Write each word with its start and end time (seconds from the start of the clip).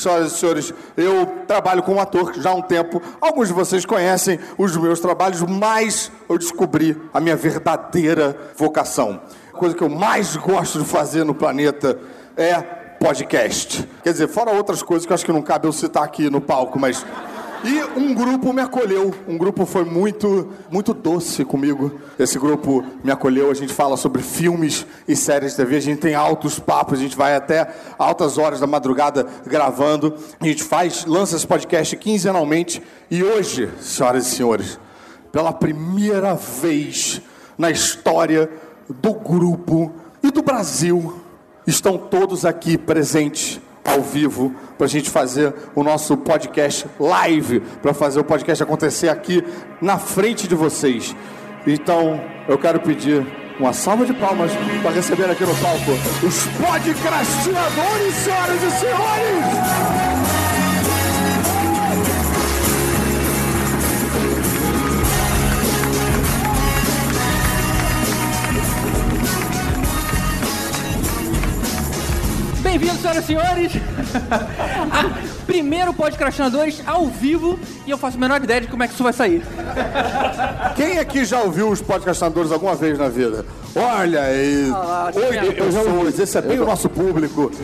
Senhoras 0.00 0.32
e 0.32 0.36
senhores, 0.38 0.74
eu 0.96 1.26
trabalho 1.46 1.82
como 1.82 2.00
ator 2.00 2.32
já 2.34 2.50
há 2.50 2.54
um 2.54 2.62
tempo. 2.62 3.02
Alguns 3.20 3.48
de 3.48 3.54
vocês 3.54 3.84
conhecem 3.84 4.38
os 4.56 4.76
meus 4.76 5.00
trabalhos, 5.00 5.42
mas 5.42 6.10
eu 6.28 6.38
descobri 6.38 7.00
a 7.12 7.20
minha 7.20 7.36
verdadeira 7.36 8.36
vocação. 8.56 9.20
A 9.52 9.56
coisa 9.56 9.74
que 9.74 9.82
eu 9.82 9.90
mais 9.90 10.36
gosto 10.36 10.78
de 10.78 10.84
fazer 10.84 11.24
no 11.24 11.34
planeta 11.34 11.98
é 12.36 12.60
podcast. 13.00 13.88
Quer 14.02 14.12
dizer, 14.12 14.28
fora 14.28 14.50
outras 14.52 14.82
coisas 14.82 15.06
que 15.06 15.12
eu 15.12 15.14
acho 15.14 15.24
que 15.24 15.32
não 15.32 15.42
cabe 15.42 15.66
eu 15.66 15.72
citar 15.72 16.04
aqui 16.04 16.28
no 16.28 16.40
palco, 16.40 16.78
mas 16.78 17.04
e 17.62 17.82
um 17.98 18.14
grupo 18.14 18.52
me 18.52 18.62
acolheu. 18.62 19.14
Um 19.28 19.36
grupo 19.36 19.66
foi 19.66 19.84
muito, 19.84 20.48
muito 20.70 20.94
doce 20.94 21.44
comigo. 21.44 22.00
Esse 22.18 22.38
grupo 22.38 22.84
me 23.04 23.10
acolheu. 23.10 23.50
A 23.50 23.54
gente 23.54 23.72
fala 23.72 23.96
sobre 23.96 24.22
filmes 24.22 24.86
e 25.06 25.14
séries 25.14 25.52
de 25.52 25.58
TV. 25.58 25.76
A 25.76 25.80
gente 25.80 26.00
tem 26.00 26.14
altos 26.14 26.58
papos. 26.58 26.98
A 26.98 27.02
gente 27.02 27.16
vai 27.16 27.36
até 27.36 27.70
altas 27.98 28.38
horas 28.38 28.60
da 28.60 28.66
madrugada 28.66 29.26
gravando. 29.46 30.14
A 30.40 30.46
gente 30.46 30.62
faz, 30.62 31.04
lança 31.04 31.36
esse 31.36 31.46
podcast 31.46 31.94
quinzenalmente. 31.96 32.82
E 33.10 33.22
hoje, 33.22 33.70
senhoras 33.80 34.26
e 34.26 34.30
senhores, 34.30 34.78
pela 35.30 35.52
primeira 35.52 36.34
vez 36.34 37.20
na 37.58 37.70
história 37.70 38.50
do 38.88 39.12
grupo 39.12 39.92
e 40.22 40.30
do 40.30 40.42
Brasil, 40.42 41.20
estão 41.66 41.98
todos 41.98 42.44
aqui 42.44 42.78
presentes 42.78 43.60
ao 43.84 44.02
vivo 44.02 44.54
para 44.76 44.86
a 44.86 44.88
gente 44.88 45.10
fazer 45.10 45.54
o 45.74 45.82
nosso 45.82 46.16
podcast 46.16 46.86
live, 46.98 47.60
para 47.82 47.92
fazer 47.92 48.20
o 48.20 48.24
podcast 48.24 48.62
acontecer 48.62 49.08
aqui 49.08 49.44
na 49.80 49.98
frente 49.98 50.46
de 50.48 50.54
vocês. 50.54 51.14
Então, 51.66 52.20
eu 52.48 52.58
quero 52.58 52.80
pedir 52.80 53.26
uma 53.58 53.72
salva 53.72 54.06
de 54.06 54.14
palmas 54.14 54.52
para 54.82 54.90
receber 54.90 55.30
aqui 55.30 55.44
no 55.44 55.54
palco 55.56 55.92
os 56.26 56.46
podcastinadores, 56.46 58.14
senhoras 58.14 58.62
e 58.62 58.70
senhores! 58.70 60.09
Bem-vindos, 72.62 73.00
senhoras 73.00 73.24
e 73.24 73.26
senhores! 73.26 73.72
a 74.90 75.30
primeiro 75.46 75.94
Podcastinadores 75.94 76.82
ao 76.86 77.06
vivo 77.06 77.58
e 77.86 77.90
eu 77.90 77.96
faço 77.98 78.16
a 78.16 78.20
menor 78.20 78.42
ideia 78.42 78.60
de 78.60 78.68
como 78.68 78.82
é 78.82 78.86
que 78.88 78.94
isso 78.94 79.02
vai 79.02 79.12
sair. 79.12 79.42
Quem 80.76 80.98
aqui 80.98 81.24
já 81.24 81.40
ouviu 81.40 81.70
os 81.70 81.80
podcastinadores 81.80 82.52
alguma 82.52 82.74
vez 82.74 82.98
na 82.98 83.08
vida? 83.08 83.44
Olha 83.74 84.22
aí, 84.22 84.70
Ah, 84.74 85.10
oito 85.14 85.44
eu 85.44 85.52
pessoas, 85.54 86.18
esse 86.18 86.36
é 86.38 86.42
bem 86.42 86.60
o 86.60 86.66
nosso 86.66 86.88
público. 86.88 87.50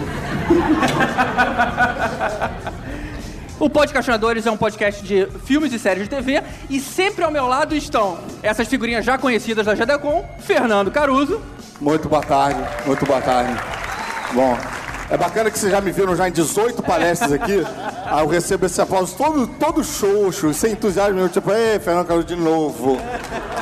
O 3.58 3.70
Podcastinadores 3.70 4.44
é 4.44 4.50
um 4.50 4.56
podcast 4.56 5.02
de 5.02 5.26
filmes 5.46 5.72
e 5.72 5.78
séries 5.78 6.02
de 6.02 6.10
TV 6.10 6.42
e 6.68 6.78
sempre 6.78 7.24
ao 7.24 7.30
meu 7.30 7.46
lado 7.46 7.74
estão 7.74 8.18
essas 8.42 8.68
figurinhas 8.68 9.02
já 9.02 9.16
conhecidas 9.16 9.64
da 9.64 9.74
GDCon, 9.74 10.28
Fernando 10.40 10.90
Caruso. 10.90 11.40
Muito 11.80 12.06
boa 12.06 12.22
tarde, 12.22 12.60
muito 12.84 13.06
boa 13.06 13.20
tarde. 13.22 13.58
Bom, 14.34 14.58
é 15.10 15.16
bacana 15.16 15.50
que 15.50 15.58
vocês 15.58 15.70
já 15.70 15.80
me 15.80 15.92
viram 15.92 16.16
já 16.16 16.28
em 16.28 16.32
18 16.32 16.82
palestras 16.82 17.32
aqui. 17.32 17.64
Aí 18.06 18.24
eu 18.24 18.28
recebo 18.28 18.66
esse 18.66 18.80
aplauso 18.80 19.14
todo, 19.16 19.46
todo 19.46 19.84
xoxo, 19.84 20.52
sem 20.52 20.72
entusiasmo, 20.72 21.20
eu 21.20 21.28
tipo, 21.28 21.50
ei, 21.52 21.78
Fernando 21.78 22.06
Caruso 22.06 22.26
de 22.26 22.36
novo. 22.36 22.98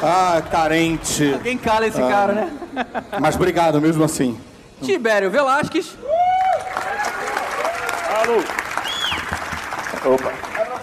Ah, 0.02 0.42
carente. 0.50 1.38
Quem 1.42 1.58
cala 1.58 1.86
esse 1.86 2.00
cara, 2.00 2.32
né? 2.32 2.50
Mas 3.20 3.36
obrigado 3.36 3.80
mesmo 3.80 4.04
assim. 4.04 4.38
Tibério 4.82 5.30
Velasquez. 5.30 5.96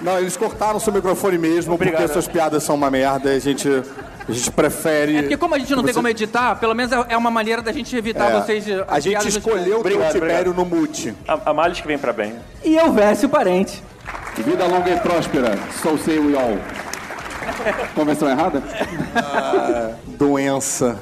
Não, 0.02 0.18
eles 0.18 0.36
cortaram 0.36 0.80
seu 0.80 0.92
microfone 0.92 1.38
mesmo, 1.38 1.78
porque 1.78 2.08
suas 2.08 2.28
piadas 2.28 2.64
são 2.64 2.76
uma 2.76 2.90
merda. 2.90 3.32
A 3.32 3.40
gente, 3.40 3.70
a 4.32 4.36
gente 4.36 4.52
prefere. 4.52 5.18
É 5.18 5.22
porque 5.22 5.38
como 5.38 5.56
a 5.56 5.60
gente 5.60 5.72
não 5.76 5.84
tem 5.84 5.94
Você- 5.94 6.00
como 6.00 6.08
editar, 6.08 6.56
pelo 6.56 6.74
menos 6.74 6.92
é 6.92 7.06
é 7.10 7.18
uma 7.18 7.32
maneira 7.32 7.62
da 7.62 7.72
gente 7.72 7.96
evitar 7.96 8.32
É, 8.32 8.40
vocês... 8.42 8.66
a 8.88 9.00
gente 9.00 9.28
escolheu 9.28 9.64
ter 9.66 9.72
o 9.74 9.80
Obrigado, 9.80 10.12
Tibério 10.14 10.54
no 10.54 10.66
mute. 10.66 11.14
A, 11.28 11.50
a 11.52 11.54
males 11.54 11.80
que 11.82 11.88
vem 11.88 11.98
pra 11.98 12.14
bem. 12.14 12.36
E 12.64 12.76
eu, 12.76 12.92
Vécio 12.92 13.28
Parente. 13.30 13.82
Vida 14.38 14.66
longa 14.66 14.90
e 14.90 15.00
próspera. 15.00 15.58
So 15.84 15.98
say 15.98 16.18
we 16.20 16.36
all. 16.36 16.58
Convenção 17.94 18.30
errada? 18.30 18.62
doença. 20.18 20.98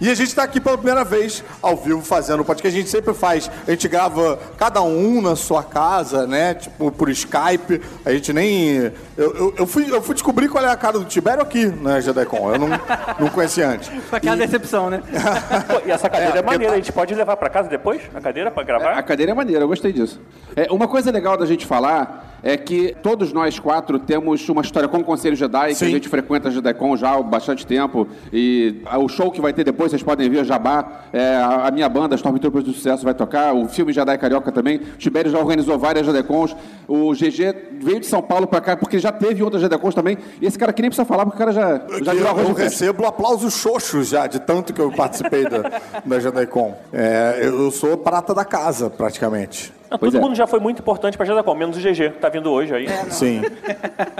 E 0.00 0.08
a 0.08 0.14
gente 0.14 0.28
está 0.28 0.44
aqui 0.44 0.58
pela 0.60 0.78
primeira 0.78 1.04
vez 1.04 1.44
ao 1.60 1.76
vivo 1.76 2.00
fazendo 2.00 2.40
o 2.40 2.44
podcast. 2.44 2.74
A 2.76 2.80
gente 2.80 2.90
sempre 2.90 3.12
faz. 3.12 3.50
A 3.68 3.70
gente 3.70 3.86
grava 3.86 4.38
cada 4.56 4.80
um 4.80 5.20
na 5.20 5.36
sua 5.36 5.62
casa, 5.62 6.26
né? 6.26 6.54
Tipo, 6.54 6.90
por 6.90 7.10
Skype. 7.10 7.82
A 8.04 8.10
gente 8.12 8.32
nem. 8.32 8.76
Eu, 8.78 8.92
eu, 9.36 9.54
eu 9.58 9.66
fui, 9.66 9.90
eu 9.90 10.00
fui 10.00 10.14
descobrir 10.14 10.48
qual 10.48 10.64
é 10.64 10.70
a 10.70 10.76
cara 10.76 10.98
do 10.98 11.04
Tibério 11.04 11.42
aqui 11.42 11.66
na 11.66 12.00
GDCon. 12.00 12.52
Eu 12.54 12.58
não, 12.58 12.68
não 13.18 13.28
conhecia 13.28 13.68
antes. 13.68 13.88
Foi 14.08 14.16
aquela 14.16 14.36
decepção, 14.36 14.88
né? 14.88 15.02
Pô, 15.68 15.82
e 15.86 15.90
essa 15.90 16.08
cadeira 16.08 16.36
é, 16.36 16.38
É, 16.38 16.42
maneira, 16.42 16.68
tá- 16.68 16.72
a 16.72 16.76
gente 16.76 16.92
pode 16.92 17.14
levar 17.14 17.36
pra 17.36 17.50
casa 17.50 17.68
depois? 17.68 18.00
A 18.14 18.20
cadeira 18.22 18.50
pra 18.50 18.62
gravar? 18.62 18.92
A 18.92 19.02
cadeira 19.02 19.32
é 19.32 19.34
maneira, 19.34 19.64
eu 19.64 19.68
gostei 19.68 19.92
disso. 19.92 20.18
É, 20.56 20.66
uma 20.72 20.88
coisa 20.88 21.10
legal 21.10 21.36
da 21.36 21.44
gente 21.44 21.66
falar 21.66 22.29
é 22.42 22.56
que 22.56 22.94
todos 23.02 23.32
nós 23.32 23.58
quatro 23.58 23.98
temos 23.98 24.48
uma 24.48 24.62
história 24.62 24.88
com 24.88 24.98
o 24.98 25.04
Conselho 25.04 25.36
Jedi, 25.36 25.68
que 25.68 25.74
Sim. 25.74 25.86
a 25.86 25.90
gente 25.90 26.08
frequenta 26.08 26.48
a 26.48 26.50
JediCon 26.50 26.96
já 26.96 27.14
há 27.14 27.22
bastante 27.22 27.66
tempo. 27.66 28.06
E 28.32 28.80
ah, 28.86 28.98
o 28.98 29.08
show 29.08 29.30
que 29.30 29.40
vai 29.40 29.52
ter 29.52 29.64
depois, 29.64 29.90
vocês 29.90 30.02
podem 30.02 30.28
ver, 30.28 30.44
Jabá, 30.44 31.04
é, 31.12 31.36
a, 31.36 31.68
a 31.68 31.70
minha 31.70 31.88
banda, 31.88 32.14
Stormtroopers 32.14 32.64
do 32.64 32.72
Sucesso, 32.72 33.04
vai 33.04 33.14
tocar. 33.14 33.54
O 33.54 33.68
filme 33.68 33.92
Jedi 33.92 34.16
Carioca 34.18 34.50
também. 34.52 34.76
O 34.76 34.96
Tibério 34.98 35.30
já 35.30 35.38
organizou 35.38 35.78
várias 35.78 36.06
JediCons. 36.06 36.56
O 36.88 37.12
GG 37.12 37.78
veio 37.80 38.00
de 38.00 38.06
São 38.06 38.22
Paulo 38.22 38.46
pra 38.46 38.60
cá, 38.60 38.76
porque 38.76 38.98
já 38.98 39.12
teve 39.12 39.42
outras 39.42 39.62
JediCons 39.62 39.94
também. 39.94 40.18
E 40.40 40.46
esse 40.46 40.58
cara 40.58 40.70
aqui 40.70 40.82
nem 40.82 40.90
precisa 40.90 41.06
falar, 41.06 41.24
porque 41.24 41.36
o 41.36 41.38
cara 41.38 41.52
já, 41.52 41.82
já 42.02 42.12
eu, 42.12 42.16
virou 42.16 42.30
arroz 42.30 42.48
eu 42.48 42.54
recebo 42.54 43.06
aplausos 43.06 43.54
xoxos 43.54 44.08
já, 44.08 44.26
de 44.26 44.40
tanto 44.40 44.72
que 44.72 44.80
eu 44.80 44.90
participei 44.90 45.44
da, 45.44 45.62
da 46.04 46.18
GDCon. 46.18 46.76
É, 46.92 47.40
eu 47.42 47.70
sou 47.70 47.96
prata 47.96 48.34
da 48.34 48.44
casa, 48.44 48.90
praticamente. 48.90 49.79
Não, 49.90 49.98
Pois 49.98 50.12
todo 50.12 50.20
é. 50.20 50.24
mundo 50.24 50.36
já 50.36 50.46
foi 50.46 50.60
muito 50.60 50.78
importante 50.80 51.16
pra 51.16 51.26
Jadacom, 51.26 51.54
menos 51.54 51.76
o 51.76 51.80
GG, 51.80 52.10
que 52.12 52.18
tá 52.20 52.28
vindo 52.28 52.50
hoje 52.50 52.72
aí. 52.74 52.86
Sim. 53.10 53.42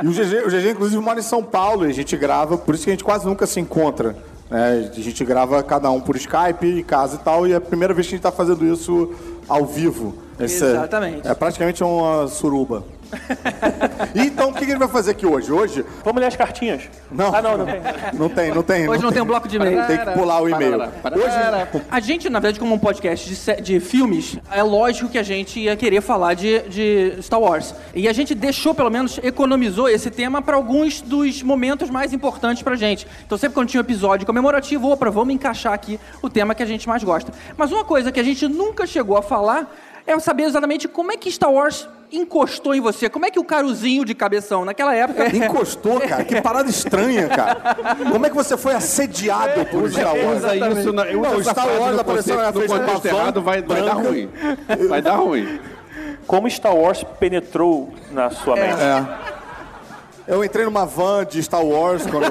E 0.02 0.06
o 0.08 0.10
GG, 0.10 0.46
o 0.46 0.50
GG, 0.50 0.70
inclusive, 0.72 1.00
mora 1.00 1.18
em 1.20 1.22
São 1.22 1.42
Paulo 1.44 1.86
e 1.86 1.90
a 1.90 1.94
gente 1.94 2.16
grava, 2.16 2.58
por 2.58 2.74
isso 2.74 2.84
que 2.84 2.90
a 2.90 2.92
gente 2.94 3.04
quase 3.04 3.24
nunca 3.26 3.46
se 3.46 3.60
encontra. 3.60 4.16
né? 4.50 4.90
A 4.96 5.00
gente 5.00 5.24
grava 5.24 5.62
cada 5.62 5.88
um 5.92 6.00
por 6.00 6.16
Skype, 6.16 6.66
em 6.80 6.82
casa 6.82 7.14
e 7.14 7.18
tal, 7.20 7.46
e 7.46 7.52
é 7.52 7.56
a 7.56 7.60
primeira 7.60 7.94
vez 7.94 8.06
que 8.08 8.14
a 8.14 8.16
gente 8.16 8.26
está 8.26 8.32
fazendo 8.32 8.64
isso 8.66 9.14
ao 9.48 9.64
vivo. 9.64 10.14
Esse 10.40 10.64
é- 10.64 10.70
Exatamente. 10.70 11.28
É, 11.28 11.34
praticamente 11.34 11.84
uma 11.84 12.26
suruba. 12.26 12.82
Então, 14.14 14.50
o 14.50 14.54
que 14.54 14.64
gente 14.64 14.78
vai 14.78 14.88
fazer 14.88 15.12
aqui 15.12 15.26
hoje? 15.26 15.52
Hoje, 15.52 15.84
Vamos 16.04 16.20
ler 16.20 16.26
as 16.28 16.36
cartinhas? 16.36 16.82
Não. 17.10 17.34
Ah, 17.34 17.42
não, 17.42 17.58
não 17.58 17.66
tem. 17.66 17.80
não 18.14 18.28
tem, 18.28 18.54
não 18.54 18.62
tem. 18.62 18.88
Hoje 18.88 19.02
não 19.02 19.12
tem 19.12 19.22
um 19.22 19.26
bloco 19.26 19.48
de 19.48 19.56
e-mail. 19.56 19.86
Tem 19.86 19.98
que 19.98 20.10
pular 20.12 20.40
o 20.40 20.48
e-mail. 20.48 20.80
Hoje, 20.80 21.82
A 21.90 22.00
gente, 22.00 22.28
na 22.28 22.38
verdade, 22.38 22.58
como 22.58 22.74
um 22.74 22.78
podcast 22.78 23.28
de, 23.28 23.62
de 23.62 23.80
filmes, 23.80 24.38
é 24.50 24.62
lógico 24.62 25.08
que 25.08 25.18
a 25.18 25.22
gente 25.22 25.60
ia 25.60 25.76
querer 25.76 26.00
falar 26.00 26.34
de, 26.34 26.60
de 26.68 27.22
Star 27.22 27.40
Wars. 27.40 27.74
E 27.94 28.08
a 28.08 28.12
gente 28.12 28.34
deixou, 28.34 28.74
pelo 28.74 28.90
menos, 28.90 29.18
economizou 29.22 29.88
esse 29.88 30.10
tema 30.10 30.42
para 30.42 30.56
alguns 30.56 31.00
dos 31.00 31.42
momentos 31.42 31.90
mais 31.90 32.12
importantes 32.12 32.62
pra 32.62 32.76
gente. 32.76 33.06
Então, 33.24 33.36
sempre 33.36 33.54
quando 33.54 33.68
tinha 33.68 33.80
um 33.80 33.84
episódio 33.84 34.26
comemorativo, 34.26 34.90
opa, 34.90 35.10
vamos 35.10 35.34
encaixar 35.34 35.72
aqui 35.72 35.98
o 36.22 36.28
tema 36.30 36.54
que 36.54 36.62
a 36.62 36.66
gente 36.66 36.88
mais 36.88 37.02
gosta. 37.02 37.32
Mas 37.56 37.72
uma 37.72 37.84
coisa 37.84 38.12
que 38.12 38.20
a 38.20 38.24
gente 38.24 38.46
nunca 38.48 38.86
chegou 38.86 39.16
a 39.16 39.22
falar 39.22 39.74
é 40.06 40.18
saber 40.18 40.44
exatamente 40.44 40.88
como 40.88 41.12
é 41.12 41.16
que 41.16 41.30
Star 41.30 41.52
Wars 41.52 41.88
encostou 42.12 42.74
em 42.74 42.80
você. 42.80 43.08
Como 43.08 43.26
é 43.26 43.30
que 43.30 43.38
o 43.38 43.44
caruzinho 43.44 44.04
de 44.04 44.14
cabeção, 44.14 44.64
naquela 44.64 44.94
época... 44.94 45.28
encostou, 45.34 46.00
cara. 46.00 46.24
Que 46.24 46.40
parada 46.40 46.68
estranha, 46.68 47.28
cara. 47.28 47.76
Como 48.10 48.26
é 48.26 48.30
que 48.30 48.36
você 48.36 48.56
foi 48.56 48.74
assediado 48.74 49.64
por 49.66 49.90
Star 49.90 50.14
Wars? 50.16 50.38
Usa 50.38 50.56
isso 50.56 50.92
na, 50.92 51.04
usa 51.04 51.14
Não, 51.14 51.40
essa 51.40 51.50
Star 51.50 51.80
Wars 51.80 51.98
apareceu 51.98 52.36
na 52.36 52.52
frente 52.52 52.66
de 52.66 52.72
uma 52.72 52.80
contexto 52.80 53.06
errado, 53.06 53.42
vai, 53.42 53.62
vai 53.62 53.82
dar 53.82 53.94
ruim. 53.94 54.30
Vai 54.88 55.02
dar 55.02 55.16
ruim. 55.16 55.60
Como 56.26 56.48
Star 56.50 56.74
Wars 56.74 57.04
penetrou 57.18 57.92
na 58.10 58.30
sua 58.30 58.56
mente? 58.56 58.80
É. 58.80 59.30
Eu 60.28 60.44
entrei 60.44 60.64
numa 60.64 60.86
van 60.86 61.24
de 61.24 61.42
Star 61.42 61.64
Wars 61.64 62.06
quando. 62.06 62.30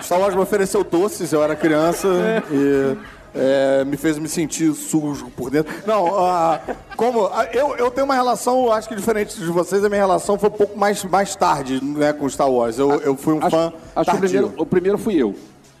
Star 0.00 0.20
Wars 0.20 0.34
me 0.34 0.40
ofereceu 0.40 0.84
doces, 0.84 1.32
eu 1.32 1.42
era 1.42 1.56
criança 1.56 2.08
e 2.50 2.96
é, 3.34 3.84
me 3.84 3.96
fez 3.96 4.18
me 4.18 4.28
sentir 4.28 4.72
sujo 4.74 5.30
por 5.36 5.50
dentro. 5.50 5.72
Não, 5.86 6.18
ah, 6.18 6.60
como. 6.96 7.26
ah, 7.26 7.46
eu, 7.52 7.76
eu 7.76 7.90
tenho 7.90 8.04
uma 8.04 8.14
relação, 8.14 8.70
acho 8.72 8.88
que 8.88 8.94
diferente 8.94 9.38
de 9.38 9.46
vocês, 9.46 9.84
a 9.84 9.88
minha 9.88 10.00
relação 10.00 10.38
foi 10.38 10.48
um 10.48 10.52
pouco 10.52 10.78
mais, 10.78 11.02
mais 11.04 11.34
tarde 11.34 11.82
né, 11.82 12.12
com 12.12 12.28
Star 12.28 12.50
Wars. 12.50 12.78
Eu, 12.78 13.00
eu 13.00 13.16
fui 13.16 13.34
um 13.34 13.40
fã. 13.40 13.72
Acho, 13.94 14.10
acho 14.10 14.10
que 14.10 14.16
o 14.16 14.20
primeiro, 14.20 14.54
o 14.56 14.66
primeiro 14.66 14.98
fui 14.98 15.14
eu. 15.16 15.34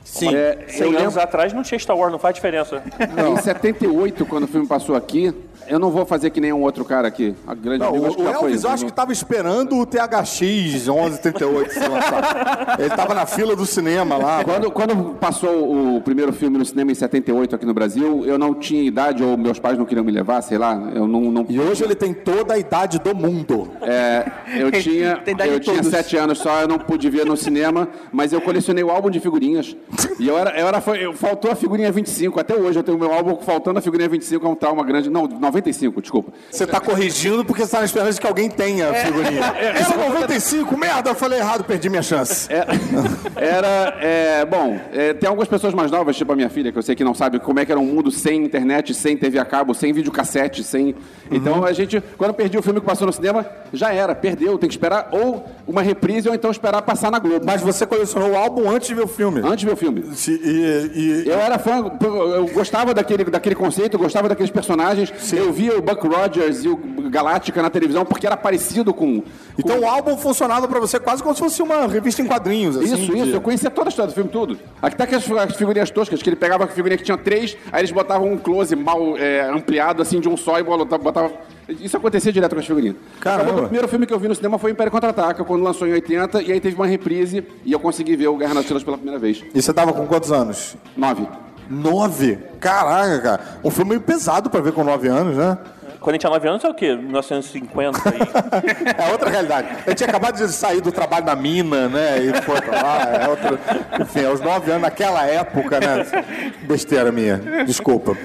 Sim. 0.04 0.34
É, 0.34 0.64
eu 0.66 0.72
100 0.72 0.86
anos 0.88 1.02
lembro, 1.02 1.20
atrás 1.20 1.52
não 1.52 1.62
tinha 1.62 1.78
Star 1.78 1.96
Wars, 1.96 2.12
não 2.12 2.18
faz 2.18 2.34
diferença. 2.34 2.82
em 3.30 3.40
78, 3.40 4.26
quando 4.26 4.44
o 4.44 4.48
filme 4.48 4.66
passou 4.66 4.96
aqui, 4.96 5.34
Eu 5.68 5.78
não 5.78 5.90
vou 5.90 6.04
fazer 6.04 6.30
que 6.30 6.40
nem 6.40 6.52
um 6.52 6.62
outro 6.62 6.84
cara 6.84 7.08
aqui. 7.08 7.34
A 7.46 7.54
grande 7.54 7.78
Não, 7.80 7.88
amigo, 7.88 8.04
o, 8.04 8.06
acho 8.08 8.16
que 8.16 8.22
o 8.22 8.24
já 8.26 8.32
foi 8.34 8.42
Elvis 8.48 8.64
eu 8.64 8.70
acho 8.70 8.84
que 8.86 8.92
tava 8.92 9.12
esperando 9.12 9.76
o 9.78 9.86
THX 9.86 10.40
1138 10.88 11.72
ser 11.72 11.88
lançado. 11.88 12.80
Ele 12.80 12.90
tava 12.90 13.14
na 13.14 13.26
fila 13.26 13.54
do 13.56 13.66
cinema 13.66 14.16
lá. 14.16 14.44
Quando, 14.44 14.70
quando 14.70 15.14
passou 15.18 15.96
o 15.96 16.00
primeiro 16.00 16.32
filme 16.32 16.58
no 16.58 16.64
cinema 16.64 16.92
em 16.92 16.94
78 16.94 17.54
aqui 17.54 17.66
no 17.66 17.74
Brasil, 17.74 18.24
eu 18.24 18.38
não 18.38 18.54
tinha 18.54 18.82
idade, 18.82 19.22
ou 19.22 19.36
meus 19.36 19.58
pais 19.58 19.78
não 19.78 19.84
queriam 19.84 20.04
me 20.04 20.12
levar, 20.12 20.42
sei 20.42 20.58
lá. 20.58 20.90
Eu 20.94 21.06
não. 21.06 21.22
não 21.30 21.46
E 21.48 21.58
hoje 21.60 21.84
ele 21.84 21.94
tem 21.94 22.12
toda 22.12 22.54
a 22.54 22.58
idade 22.58 22.98
do 22.98 23.14
mundo. 23.14 23.70
é, 23.82 24.30
eu 24.58 24.70
tinha, 24.72 25.16
Tem 25.18 25.36
eu 25.46 25.60
tinha 25.60 25.82
sete 25.82 26.16
anos 26.16 26.38
só, 26.38 26.60
eu 26.60 26.68
não 26.68 26.78
pude 26.78 27.08
ver 27.08 27.24
no 27.26 27.36
cinema, 27.36 27.88
mas 28.12 28.32
eu 28.32 28.40
colecionei 28.40 28.82
o 28.84 28.90
álbum 28.90 29.10
de 29.10 29.20
figurinhas. 29.20 29.76
E 30.18 30.28
eu 30.28 30.36
era, 30.38 30.58
eu 30.58 30.66
era 30.66 30.82
eu- 31.00 31.12
faltou 31.12 31.50
a 31.50 31.54
figurinha 31.54 31.90
25. 31.92 32.38
Até 32.40 32.54
hoje 32.54 32.78
eu 32.78 32.82
tenho 32.82 32.98
meu 32.98 33.12
álbum 33.12 33.36
faltando 33.36 33.78
a 33.78 33.82
figurinha 33.82 34.08
25, 34.08 34.46
é 34.46 34.48
um 34.48 34.54
trauma 34.54 34.84
grande. 34.84 35.10
Não, 35.10 35.26
95, 35.52 36.00
desculpa. 36.00 36.32
Você 36.50 36.66
tá 36.66 36.80
corrigindo 36.80 37.44
porque 37.44 37.64
você 37.64 37.70
tá 37.72 37.78
na 37.80 37.84
esperança 37.84 38.12
de 38.14 38.20
que 38.20 38.26
alguém 38.26 38.48
tenha 38.48 38.90
a 38.90 38.94
figurinha. 38.94 39.44
Era 39.56 39.96
95, 40.08 40.76
merda, 40.78 41.10
eu 41.10 41.14
falei 41.14 41.38
errado, 41.38 41.64
perdi 41.64 41.88
minha 41.88 42.02
chance. 42.02 42.48
Era, 43.36 43.96
é, 44.00 44.44
bom, 44.44 44.78
é, 44.92 45.12
tem 45.14 45.28
algumas 45.28 45.48
pessoas 45.48 45.74
mais 45.74 45.90
novas, 45.90 46.16
tipo 46.16 46.32
a 46.32 46.36
minha 46.36 46.48
filha, 46.50 46.70
que 46.72 46.78
eu 46.78 46.82
sei 46.82 46.94
que 46.94 47.04
não 47.04 47.14
sabe 47.14 47.38
como 47.38 47.58
é 47.60 47.64
que 47.64 47.72
era 47.72 47.80
um 47.80 47.84
mundo 47.84 48.10
sem 48.10 48.44
internet, 48.44 48.94
sem 48.94 49.16
TV 49.16 49.38
a 49.38 49.44
cabo, 49.44 49.74
sem 49.74 49.92
videocassete, 49.92 50.62
sem... 50.62 50.94
Então 51.30 51.64
a 51.64 51.72
gente, 51.72 52.02
quando 52.16 52.34
perdi 52.34 52.58
o 52.58 52.62
filme 52.62 52.80
que 52.80 52.86
passou 52.86 53.06
no 53.06 53.12
cinema, 53.12 53.46
já 53.72 53.92
era, 53.92 54.14
perdeu, 54.14 54.58
tem 54.58 54.68
que 54.68 54.74
esperar 54.74 55.08
ou 55.12 55.46
uma 55.66 55.82
reprise 55.82 56.28
ou 56.28 56.34
então 56.34 56.50
esperar 56.50 56.82
passar 56.82 57.10
na 57.10 57.18
Globo. 57.18 57.44
Mas 57.44 57.60
você 57.62 57.86
colecionou 57.86 58.30
o 58.32 58.36
álbum 58.36 58.68
antes 58.70 58.88
de 58.88 58.94
ver 58.94 59.02
o 59.04 59.08
filme. 59.08 59.40
Antes 59.40 59.58
de 59.60 59.66
ver 59.66 59.72
o 59.72 59.76
filme. 59.76 60.04
Se- 60.14 60.32
e, 60.42 61.22
e- 61.24 61.28
Eu 61.28 61.38
era 61.38 61.58
fã, 61.58 61.90
eu 62.00 62.46
gostava 62.48 62.92
daquele, 62.94 63.24
daquele 63.24 63.54
conceito, 63.54 63.94
eu 63.94 64.00
gostava 64.00 64.28
daqueles 64.28 64.50
personagens. 64.50 65.12
Eu 65.42 65.52
via 65.52 65.76
o 65.78 65.82
Buck 65.82 66.06
Rogers 66.06 66.64
e 66.64 66.68
o 66.68 66.76
Galáctica 67.10 67.60
na 67.62 67.68
televisão 67.70 68.04
porque 68.04 68.26
era 68.26 68.36
parecido 68.36 68.94
com. 68.94 69.22
então 69.58 69.80
o 69.80 69.86
álbum 69.86 70.16
funcionava 70.16 70.66
pra 70.68 70.80
você 70.80 70.98
quase 70.98 71.22
como 71.22 71.34
se 71.34 71.40
fosse 71.40 71.62
uma 71.62 71.86
revista 71.86 72.22
em 72.22 72.26
quadrinhos. 72.26 72.76
Assim, 72.76 72.86
Isso, 72.94 73.12
de- 73.12 73.18
isso, 73.18 73.36
eu 73.36 73.40
conhecia 73.40 73.70
toda 73.70 73.88
a 73.88 73.90
história 73.90 74.10
do 74.10 74.14
filme, 74.14 74.30
tudo. 74.30 74.58
Aqui 74.80 74.96
tá 74.96 75.04
aquelas 75.04 75.30
as 75.30 75.56
figurinhas 75.56 75.90
toscas, 75.90 76.22
que 76.22 76.28
ele 76.28 76.36
pegava 76.36 76.64
a 76.64 76.66
figurinha 76.68 76.96
que 76.96 77.04
tinha 77.04 77.18
três, 77.18 77.56
aí 77.70 77.80
eles 77.80 77.90
botavam 77.90 78.32
um 78.32 78.38
close 78.38 78.74
mal 78.76 79.16
é, 79.18 79.48
ampliado, 79.50 80.00
assim, 80.00 80.20
de 80.20 80.28
um 80.28 80.36
só 80.36 80.58
e 80.58 80.62
botava. 80.62 81.02
botava- 81.02 81.30
Isso 81.68 81.96
acontecia 81.96 82.32
direto 82.32 82.54
com 82.54 82.60
as 82.60 82.66
figurinhas. 82.66 82.96
Caramba. 83.20 83.52
Que 83.52 83.58
O 83.60 83.62
primeiro 83.64 83.88
filme 83.88 84.06
que 84.06 84.14
eu 84.14 84.18
vi 84.18 84.28
no 84.28 84.34
cinema 84.34 84.58
foi 84.58 84.70
Império 84.70 84.90
Contra-Ataca, 84.90 85.44
quando 85.44 85.62
lançou 85.62 85.86
em 85.86 85.92
80, 85.92 86.42
e 86.42 86.50
aí 86.52 86.60
teve 86.60 86.74
uma 86.76 86.86
reprise 86.86 87.44
e 87.64 87.72
eu 87.72 87.78
consegui 87.80 88.16
ver 88.16 88.28
o 88.28 88.36
Guerra 88.36 88.54
nas 88.54 88.62
Estrelas 88.64 88.82
pela 88.84 88.96
primeira 88.96 89.18
vez. 89.20 89.42
E 89.54 89.60
você 89.62 89.72
tava 89.72 89.92
com 89.92 90.06
quantos 90.06 90.32
anos? 90.32 90.76
Nove. 90.96 91.26
Nove? 91.72 92.38
Caraca, 92.60 93.20
cara. 93.20 93.40
Um 93.64 93.70
filme 93.70 93.90
meio 93.90 94.00
pesado 94.00 94.50
pra 94.50 94.60
ver 94.60 94.72
com 94.72 94.84
nove 94.84 95.08
anos, 95.08 95.36
né? 95.36 95.56
Quando 96.02 96.10
a 96.10 96.12
gente 96.14 96.22
tinha 96.22 96.30
9 96.30 96.48
anos, 96.48 96.64
é 96.64 96.68
o 96.68 96.74
quê? 96.74 96.96
1950 96.96 97.98
aí. 98.08 98.18
É 98.98 99.12
outra 99.12 99.30
realidade. 99.30 99.68
Eu 99.86 99.94
tinha 99.94 100.08
acabado 100.08 100.36
de 100.36 100.52
sair 100.52 100.80
do 100.80 100.90
trabalho 100.90 101.24
na 101.24 101.36
mina, 101.36 101.88
né? 101.88 102.18
E 102.18 102.42
foi 102.42 102.60
pra 102.60 102.82
lá. 102.82 103.02
É 103.04 103.28
outro... 103.28 103.58
Enfim, 104.00 104.24
aos 104.24 104.40
nove 104.40 104.70
anos, 104.72 104.82
naquela 104.82 105.24
época, 105.24 105.78
né? 105.78 106.04
Besteira 106.62 107.12
minha. 107.12 107.36
Desculpa. 107.64 108.16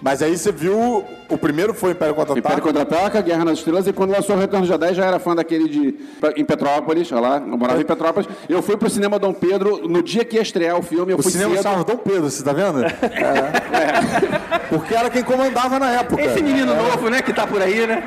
Mas 0.00 0.22
aí 0.22 0.38
você 0.38 0.52
viu. 0.52 1.04
O 1.28 1.36
primeiro 1.36 1.74
foi 1.74 1.90
Império 1.92 2.12
Império 2.12 2.34
Contra-Ataque. 2.34 2.60
Contra-Ataca, 2.60 3.20
Guerra 3.20 3.44
nas 3.44 3.58
Estrelas, 3.58 3.86
e 3.86 3.92
quando 3.92 4.10
lançou 4.12 4.36
o 4.36 4.38
Retorno 4.38 4.64
de 4.64 4.72
Jedi, 4.72 4.94
já 4.94 5.04
era 5.06 5.18
fã 5.18 5.34
daquele 5.34 5.68
de. 5.68 5.94
em 6.36 6.44
Petrópolis, 6.44 7.10
olha 7.12 7.20
lá, 7.20 7.36
eu 7.38 7.56
morava 7.58 7.80
em 7.80 7.84
Petrópolis. 7.84 8.28
Eu 8.48 8.62
fui 8.62 8.76
pro 8.76 8.88
cinema 8.88 9.18
Dom 9.18 9.32
Pedro, 9.32 9.88
no 9.88 10.02
dia 10.02 10.24
que 10.24 10.36
ia 10.36 10.42
estrear 10.42 10.78
o 10.78 10.82
filme, 10.82 11.12
eu 11.12 11.18
O 11.18 11.22
fui 11.22 11.32
cinema 11.32 11.52
cedo. 11.54 11.62
chamava 11.62 11.84
Dom 11.84 11.96
Pedro, 11.96 12.30
você 12.30 12.42
tá 12.44 12.52
vendo? 12.52 12.84
É. 12.84 12.92
Porque 14.70 14.94
era 14.94 15.08
quem 15.10 15.22
comandava 15.22 15.78
na 15.78 15.90
época. 15.92 16.22
Esse 16.22 16.42
menino 16.42 16.74
novo, 16.74 17.08
né, 17.08 17.22
que 17.22 17.32
tá 17.32 17.46
por 17.46 17.60
aí, 17.62 17.86
né? 17.86 18.02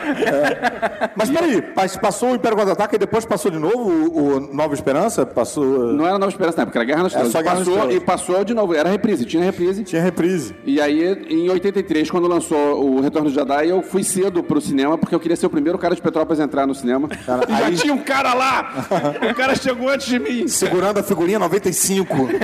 Mas 1.16 1.30
peraí, 1.30 1.63
mas 1.75 1.95
passou 1.98 2.31
o 2.31 2.36
Império 2.36 2.57
Contra-Ataque 2.57 2.95
e 2.95 3.00
depois 3.00 3.25
passou 3.25 3.50
de 3.51 3.60
novo 3.60 3.89
o, 3.89 4.36
o 4.36 4.39
Nova 4.54 4.74
Esperança? 4.74 5.25
Passou. 5.25 5.63
Não 5.94 6.06
era 6.06 6.18
Nova 6.19 6.31
Esperança 6.31 6.57
na 6.57 6.63
época, 6.63 6.80
era 6.80 6.86
Guerra 6.86 7.04
nas 7.04 7.13
Era 7.16 7.25
Estrelas. 7.25 7.31
só 7.31 7.42
Guerra 7.42 7.56
nas 7.60 7.68
passou 7.68 7.80
Estrelas. 7.83 8.04
e 8.04 8.06
passou 8.06 8.44
de 8.44 8.54
novo, 8.54 8.74
era 8.74 8.89
reprise, 8.89 9.25
tinha 9.25 9.44
reprise. 9.44 9.83
Tinha 9.83 10.01
reprise. 10.01 10.56
E 10.66 10.81
aí, 10.81 11.04
em 11.30 11.50
83, 11.50 12.10
quando 12.12 12.27
lançou 12.27 12.57
o 12.83 13.01
Retorno 13.09 13.29
de 13.29 13.35
Jedi, 13.35 13.67
eu 13.69 13.81
fui 13.81 14.03
cedo 14.03 14.44
pro 14.44 14.61
cinema, 14.61 14.97
porque 14.97 15.13
eu 15.15 15.19
queria 15.19 15.35
ser 15.35 15.47
o 15.47 15.50
primeiro 15.50 15.77
cara 15.79 15.95
de 15.95 16.01
Petrópolis 16.01 16.39
a 16.39 16.44
entrar 16.44 16.67
no 16.67 16.75
cinema. 16.75 17.09
e 17.47 17.53
aí- 17.53 17.75
já 17.75 17.81
tinha 17.83 17.94
um 17.94 17.97
cara 18.03 18.33
lá! 18.35 18.85
o 19.31 19.33
cara 19.35 19.56
chegou 19.56 19.89
antes 19.89 20.07
de 20.07 20.19
mim. 20.19 20.47
Segurando 20.47 21.00
a 21.00 21.03
figurinha 21.03 21.39
95. 21.39 22.29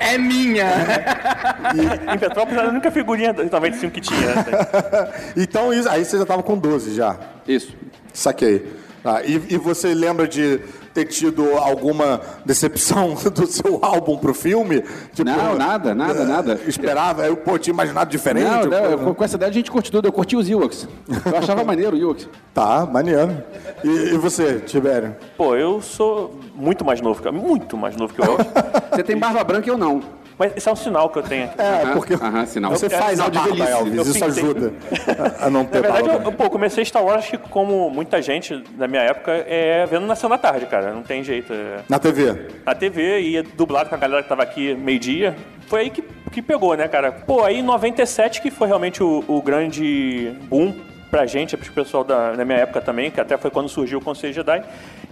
É 0.00 0.18
minha. 0.18 0.66
em 2.14 2.18
Petrópolis 2.18 2.58
era 2.58 2.68
a 2.68 2.70
única 2.70 2.90
figurinha 2.90 3.32
de 3.32 3.44
95 3.50 3.92
que 3.92 4.00
tinha. 4.00 4.20
né? 4.34 4.44
então, 5.36 5.72
isso- 5.72 5.88
aí 5.88 6.04
você 6.04 6.18
já 6.18 6.26
tava 6.26 6.42
com 6.42 6.56
12 6.58 6.94
já. 6.94 7.16
Isso. 7.46 7.74
Saquei. 8.12 8.66
Ah, 9.04 9.22
e, 9.24 9.40
e 9.50 9.56
você 9.56 9.94
lembra 9.94 10.26
de 10.28 10.60
ter 10.94 11.04
tido 11.06 11.56
alguma 11.56 12.20
decepção 12.44 13.14
do 13.32 13.46
seu 13.46 13.78
álbum 13.82 14.16
pro 14.18 14.34
filme? 14.34 14.82
Tipo, 15.14 15.30
Não, 15.30 15.56
nada, 15.56 15.94
nada, 15.94 16.24
nada. 16.24 16.60
Esperava, 16.66 17.26
eu 17.26 17.36
pô, 17.36 17.58
tinha 17.58 17.72
imaginado 17.72 18.10
diferente. 18.10 18.44
Não, 18.48 18.64
não, 18.66 18.84
eu- 18.84 18.98
com- 18.98 19.14
com 19.14 19.24
essa 19.24 19.36
ideia 19.36 19.50
a 19.50 19.52
gente 19.54 19.70
tudo. 19.90 20.06
Eu 20.08 20.12
curti 20.12 20.36
os 20.36 20.48
Ewoks. 20.48 20.88
Eu 21.26 21.36
achava 21.38 21.62
maneiro 21.64 21.96
o 21.96 22.00
Ewoks. 22.00 22.28
Tá, 22.52 22.84
maneiro. 22.84 23.42
E, 23.84 23.88
e 24.14 24.18
você, 24.18 24.58
Tibério? 24.58 25.14
Pô, 25.36 25.54
eu 25.54 25.80
sou 25.80 26.34
muito 26.54 26.84
mais 26.84 27.00
novo, 27.00 27.22
cara. 27.22 27.32
Muito 27.34 27.76
mais 27.76 27.94
novo 27.94 28.12
que 28.12 28.20
o 28.20 28.24
Elvis. 28.24 28.46
Você 28.90 29.02
tem 29.04 29.16
barba 29.16 29.42
branca 29.44 29.68
e 29.68 29.70
eu 29.70 29.78
não. 29.78 30.00
Mas 30.40 30.56
esse 30.56 30.66
é 30.66 30.72
um 30.72 30.76
sinal 30.76 31.10
que 31.10 31.18
eu 31.18 31.22
tenho 31.22 31.44
aqui. 31.44 31.60
É, 31.60 31.82
Aham, 31.82 31.92
porque 31.92 32.14
aham, 32.14 32.46
sinal. 32.46 32.70
você 32.70 32.86
É 32.86 32.88
faz 32.88 33.10
sinal 33.10 33.26
a 33.26 33.30
de 33.30 33.38
barba, 33.38 33.54
velhice. 33.54 33.72
Elvis. 33.72 33.94
Eu 33.94 34.02
Isso 34.02 34.12
pintei. 34.14 34.28
ajuda 34.28 34.72
a 35.38 35.50
não 35.50 35.64
ter 35.66 35.74
Na 35.76 35.82
verdade, 35.82 36.08
barba. 36.08 36.24
eu, 36.24 36.32
pô, 36.32 36.48
comecei 36.48 36.82
Star 36.82 37.04
Wars, 37.04 37.18
acho 37.18 37.32
que 37.32 37.38
como 37.50 37.90
muita 37.90 38.22
gente 38.22 38.56
da 38.72 38.88
minha 38.88 39.02
época, 39.02 39.32
é 39.32 39.84
vendo 39.84 40.06
na 40.06 40.14
da 40.14 40.38
Tarde, 40.38 40.64
cara. 40.64 40.94
Não 40.94 41.02
tem 41.02 41.22
jeito. 41.22 41.52
É... 41.52 41.80
Na 41.90 41.98
TV. 41.98 42.48
Na 42.64 42.74
TV 42.74 43.20
e 43.20 43.42
dublado 43.42 43.90
com 43.90 43.94
a 43.94 43.98
galera 43.98 44.22
que 44.22 44.28
tava 44.30 44.42
aqui 44.42 44.74
meio-dia. 44.74 45.36
Foi 45.66 45.80
aí 45.82 45.90
que, 45.90 46.02
que 46.32 46.40
pegou, 46.40 46.74
né, 46.74 46.88
cara? 46.88 47.12
Pô, 47.12 47.44
aí 47.44 47.58
em 47.58 47.62
97 47.62 48.40
que 48.40 48.50
foi 48.50 48.66
realmente 48.66 49.02
o, 49.02 49.22
o 49.28 49.42
grande 49.42 50.32
boom 50.48 50.74
pra 51.10 51.26
gente, 51.26 51.56
pro 51.56 51.72
pessoal 51.72 52.04
da, 52.04 52.32
da 52.32 52.44
minha 52.44 52.58
época 52.58 52.80
também, 52.80 53.10
que 53.10 53.20
até 53.20 53.36
foi 53.36 53.50
quando 53.50 53.68
surgiu 53.68 53.98
o 53.98 54.02
Conselho 54.02 54.32
Jedi, 54.32 54.62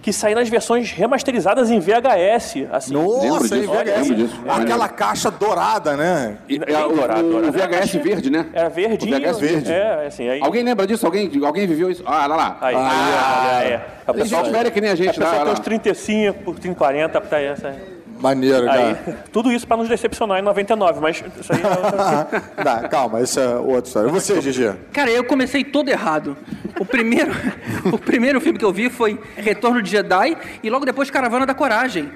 que 0.01 0.13
saíram 0.13 0.41
as 0.41 0.47
versões 0.47 0.91
remasterizadas 0.91 1.69
em 1.69 1.79
VHS, 1.79 2.65
assim. 2.71 2.93
Nossa, 2.93 3.53
aí, 3.55 3.61
disso, 3.61 3.73
VHS. 3.73 4.15
disso. 4.15 4.41
Aquela 4.47 4.87
caixa 4.87 5.29
dourada, 5.29 5.97
né? 5.97 6.37
E, 6.47 6.57
Bem 6.57 6.73
é, 6.73 6.85
o, 6.85 6.89
dourado, 6.93 7.27
o- 7.27 7.31
dourado. 7.31 7.49
o 7.49 7.51
VHS 7.51 7.91
verde, 7.95 8.29
né? 8.29 8.45
Era 8.53 8.69
verdinho. 8.69 9.17
O 9.17 9.19
VHS 9.19 9.39
verde. 9.39 9.71
É, 9.71 10.05
assim, 10.07 10.29
aí... 10.29 10.39
Alguém 10.41 10.63
lembra 10.63 10.87
disso? 10.87 11.05
Alguém, 11.05 11.29
alguém 11.45 11.67
viveu 11.67 11.91
isso? 11.91 12.01
Ah, 12.05 12.25
lá 12.27 12.35
lá. 12.35 12.57
Aí, 12.61 12.75
Ah, 12.77 13.61
é, 13.63 13.67
é. 13.67 13.81
A 14.07 14.13
Tem 14.13 14.25
gente 14.25 14.49
velha 14.49 14.71
que 14.71 14.81
nem 14.81 14.89
a 14.89 14.95
gente, 14.95 15.09
a 15.09 15.13
pessoa 15.13 15.29
lá, 15.31 15.37
tem 15.37 15.45
lá. 15.47 15.53
uns 15.53 15.59
35, 15.59 16.75
40, 16.75 17.21
tá 17.21 17.39
essa. 17.39 17.75
Maneiro, 18.19 18.69
Aí, 18.69 18.95
cara. 18.95 19.23
tudo 19.31 19.51
isso 19.51 19.65
pra 19.65 19.77
nos 19.77 19.87
decepcionar 19.87 20.39
em 20.39 20.41
99, 20.41 20.99
mas 20.99 21.23
isso 21.39 21.53
aí 21.53 21.59
é... 21.61 22.39
Dá, 22.63 22.87
calma, 22.89 23.21
isso 23.21 23.39
é 23.39 23.55
outra 23.55 23.87
história. 23.87 24.07
E 24.09 24.11
você, 24.11 24.41
Gigi? 24.41 24.73
Cara, 24.91 25.09
eu 25.09 25.23
comecei 25.23 25.63
todo 25.63 25.87
errado. 25.89 26.35
O 26.79 26.85
primeiro, 26.85 27.31
o 27.91 27.97
primeiro 27.97 28.41
filme 28.41 28.59
que 28.59 28.65
eu 28.65 28.73
vi 28.73 28.89
foi 28.89 29.19
Retorno 29.37 29.81
de 29.81 29.89
Jedi 29.89 30.37
e 30.61 30.69
logo 30.69 30.85
depois 30.85 31.09
Caravana 31.09 31.45
da 31.45 31.53
Coragem. 31.53 32.11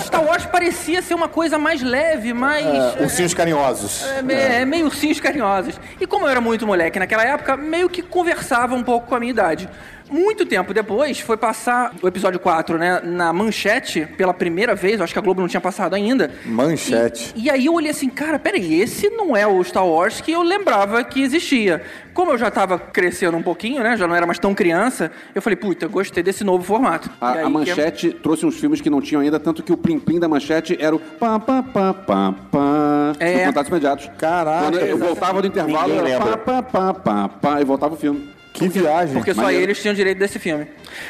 Star 0.00 0.22
Wars 0.24 0.44
parecia 0.46 1.02
ser 1.02 1.14
uma 1.14 1.28
coisa 1.28 1.58
mais 1.58 1.82
leve, 1.82 2.32
mais. 2.32 2.64
Ursinhos 3.00 3.34
carinhosos. 3.34 4.04
É, 4.18 4.22
me- 4.22 4.34
é 4.34 4.64
meio 4.64 4.86
ursinhos 4.86 5.18
carinhosos. 5.20 5.80
E 6.00 6.06
como 6.06 6.26
eu 6.26 6.30
era 6.30 6.40
muito 6.40 6.66
moleque 6.66 6.98
naquela 6.98 7.24
época, 7.24 7.56
meio 7.56 7.88
que 7.88 8.02
conversava 8.02 8.74
um 8.74 8.82
pouco 8.82 9.06
com 9.08 9.14
a 9.14 9.20
minha 9.20 9.30
idade. 9.30 9.68
Muito 10.10 10.44
tempo 10.44 10.74
depois, 10.74 11.18
foi 11.20 11.36
passar 11.36 11.94
o 12.02 12.06
episódio 12.06 12.38
4, 12.38 12.76
né, 12.78 13.00
na 13.02 13.32
Manchete, 13.32 14.06
pela 14.16 14.34
primeira 14.34 14.74
vez, 14.74 14.98
eu 14.98 15.04
acho 15.04 15.12
que 15.12 15.18
a 15.18 15.22
Globo 15.22 15.40
não 15.40 15.48
tinha 15.48 15.60
passado 15.60 15.94
ainda. 15.94 16.30
Manchete. 16.44 17.32
E, 17.34 17.44
e 17.44 17.50
aí 17.50 17.66
eu 17.66 17.72
olhei 17.74 17.90
assim, 17.90 18.08
cara, 18.08 18.38
peraí, 18.38 18.80
esse 18.80 19.08
não 19.10 19.36
é 19.36 19.46
o 19.46 19.62
Star 19.64 19.86
Wars 19.86 20.20
que 20.20 20.30
eu 20.32 20.42
lembrava 20.42 21.02
que 21.02 21.22
existia. 21.22 21.82
Como 22.12 22.30
eu 22.32 22.38
já 22.38 22.50
tava 22.50 22.78
crescendo 22.78 23.36
um 23.36 23.42
pouquinho, 23.42 23.82
né, 23.82 23.96
já 23.96 24.06
não 24.06 24.14
era 24.14 24.26
mais 24.26 24.38
tão 24.38 24.54
criança, 24.54 25.10
eu 25.34 25.40
falei, 25.42 25.56
puta, 25.56 25.88
gostei 25.88 26.22
desse 26.22 26.44
novo 26.44 26.62
formato. 26.62 27.10
A, 27.20 27.32
aí 27.32 27.40
a 27.40 27.44
que 27.44 27.50
Manchete 27.50 28.10
trouxe 28.12 28.44
uns 28.46 28.56
filmes 28.60 28.80
que 28.80 28.90
não 28.90 29.00
tinham 29.00 29.22
ainda, 29.22 29.40
tanto 29.40 29.62
que 29.62 29.72
o 29.72 29.76
Plim 29.76 29.98
Plim 29.98 30.20
da 30.20 30.28
Manchete 30.28 30.76
era 30.80 30.94
o 30.94 30.98
pam 30.98 31.40
pam 31.40 31.62
pam 31.62 31.92
pam 32.06 32.32
pam 32.52 33.12
É. 33.18 33.46
contatos 33.46 33.68
imediatos. 33.70 34.10
Caraca. 34.18 34.64
Quando 34.64 34.78
eu 34.78 34.98
voltava 34.98 35.40
do 35.40 35.48
intervalo, 35.48 35.94
Ninguém 35.94 36.12
era 36.12 36.24
lembra. 36.24 36.36
pam 36.36 36.62
pam 36.62 36.92
pam 36.92 36.94
pam 36.94 37.28
pam 37.40 37.60
e 37.60 37.64
voltava 37.64 37.94
o 37.94 37.96
filme. 37.96 38.28
Que 38.54 38.68
viagem. 38.68 39.14
Porque 39.14 39.34
só 39.34 39.42
Maneiro. 39.42 39.64
eles 39.64 39.82
tinham 39.82 39.92
direito 39.92 40.16
desse 40.16 40.38
filme. 40.38 40.68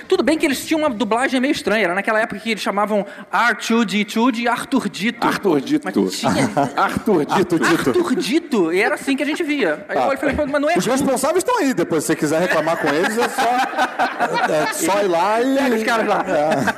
Tudo 0.09 0.23
bem 0.23 0.39
que 0.39 0.47
eles 0.47 0.65
tinham 0.65 0.81
uma 0.81 0.89
dublagem 0.89 1.39
meio 1.39 1.53
estranha. 1.53 1.85
Era 1.85 1.95
naquela 1.95 2.19
época 2.19 2.41
que 2.41 2.51
eles 2.51 2.63
chamavam 2.63 3.05
R2D2 3.31 4.33
de 4.33 4.49
Arthur 4.49 4.89
Dito. 4.89 5.27
Arthur 5.27 5.61
Dito. 5.61 5.85
Mas 5.85 6.19
tinha... 6.19 6.33
Arthur 6.75 7.27
Dito. 7.27 7.63
Arthur 7.63 8.15
Dito. 8.17 8.73
E 8.73 8.81
era 8.81 8.95
assim 8.95 9.15
que 9.15 9.23
a 9.23 9.27
gente 9.27 9.43
via. 9.43 9.85
Aí 9.91 9.97
eu 9.97 10.05
olhei 10.05 10.15
e 10.15 10.17
falei, 10.17 10.37
mas 10.51 10.63
não 10.63 10.71
é 10.71 10.79
Os 10.79 10.87
responsáveis 10.87 11.45
estão 11.45 11.59
aí, 11.59 11.75
depois 11.75 12.05
se 12.05 12.09
você 12.09 12.17
quiser 12.17 12.41
reclamar 12.41 12.79
com 12.79 12.89
eles, 12.89 13.19
é 13.19 13.29
só, 13.29 13.43
é 14.51 14.73
só 14.73 15.03
ir 15.03 15.09
lá 15.09 15.43
e. 15.43 15.55
Pega 15.55 15.77
os 15.77 15.83
caras 15.83 16.07
lá. 16.07 16.25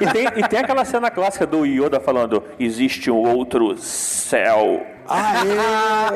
E 0.01 0.07
tem, 0.13 0.27
e 0.27 0.49
tem 0.49 0.59
aquela 0.59 0.85
cena 0.85 1.13
clássica 1.13 1.47
do 1.47 1.65
Yoda 1.65 2.01
falando: 2.01 2.43
existe 2.59 3.09
um 3.09 3.19
outro 3.19 3.79
céu. 3.79 4.96
Ah, 5.09 6.13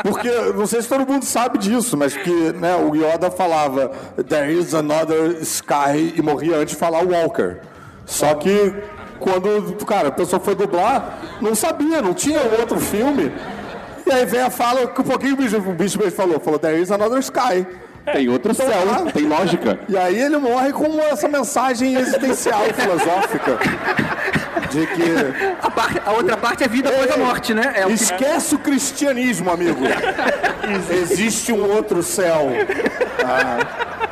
é? 0.00 0.02
Porque, 0.02 0.30
não 0.54 0.66
sei 0.66 0.82
se 0.82 0.88
todo 0.88 1.06
mundo 1.06 1.24
sabe 1.24 1.58
disso, 1.58 1.96
mas 1.96 2.16
que 2.16 2.52
né, 2.52 2.76
o 2.76 2.94
Yoda 2.94 3.30
falava 3.30 3.90
There 4.28 4.52
is 4.52 4.74
another 4.74 5.42
sky 5.42 6.14
e 6.16 6.22
morria 6.22 6.56
antes 6.56 6.74
de 6.74 6.80
falar 6.80 7.04
Walker. 7.04 7.60
Só 8.04 8.34
que 8.34 8.74
quando, 9.18 9.74
cara, 9.84 10.08
a 10.08 10.12
pessoa 10.12 10.38
foi 10.40 10.54
dublar, 10.54 11.18
não 11.40 11.54
sabia, 11.54 12.00
não 12.02 12.14
tinha 12.14 12.40
outro 12.58 12.78
filme. 12.78 13.32
E 14.06 14.12
aí 14.12 14.24
vem 14.24 14.40
a 14.40 14.50
fala 14.50 14.86
que 14.86 15.00
um 15.00 15.04
pouquinho 15.04 15.34
o 15.34 15.36
bicho, 15.36 15.56
o 15.56 15.72
bicho 15.72 15.98
mesmo 15.98 16.12
falou, 16.12 16.38
falou 16.38 16.58
There 16.58 16.80
is 16.80 16.90
another 16.90 17.18
sky. 17.18 17.66
Tem 18.12 18.28
outro 18.28 18.52
Então, 18.52 18.66
céu, 18.66 18.86
tá. 18.86 19.10
tem 19.12 19.24
lógica. 19.26 19.78
E 19.88 19.96
aí 19.96 20.18
ele 20.20 20.36
morre 20.38 20.72
com 20.72 21.00
essa 21.00 21.28
mensagem 21.28 21.94
existencial, 21.96 22.62
filosófica. 22.74 23.58
De 24.70 24.86
que 24.86 25.02
A, 25.62 25.70
par- 25.70 26.02
a 26.04 26.12
outra 26.12 26.36
parte 26.36 26.64
é 26.64 26.68
vida 26.68 26.88
após 26.88 27.10
a 27.10 27.16
morte, 27.16 27.52
né? 27.54 27.72
É 27.76 27.84
o 27.84 27.88
que- 27.88 27.94
Esquece 27.94 28.54
o 28.54 28.58
cristianismo, 28.58 29.50
amigo. 29.50 29.80
Existe 31.02 31.52
um 31.52 31.64
outro 31.74 32.02
céu. 32.02 32.48
Ah. 33.24 34.05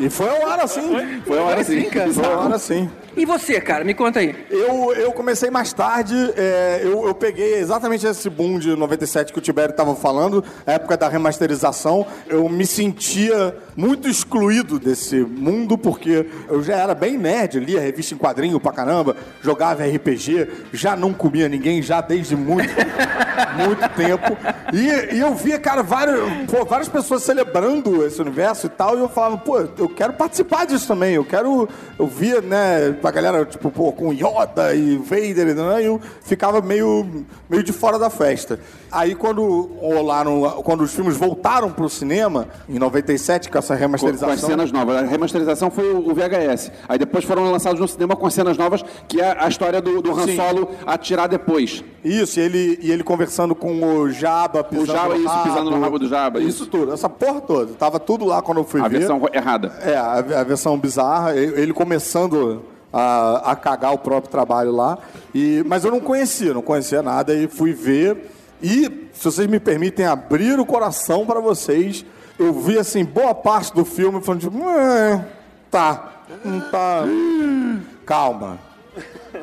E 0.00 0.08
foi 0.08 0.28
ao 0.28 0.48
ar 0.48 0.60
assim. 0.60 1.20
Foi 1.26 1.38
uma 1.38 1.46
hora 1.46 1.60
assim. 1.60 1.90
Foi 2.12 2.24
ao 2.24 2.40
ar 2.40 2.52
assim. 2.52 2.90
E 3.16 3.24
você, 3.24 3.60
cara? 3.60 3.84
Me 3.84 3.94
conta 3.94 4.20
aí. 4.20 4.46
Eu, 4.48 4.92
eu 4.94 5.12
comecei 5.12 5.50
mais 5.50 5.72
tarde, 5.72 6.14
é, 6.36 6.82
eu, 6.84 7.06
eu 7.06 7.14
peguei 7.14 7.54
exatamente 7.56 8.06
esse 8.06 8.30
boom 8.30 8.58
de 8.58 8.76
97 8.76 9.32
que 9.32 9.38
o 9.38 9.42
Tibério 9.42 9.72
estava 9.72 9.94
falando, 9.96 10.44
época 10.64 10.96
da 10.96 11.08
remasterização. 11.08 12.06
Eu 12.28 12.48
me 12.48 12.64
sentia 12.64 13.56
muito 13.78 14.08
excluído 14.08 14.76
desse 14.76 15.20
mundo, 15.20 15.78
porque 15.78 16.26
eu 16.48 16.60
já 16.64 16.74
era 16.74 16.96
bem 16.96 17.16
nerd, 17.16 17.60
lia 17.60 17.78
revista 17.80 18.12
em 18.12 18.18
quadrinho 18.18 18.58
pra 18.58 18.72
caramba, 18.72 19.16
jogava 19.40 19.84
RPG, 19.86 20.48
já 20.72 20.96
não 20.96 21.14
comia 21.14 21.48
ninguém, 21.48 21.80
já 21.80 22.00
desde 22.00 22.34
muito, 22.34 22.74
muito 23.56 23.88
tempo. 23.90 24.36
E, 24.72 25.14
e 25.14 25.20
eu 25.20 25.32
via, 25.32 25.60
cara, 25.60 25.84
várias, 25.84 26.18
pô, 26.50 26.64
várias 26.64 26.88
pessoas 26.88 27.22
celebrando 27.22 28.04
esse 28.04 28.20
universo 28.20 28.66
e 28.66 28.70
tal, 28.70 28.98
e 28.98 29.00
eu 29.00 29.08
falava, 29.08 29.38
pô, 29.38 29.60
eu 29.60 29.88
quero 29.88 30.12
participar 30.14 30.66
disso 30.66 30.88
também, 30.88 31.14
eu 31.14 31.24
quero. 31.24 31.68
Eu 31.96 32.08
via, 32.08 32.40
né, 32.40 32.96
a 33.00 33.10
galera, 33.12 33.44
tipo, 33.44 33.70
pô, 33.70 33.92
com 33.92 34.12
Yoda 34.12 34.74
e 34.74 34.96
Vader, 34.96 35.54
né, 35.54 35.82
e 35.82 35.86
eu 35.86 36.00
ficava 36.24 36.60
meio, 36.60 37.24
meio 37.48 37.62
de 37.62 37.72
fora 37.72 37.96
da 37.96 38.10
festa. 38.10 38.58
Aí 38.90 39.14
quando 39.14 39.70
rolaram, 39.80 40.62
quando 40.64 40.82
os 40.82 40.94
filmes 40.94 41.16
voltaram 41.16 41.70
pro 41.70 41.88
cinema, 41.88 42.48
em 42.68 42.78
97, 42.78 43.50
com 43.50 43.58
essa 43.58 43.74
remasterização. 43.74 44.28
com 44.28 44.34
as 44.34 44.40
cenas 44.40 44.72
novas. 44.72 44.96
A 44.96 45.02
remasterização 45.02 45.70
foi 45.70 45.92
o, 45.92 46.08
o 46.10 46.14
VHS. 46.14 46.70
Aí 46.88 46.98
depois 46.98 47.24
foram 47.24 47.50
lançados 47.50 47.78
no 47.80 47.86
cinema 47.86 48.16
com 48.16 48.26
as 48.26 48.34
cenas 48.34 48.56
novas, 48.56 48.84
que 49.06 49.20
é 49.20 49.36
a 49.38 49.48
história 49.48 49.80
do, 49.82 50.00
do 50.00 50.12
Han 50.18 50.24
Sim. 50.26 50.36
Solo 50.36 50.70
atirar 50.86 51.28
depois. 51.28 51.84
Isso, 52.04 52.40
e 52.40 52.42
ele, 52.42 52.78
e 52.80 52.90
ele 52.90 53.02
conversando 53.02 53.54
com 53.54 53.82
o 53.82 54.10
Jabba, 54.10 54.64
pisando 54.64 54.86
Jabba, 54.86 55.14
no 55.14 55.20
isso, 55.20 55.28
rabo, 55.28 55.48
pisando 55.48 55.70
no 55.70 55.80
rabo 55.80 55.98
do 55.98 56.08
Jabba, 56.08 56.38
Isso, 56.40 56.48
isso. 56.62 56.66
tudo, 56.66 56.92
essa 56.92 57.08
porra 57.08 57.40
toda. 57.40 57.74
Tava 57.74 57.98
tudo 58.00 58.24
lá 58.24 58.40
quando 58.40 58.58
eu 58.58 58.64
fui 58.64 58.80
A 58.80 58.88
ver. 58.88 58.98
versão 59.00 59.20
errada. 59.32 59.72
É, 59.82 59.96
a, 59.96 60.12
a 60.40 60.44
versão 60.44 60.78
bizarra, 60.78 61.34
ele 61.36 61.58
ele 61.60 61.72
começando 61.74 62.62
a, 62.92 63.52
a 63.52 63.56
cagar 63.56 63.92
o 63.92 63.98
próprio 63.98 64.30
trabalho 64.30 64.72
lá. 64.72 64.98
E, 65.34 65.62
mas 65.66 65.84
eu 65.84 65.90
não 65.90 66.00
conhecia, 66.00 66.54
não 66.54 66.62
conhecia 66.62 67.02
nada 67.02 67.34
e 67.34 67.46
fui 67.48 67.72
ver. 67.72 68.30
E, 68.62 69.08
se 69.12 69.24
vocês 69.24 69.46
me 69.46 69.60
permitem 69.60 70.04
abrir 70.06 70.58
o 70.58 70.66
coração 70.66 71.24
para 71.26 71.40
vocês, 71.40 72.04
eu 72.38 72.52
vi 72.52 72.78
assim, 72.78 73.04
boa 73.04 73.34
parte 73.34 73.72
do 73.74 73.84
filme 73.84 74.20
falando 74.22 74.40
tipo, 74.40 74.68
"É, 74.68 75.24
tá, 75.70 76.12
não 76.44 76.60
tá. 76.70 77.02
Calma. 78.04 78.58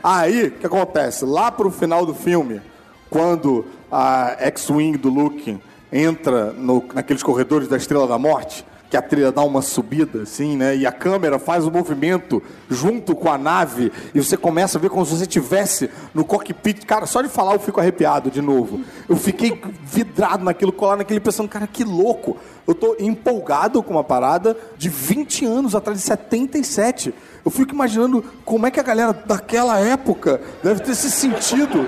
Aí, 0.04 0.48
o 0.48 0.52
que 0.52 0.66
acontece? 0.66 1.24
Lá 1.26 1.52
pro 1.52 1.70
final 1.72 2.06
do 2.06 2.14
filme, 2.14 2.62
quando 3.10 3.66
a 3.92 4.36
X-Wing 4.40 4.98
do 4.98 5.10
Luke 5.10 5.58
entra 5.92 6.52
no- 6.52 6.84
naqueles 6.94 7.24
corredores 7.24 7.68
da 7.68 7.78
Estrela 7.78 8.08
da 8.08 8.18
Morte, 8.18 8.66
que 8.90 8.98
a 8.98 9.02
trilha 9.02 9.32
dá 9.32 9.44
uma 9.44 9.62
subida, 9.62 10.24
assim, 10.24 10.56
né? 10.56 10.76
E 10.76 10.86
a 10.86 10.92
câmera 10.92 11.40
faz 11.40 11.66
o 11.66 11.72
movimento 11.72 12.42
junto 12.70 13.16
com 13.16 13.30
a 13.30 13.38
nave, 13.38 13.92
e 14.14 14.22
você 14.22 14.38
começa 14.38 14.78
a 14.78 14.82
ver 14.82 14.90
como 14.90 15.06
se 15.06 15.16
você 15.16 15.24
estivesse 15.24 15.90
no 16.14 16.24
cockpit. 16.24 16.86
Cara, 16.86 17.06
só 17.06 17.22
de 17.22 17.30
falar 17.30 17.54
eu 17.54 17.60
fico 17.60 17.80
arrepiado 17.80 18.30
de 18.30 18.42
novo. 18.42 18.82
Eu 19.08 19.16
fiquei 19.16 19.62
vidrado 19.84 20.44
naquilo, 20.44 20.72
colado 20.72 21.00
naquele, 21.00 21.20
pensando, 21.20 21.50
cara, 21.50 21.68
que 21.68 21.84
louco. 21.84 22.38
Eu 22.68 22.74
tô 22.74 22.96
empolgado 23.00 23.82
com 23.84 23.94
uma 23.94 24.04
parada 24.04 24.58
de 24.78 24.90
20 24.90 25.46
anos 25.46 25.76
atrás, 25.76 26.00
de 26.00 26.04
77. 26.06 27.14
Eu 27.44 27.52
fico 27.52 27.76
imaginando 27.76 28.26
como 28.44 28.66
é 28.66 28.72
que 28.72 28.80
a 28.80 28.84
galera 28.84 29.14
daquela 29.14 29.80
época 29.80 30.42
deve 30.64 30.80
ter 30.80 30.96
se 30.96 31.12
sentido 31.12 31.88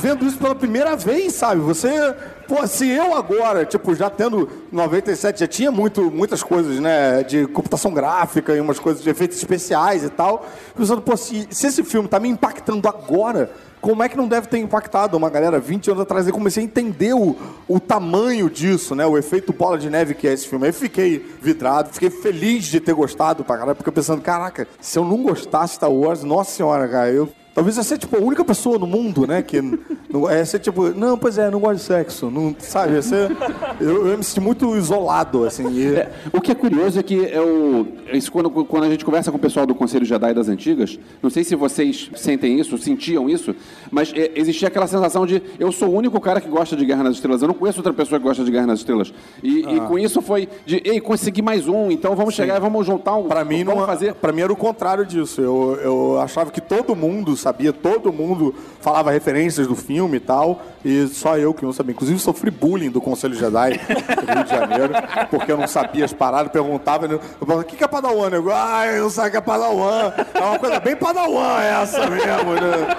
vendo 0.00 0.24
isso 0.24 0.38
pela 0.38 0.54
primeira 0.54 0.94
vez, 0.94 1.32
sabe? 1.32 1.60
Você, 1.62 2.14
pô, 2.46 2.66
se 2.66 2.88
eu 2.88 3.14
agora, 3.14 3.64
tipo, 3.64 3.94
já 3.94 4.08
tendo 4.08 4.48
97, 4.72 5.40
já 5.40 5.46
tinha 5.46 5.70
muito, 5.70 6.10
muitas 6.10 6.42
coisas, 6.42 6.78
né, 6.80 7.22
de 7.22 7.46
computação 7.46 7.92
gráfica 7.92 8.54
e 8.54 8.60
umas 8.60 8.78
coisas 8.78 9.02
de 9.02 9.10
efeitos 9.10 9.36
especiais 9.36 10.04
e 10.04 10.08
tal, 10.08 10.46
pensando, 10.76 11.02
pô, 11.02 11.16
se, 11.16 11.46
se 11.50 11.66
esse 11.66 11.82
filme 11.82 12.08
tá 12.08 12.18
me 12.20 12.28
impactando 12.28 12.88
agora, 12.88 13.50
como 13.80 14.02
é 14.02 14.08
que 14.08 14.16
não 14.16 14.26
deve 14.26 14.48
ter 14.48 14.58
impactado 14.58 15.16
uma 15.16 15.30
galera 15.30 15.60
20 15.60 15.90
anos 15.90 16.02
atrás? 16.02 16.26
Eu 16.26 16.32
comecei 16.32 16.62
a 16.62 16.66
entender 16.66 17.14
o, 17.14 17.36
o 17.68 17.78
tamanho 17.78 18.50
disso, 18.50 18.94
né? 18.94 19.06
O 19.06 19.16
efeito 19.16 19.52
bola 19.52 19.78
de 19.78 19.88
neve 19.88 20.14
que 20.14 20.26
é 20.26 20.32
esse 20.32 20.48
filme. 20.48 20.66
Aí 20.66 20.72
fiquei 20.72 21.24
vidrado, 21.40 21.90
fiquei 21.92 22.10
feliz 22.10 22.64
de 22.64 22.80
ter 22.80 22.94
gostado 22.94 23.44
pra 23.44 23.56
caralho, 23.56 23.76
porque 23.76 23.92
pensando, 23.92 24.20
caraca, 24.22 24.66
se 24.80 24.98
eu 24.98 25.04
não 25.04 25.22
gostasse 25.22 25.74
Star 25.74 25.90
Wars, 25.90 26.24
nossa 26.24 26.50
senhora, 26.50 26.88
cara, 26.88 27.10
eu. 27.10 27.28
Talvez 27.56 27.74
seja, 27.74 27.96
tipo, 27.96 28.14
a 28.14 28.20
única 28.20 28.44
pessoa 28.44 28.78
no 28.78 28.86
mundo, 28.86 29.26
né, 29.26 29.40
que 29.40 29.62
não, 30.12 30.28
é 30.28 30.44
ser, 30.44 30.58
tipo, 30.58 30.90
não, 30.90 31.16
pois 31.16 31.38
é, 31.38 31.50
não 31.50 31.58
gosto 31.58 31.76
de 31.76 31.82
sexo, 31.84 32.30
não, 32.30 32.54
sabe, 32.58 32.92
ia 32.92 33.00
ser, 33.00 33.34
eu, 33.80 34.08
eu 34.08 34.18
me 34.18 34.22
senti 34.22 34.40
muito 34.40 34.76
isolado, 34.76 35.44
assim, 35.46 35.66
e- 35.72 35.86
É, 35.96 36.12
o 36.34 36.40
que 36.40 36.52
é 36.52 36.54
curioso 36.54 37.00
é 37.00 37.02
que 37.02 37.14
eu, 37.14 37.88
isso 38.12 38.30
quando, 38.30 38.50
quando 38.50 38.84
a 38.84 38.90
gente 38.90 39.06
conversa 39.06 39.30
com 39.30 39.38
o 39.38 39.40
pessoal 39.40 39.64
do 39.64 39.74
Conselho 39.74 40.04
Jedi 40.04 40.34
das 40.34 40.50
Antigas, 40.50 40.98
não 41.22 41.30
sei 41.30 41.44
se 41.44 41.56
vocês 41.56 42.10
sentem 42.14 42.60
isso, 42.60 42.76
sentiam 42.76 43.26
isso, 43.30 43.56
mas 43.90 44.12
é, 44.14 44.32
existia 44.34 44.68
aquela 44.68 44.86
sensação 44.86 45.24
de 45.24 45.42
eu 45.58 45.72
sou 45.72 45.88
o 45.88 45.94
único 45.94 46.20
cara 46.20 46.42
que 46.42 46.48
gosta 46.50 46.76
de 46.76 46.84
Guerra 46.84 47.04
nas 47.04 47.14
Estrelas, 47.14 47.40
eu 47.40 47.48
não 47.48 47.54
conheço 47.54 47.78
outra 47.78 47.94
pessoa 47.94 48.18
que 48.20 48.26
gosta 48.26 48.44
de 48.44 48.50
Guerra 48.50 48.66
nas 48.66 48.80
Estrelas. 48.80 49.14
E, 49.42 49.60
e 49.60 49.80
com 49.88 49.98
isso 49.98 50.20
foi 50.20 50.46
de, 50.66 50.82
ei, 50.84 51.00
consegui 51.00 51.40
mais 51.40 51.66
um, 51.66 51.90
então 51.90 52.14
vamos 52.14 52.34
chegar 52.34 52.58
e 52.58 52.60
vamos 52.60 52.84
juntar 52.86 53.16
um. 53.16 53.28
Pra 53.28 53.46
mim, 53.46 53.64
não, 53.64 53.86
fazer. 53.86 54.12
pra 54.14 54.30
mim 54.30 54.42
era 54.42 54.52
o 54.52 54.56
contrário 54.56 55.06
disso. 55.06 55.40
Eu, 55.40 55.78
eu 55.82 56.20
achava 56.20 56.50
que 56.50 56.60
todo 56.60 56.94
mundo 56.94 57.34
sabia, 57.46 57.72
todo 57.72 58.12
mundo 58.12 58.52
falava 58.80 59.12
referências 59.12 59.68
do 59.68 59.76
filme 59.76 60.16
e 60.16 60.20
tal, 60.20 60.62
e 60.84 61.06
só 61.06 61.38
eu 61.38 61.54
que 61.54 61.64
não 61.64 61.72
sabia. 61.72 61.92
Inclusive, 61.92 62.18
sofri 62.18 62.50
bullying 62.50 62.90
do 62.90 63.00
Conselho 63.00 63.34
Jedi 63.34 63.78
do 63.78 64.32
Rio 64.32 64.44
de 64.44 64.50
Janeiro, 64.50 64.94
porque 65.30 65.52
eu 65.52 65.56
não 65.56 65.68
sabia 65.68 66.04
as 66.04 66.12
paradas, 66.12 66.50
perguntava, 66.50 67.06
eu 67.06 67.20
falava, 67.20 67.60
o 67.60 67.64
que 67.64 67.82
é 67.82 67.86
Padawan? 67.86 68.30
Eu, 68.30 68.52
ah, 68.52 68.86
eu 68.86 69.04
não 69.04 69.10
sei 69.10 69.28
o 69.28 69.30
que 69.30 69.36
é 69.36 69.40
Padawan. 69.40 70.12
É 70.34 70.40
uma 70.40 70.58
coisa 70.58 70.80
bem 70.80 70.96
Padawan 70.96 71.62
essa 71.62 72.00
mesmo, 72.10 72.54
né? 72.54 72.96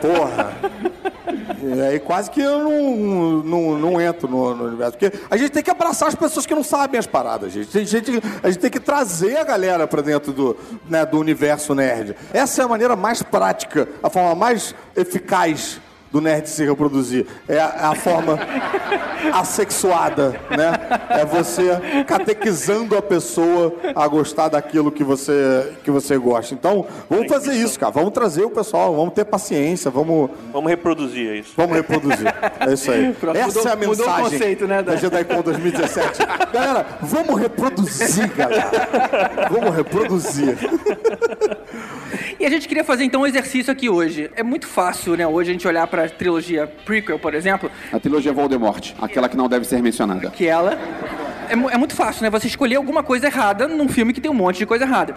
Porra. 0.00 0.97
E 1.62 1.80
aí 1.80 1.98
quase 1.98 2.30
que 2.30 2.40
eu 2.40 2.58
não, 2.60 3.42
não, 3.42 3.78
não 3.78 4.00
entro 4.00 4.28
no, 4.28 4.54
no 4.54 4.64
universo. 4.66 4.98
Porque 4.98 5.18
a 5.30 5.36
gente 5.36 5.50
tem 5.50 5.62
que 5.62 5.70
abraçar 5.70 6.08
as 6.08 6.14
pessoas 6.14 6.46
que 6.46 6.54
não 6.54 6.62
sabem 6.62 6.98
as 6.98 7.06
paradas, 7.06 7.52
gente. 7.52 7.76
A 7.76 7.84
gente, 7.84 8.22
a 8.42 8.50
gente 8.50 8.60
tem 8.60 8.70
que 8.70 8.80
trazer 8.80 9.36
a 9.38 9.44
galera 9.44 9.86
pra 9.86 10.02
dentro 10.02 10.32
do, 10.32 10.56
né, 10.88 11.04
do 11.04 11.18
universo 11.18 11.74
nerd. 11.74 12.14
Essa 12.32 12.62
é 12.62 12.64
a 12.64 12.68
maneira 12.68 12.94
mais 12.96 13.22
prática, 13.22 13.88
a 14.02 14.10
forma 14.10 14.34
mais 14.34 14.74
eficaz 14.96 15.80
do 16.10 16.20
nerd 16.20 16.48
se 16.48 16.64
reproduzir. 16.64 17.26
É 17.48 17.58
a, 17.58 17.74
é 17.82 17.84
a 17.86 17.94
forma 17.94 18.38
assexuada, 19.32 20.30
né? 20.50 20.72
É 21.10 21.24
você 21.24 22.04
catequizando 22.06 22.96
a 22.96 23.02
pessoa 23.02 23.74
a 23.94 24.06
gostar 24.08 24.48
daquilo 24.48 24.90
que 24.90 25.04
você, 25.04 25.72
que 25.84 25.90
você 25.90 26.16
gosta. 26.16 26.54
Então, 26.54 26.86
vamos 27.08 27.28
fazer 27.28 27.52
isso, 27.54 27.78
cara. 27.78 27.92
Vamos 27.92 28.10
trazer 28.12 28.44
o 28.44 28.50
pessoal, 28.50 28.94
vamos 28.94 29.12
ter 29.14 29.24
paciência, 29.24 29.90
vamos... 29.90 30.30
Vamos 30.52 30.70
reproduzir 30.70 31.34
isso. 31.36 31.52
Vamos 31.56 31.76
reproduzir. 31.76 32.26
É 32.60 32.72
isso 32.72 32.90
aí. 32.90 33.12
Pronto, 33.12 33.36
Essa 33.36 33.46
mudou- 33.58 33.68
é 33.68 33.72
a 33.72 33.76
mudou 33.76 33.94
o 33.94 33.98
mensagem 33.98 34.24
conceito, 34.38 34.66
né, 34.66 34.82
da- 34.82 34.92
da 34.94 34.96
JediCon 34.96 35.42
2017. 35.42 36.18
Galera, 36.52 36.86
vamos 37.02 37.38
reproduzir, 37.40 38.32
galera. 38.34 38.70
Vamos 39.50 39.74
reproduzir. 39.74 40.56
E 42.40 42.46
a 42.46 42.50
gente 42.50 42.68
queria 42.68 42.84
fazer 42.84 43.04
então 43.04 43.22
um 43.22 43.26
exercício 43.26 43.72
aqui 43.72 43.88
hoje. 43.88 44.30
É 44.36 44.42
muito 44.42 44.66
fácil, 44.66 45.16
né, 45.16 45.26
hoje 45.26 45.50
a 45.50 45.52
gente 45.52 45.66
olhar 45.66 45.86
pra 45.98 46.08
trilogia 46.08 46.66
prequel, 46.84 47.18
por 47.18 47.34
exemplo, 47.34 47.68
A 47.92 47.98
trilogia 47.98 48.32
Voldemort, 48.32 48.92
aquela 49.00 49.28
que 49.28 49.36
não 49.36 49.48
deve 49.48 49.64
ser 49.64 49.82
mencionada. 49.82 50.30
que 50.30 50.46
ela. 50.46 50.78
É, 51.48 51.52
é 51.52 51.76
muito 51.76 51.94
fácil, 51.96 52.22
né? 52.22 52.30
Você 52.30 52.46
escolher 52.46 52.76
alguma 52.76 53.02
coisa 53.02 53.26
errada 53.26 53.66
num 53.66 53.88
filme 53.88 54.12
que 54.12 54.20
tem 54.20 54.30
um 54.30 54.34
monte 54.34 54.58
de 54.58 54.66
coisa 54.66 54.84
errada. 54.84 55.16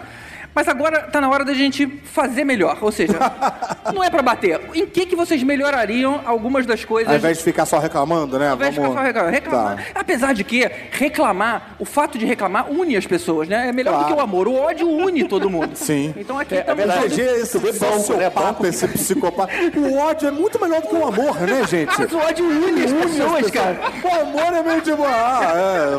Mas 0.54 0.68
agora 0.68 1.02
tá 1.02 1.20
na 1.20 1.30
hora 1.30 1.44
da 1.44 1.54
gente 1.54 1.86
fazer 2.04 2.44
melhor. 2.44 2.76
Ou 2.82 2.92
seja, 2.92 3.14
não 3.94 4.04
é 4.04 4.10
pra 4.10 4.20
bater. 4.22 4.60
Em 4.74 4.86
que, 4.86 5.06
que 5.06 5.16
vocês 5.16 5.42
melhorariam 5.42 6.20
algumas 6.26 6.66
das 6.66 6.84
coisas? 6.84 7.10
Ao 7.10 7.16
invés 7.16 7.38
de 7.38 7.44
ficar 7.44 7.64
só 7.64 7.78
reclamando, 7.78 8.38
né? 8.38 8.48
Ao 8.50 8.54
invés 8.56 8.70
de 8.74 8.80
ficar 8.80 8.88
Vamos- 8.88 9.00
só 9.00 9.06
reclamando. 9.06 9.32
reclamar. 9.34 9.76
Tá. 9.76 10.00
Apesar 10.00 10.34
de 10.34 10.44
que 10.44 10.70
reclamar, 10.90 11.76
o 11.78 11.84
fato 11.84 12.18
de 12.18 12.26
reclamar 12.26 12.70
une 12.70 12.96
as 12.96 13.06
pessoas, 13.06 13.48
né? 13.48 13.68
É 13.68 13.72
melhor 13.72 13.92
do 13.92 13.98
Claro. 14.00 14.14
que 14.14 14.20
o 14.20 14.22
amor. 14.22 14.46
O 14.48 14.54
ódio 14.54 14.88
une 14.88 15.24
todo 15.24 15.48
mundo. 15.48 15.70
Sim. 15.76 16.12
Então 16.16 16.38
aqui 16.38 16.54
É- 16.54 16.58
é 16.58 16.60
estamos 16.60 16.84
verdade. 16.84 17.00
todos- 17.00 17.16
Proteger 17.16 17.42
esse 17.42 17.78
sociopata, 18.02 18.68
esse 18.68 18.88
psicopata. 18.88 19.52
O 19.76 19.96
ódio 19.98 20.28
é 20.28 20.30
muito 20.30 20.60
melhor 20.60 20.80
do 20.82 20.88
que 20.88 20.94
o 20.94 21.06
amor, 21.06 21.40
né, 21.40 21.64
gente? 21.68 21.92
Mas 21.98 22.12
o 22.12 22.18
ódio 22.18 22.44
une 22.46 22.84
as 22.84 22.92
pessoas, 22.92 23.50
cara. 23.50 23.80
O 24.04 24.20
amor 24.20 24.52
é 24.54 24.62
meio 24.62 24.80
tipo, 24.82 25.02
ah, 25.04 25.52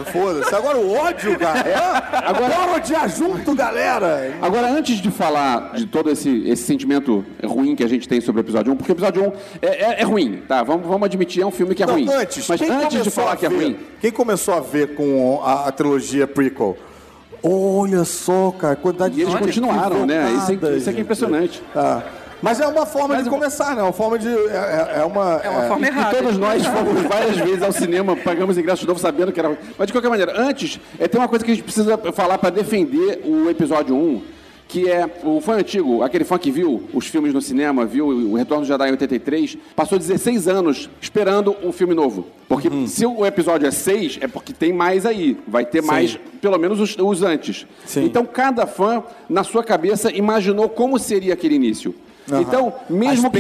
é, 0.05 0.11
foda-se. 0.11 0.53
Agora 0.53 0.77
o 0.77 0.93
ódio, 0.95 1.37
cara. 1.39 1.59
É, 1.59 2.27
agora 2.27 2.53
bora 2.53 2.71
odiar 2.77 3.09
junto, 3.09 3.55
galera. 3.55 4.33
Agora, 4.45 4.69
antes 4.69 4.97
de 4.97 5.09
falar 5.09 5.71
de 5.75 5.85
todo 5.85 6.09
esse, 6.09 6.43
esse 6.47 6.63
sentimento 6.63 7.23
ruim 7.43 7.75
que 7.75 7.83
a 7.83 7.87
gente 7.87 8.07
tem 8.09 8.19
sobre 8.19 8.41
o 8.41 8.43
episódio 8.43 8.73
1, 8.73 8.75
porque 8.75 8.91
o 8.91 8.93
episódio 8.93 9.23
1 9.23 9.31
é, 9.61 9.67
é- 9.67 10.01
é 10.01 10.03
ruim, 10.03 10.41
tá? 10.47 10.61
Vamos, 10.63 10.85
vamos 10.85 11.05
admitir, 11.05 11.41
é 11.41 11.45
um 11.45 11.51
filme 11.51 11.73
que 11.73 11.81
é 11.81 11.85
Não, 11.85 11.93
ruim. 11.93 12.07
antes, 12.11 12.47
Mas 12.49 12.61
antes 12.61 13.03
de 13.03 13.09
falar 13.09 13.37
que 13.37 13.45
é 13.45 13.49
ver- 13.49 13.55
ruim, 13.55 13.77
Quem 14.01 14.11
começou 14.11 14.53
a 14.53 14.59
ver 14.59 14.95
com 14.95 15.41
a, 15.43 15.67
a 15.69 15.71
trilogia 15.71 16.27
prequel? 16.27 16.77
Olha 17.41 18.03
só, 18.03 18.51
cara, 18.51 18.75
quantidade 18.75 19.17
e 19.17 19.21
eles 19.21 19.33
de 19.33 19.39
continuaram, 19.39 20.05
né? 20.05 20.31
Isso 20.33 20.51
é, 20.65 20.77
isso 20.77 20.89
é 20.89 20.93
que 20.93 20.99
é 20.99 21.01
impressionante. 21.01 21.61
Tá. 21.73 22.03
Mas 22.43 22.59
é 22.59 22.67
uma 22.67 22.85
forma 22.85 23.15
Mas 23.15 23.23
de 23.23 23.29
eu- 23.29 23.33
começar, 23.33 23.73
né? 23.73 23.79
É 23.79 23.83
uma 23.83 23.93
forma 23.93 24.19
de. 24.19 24.27
É, 24.27 24.91
é- 24.97 24.99
é 24.99 25.03
uma. 25.05 25.39
É 25.43 25.49
uma 25.49 25.61
forma 25.63 25.85
E 25.85 25.89
errada. 25.89 26.15
todos 26.17 26.37
nós 26.37 26.63
fomos 26.65 27.01
várias 27.03 27.37
vezes 27.37 27.63
ao 27.63 27.71
cinema, 27.71 28.17
pagamos 28.17 28.57
ingresso 28.57 28.81
de 28.81 28.87
novo 28.87 28.99
sabendo 28.99 29.31
que 29.31 29.39
era. 29.39 29.57
Mas 29.77 29.87
de 29.87 29.93
qualquer 29.93 30.09
maneira, 30.09 30.33
antes, 30.37 30.77
é, 30.99 31.07
tem 31.07 31.19
uma 31.21 31.29
coisa 31.29 31.43
que 31.45 31.51
a 31.51 31.55
gente 31.55 31.63
precisa 31.63 31.97
falar 32.11 32.37
para 32.37 32.49
defender 32.49 33.21
o 33.25 33.49
episódio 33.49 33.95
1, 33.95 34.21
que 34.67 34.89
é 34.89 35.09
o 35.23 35.39
fã 35.39 35.53
antigo, 35.53 36.03
aquele 36.03 36.25
fã 36.25 36.37
que 36.37 36.51
viu 36.51 36.83
os 36.93 37.05
filmes 37.07 37.33
no 37.33 37.41
cinema, 37.41 37.85
viu 37.85 38.07
o 38.07 38.35
Retorno 38.35 38.65
do 38.65 38.67
Jedi 38.67 38.89
em 38.89 38.91
83, 38.91 39.57
passou 39.73 39.97
16 39.97 40.45
anos 40.49 40.89
esperando 40.99 41.55
um 41.63 41.71
filme 41.71 41.93
novo. 41.93 42.27
Porque 42.49 42.69
se 42.87 43.05
o 43.05 43.25
episódio 43.25 43.67
é 43.67 43.71
6, 43.71 44.17
é 44.19 44.27
porque 44.27 44.51
tem 44.51 44.73
mais 44.73 45.05
aí. 45.05 45.37
Vai 45.47 45.65
ter 45.65 45.81
mais, 45.81 46.19
pelo 46.41 46.57
menos 46.57 46.79
os, 46.81 46.97
os 46.99 47.23
antes. 47.23 47.65
Sim. 47.85 48.03
Então 48.03 48.25
cada 48.25 48.67
fã, 48.67 49.01
na 49.29 49.45
sua 49.45 49.63
cabeça, 49.63 50.11
imaginou 50.11 50.67
como 50.67 50.99
seria 50.99 51.33
aquele 51.33 51.55
início. 51.55 51.95
Aham. 52.31 52.41
Então, 52.41 52.73
mesmo 52.89 53.29
que. 53.31 53.37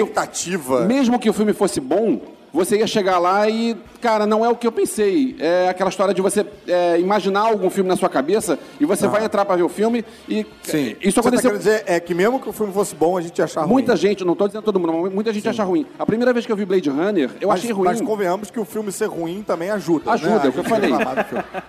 Mesmo 0.85 1.19
que 1.19 1.29
o 1.29 1.33
filme 1.33 1.53
fosse 1.53 1.79
bom, 1.79 2.19
você 2.53 2.77
ia 2.77 2.85
chegar 2.87 3.17
lá 3.17 3.49
e, 3.49 3.75
cara, 3.99 4.27
não 4.27 4.45
é 4.45 4.49
o 4.49 4.55
que 4.55 4.67
eu 4.67 4.71
pensei. 4.71 5.35
É 5.39 5.67
aquela 5.69 5.89
história 5.89 6.13
de 6.13 6.21
você 6.21 6.45
é, 6.67 6.99
imaginar 6.99 7.41
algum 7.41 7.69
filme 7.69 7.89
na 7.89 7.95
sua 7.95 8.07
cabeça 8.09 8.59
e 8.79 8.85
você 8.85 9.07
vai 9.07 9.25
entrar 9.25 9.43
para 9.43 9.55
ver 9.55 9.63
o 9.63 9.69
filme 9.69 10.05
e 10.29 10.45
Sim. 10.61 10.89
isso 10.89 10.95
O 10.95 10.99
que 10.99 11.11
Você 11.11 11.19
aconteceu. 11.19 11.51
tá 11.51 11.57
dizer 11.57 11.83
é 11.87 11.99
que 11.99 12.13
mesmo 12.13 12.39
que 12.39 12.47
o 12.47 12.53
filme 12.53 12.71
fosse 12.71 12.93
bom, 12.95 13.17
a 13.17 13.21
gente 13.21 13.39
ia 13.39 13.45
achar 13.45 13.65
Muita 13.65 13.93
ruim. 13.93 14.01
gente, 14.01 14.23
não 14.23 14.33
estou 14.33 14.47
dizendo 14.47 14.63
todo 14.63 14.79
mundo, 14.79 14.93
mas 14.93 15.11
muita 15.13 15.33
gente 15.33 15.49
acha 15.49 15.63
ruim. 15.63 15.85
A 15.97 16.05
primeira 16.05 16.31
vez 16.31 16.45
que 16.45 16.51
eu 16.51 16.55
vi 16.55 16.63
Blade 16.65 16.89
Runner, 16.89 17.29
eu 17.41 17.47
Mas, 17.49 17.59
achei 17.59 17.71
ruim. 17.71 17.85
mas 17.85 17.99
convenhamos 18.01 18.51
que 18.51 18.59
o 18.59 18.65
filme 18.65 18.91
ser 18.91 19.07
ruim 19.07 19.41
também 19.41 19.71
ajuda. 19.71 20.11
Ajuda, 20.11 20.39
né? 20.39 20.45
é 20.45 20.49
o 20.49 20.53
que 20.53 20.59
eu 20.59 20.63
falei. 20.63 20.91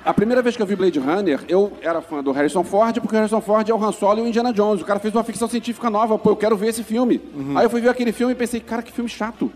A 0.04 0.12
primeira 0.12 0.42
vez 0.42 0.54
que 0.56 0.62
eu 0.62 0.66
vi 0.66 0.76
Blade 0.76 0.98
Runner, 0.98 1.40
eu 1.48 1.72
era 1.80 2.02
fã 2.02 2.22
do 2.22 2.30
Harrison 2.32 2.62
Ford, 2.62 2.94
porque 3.00 3.14
o 3.14 3.18
Harrison 3.18 3.40
Ford 3.40 3.66
é 3.68 3.72
o 3.72 3.82
Han 3.82 3.92
Solo 3.92 4.18
e 4.18 4.22
o 4.22 4.26
Indiana 4.28 4.52
Jones. 4.52 4.82
O 4.82 4.84
cara 4.84 5.00
fez 5.00 5.14
uma 5.14 5.24
ficção 5.24 5.48
científica 5.48 5.88
nova, 5.88 6.18
pô, 6.18 6.30
eu 6.30 6.36
quero 6.36 6.56
ver 6.56 6.68
esse 6.68 6.82
filme. 6.82 7.20
Uhum. 7.34 7.56
Aí 7.56 7.64
eu 7.64 7.70
fui 7.70 7.80
ver 7.80 7.88
aquele 7.88 8.12
filme 8.12 8.32
e 8.32 8.36
pensei, 8.36 8.60
cara, 8.60 8.82
que 8.82 8.92
filme 8.92 9.08
chato. 9.08 9.50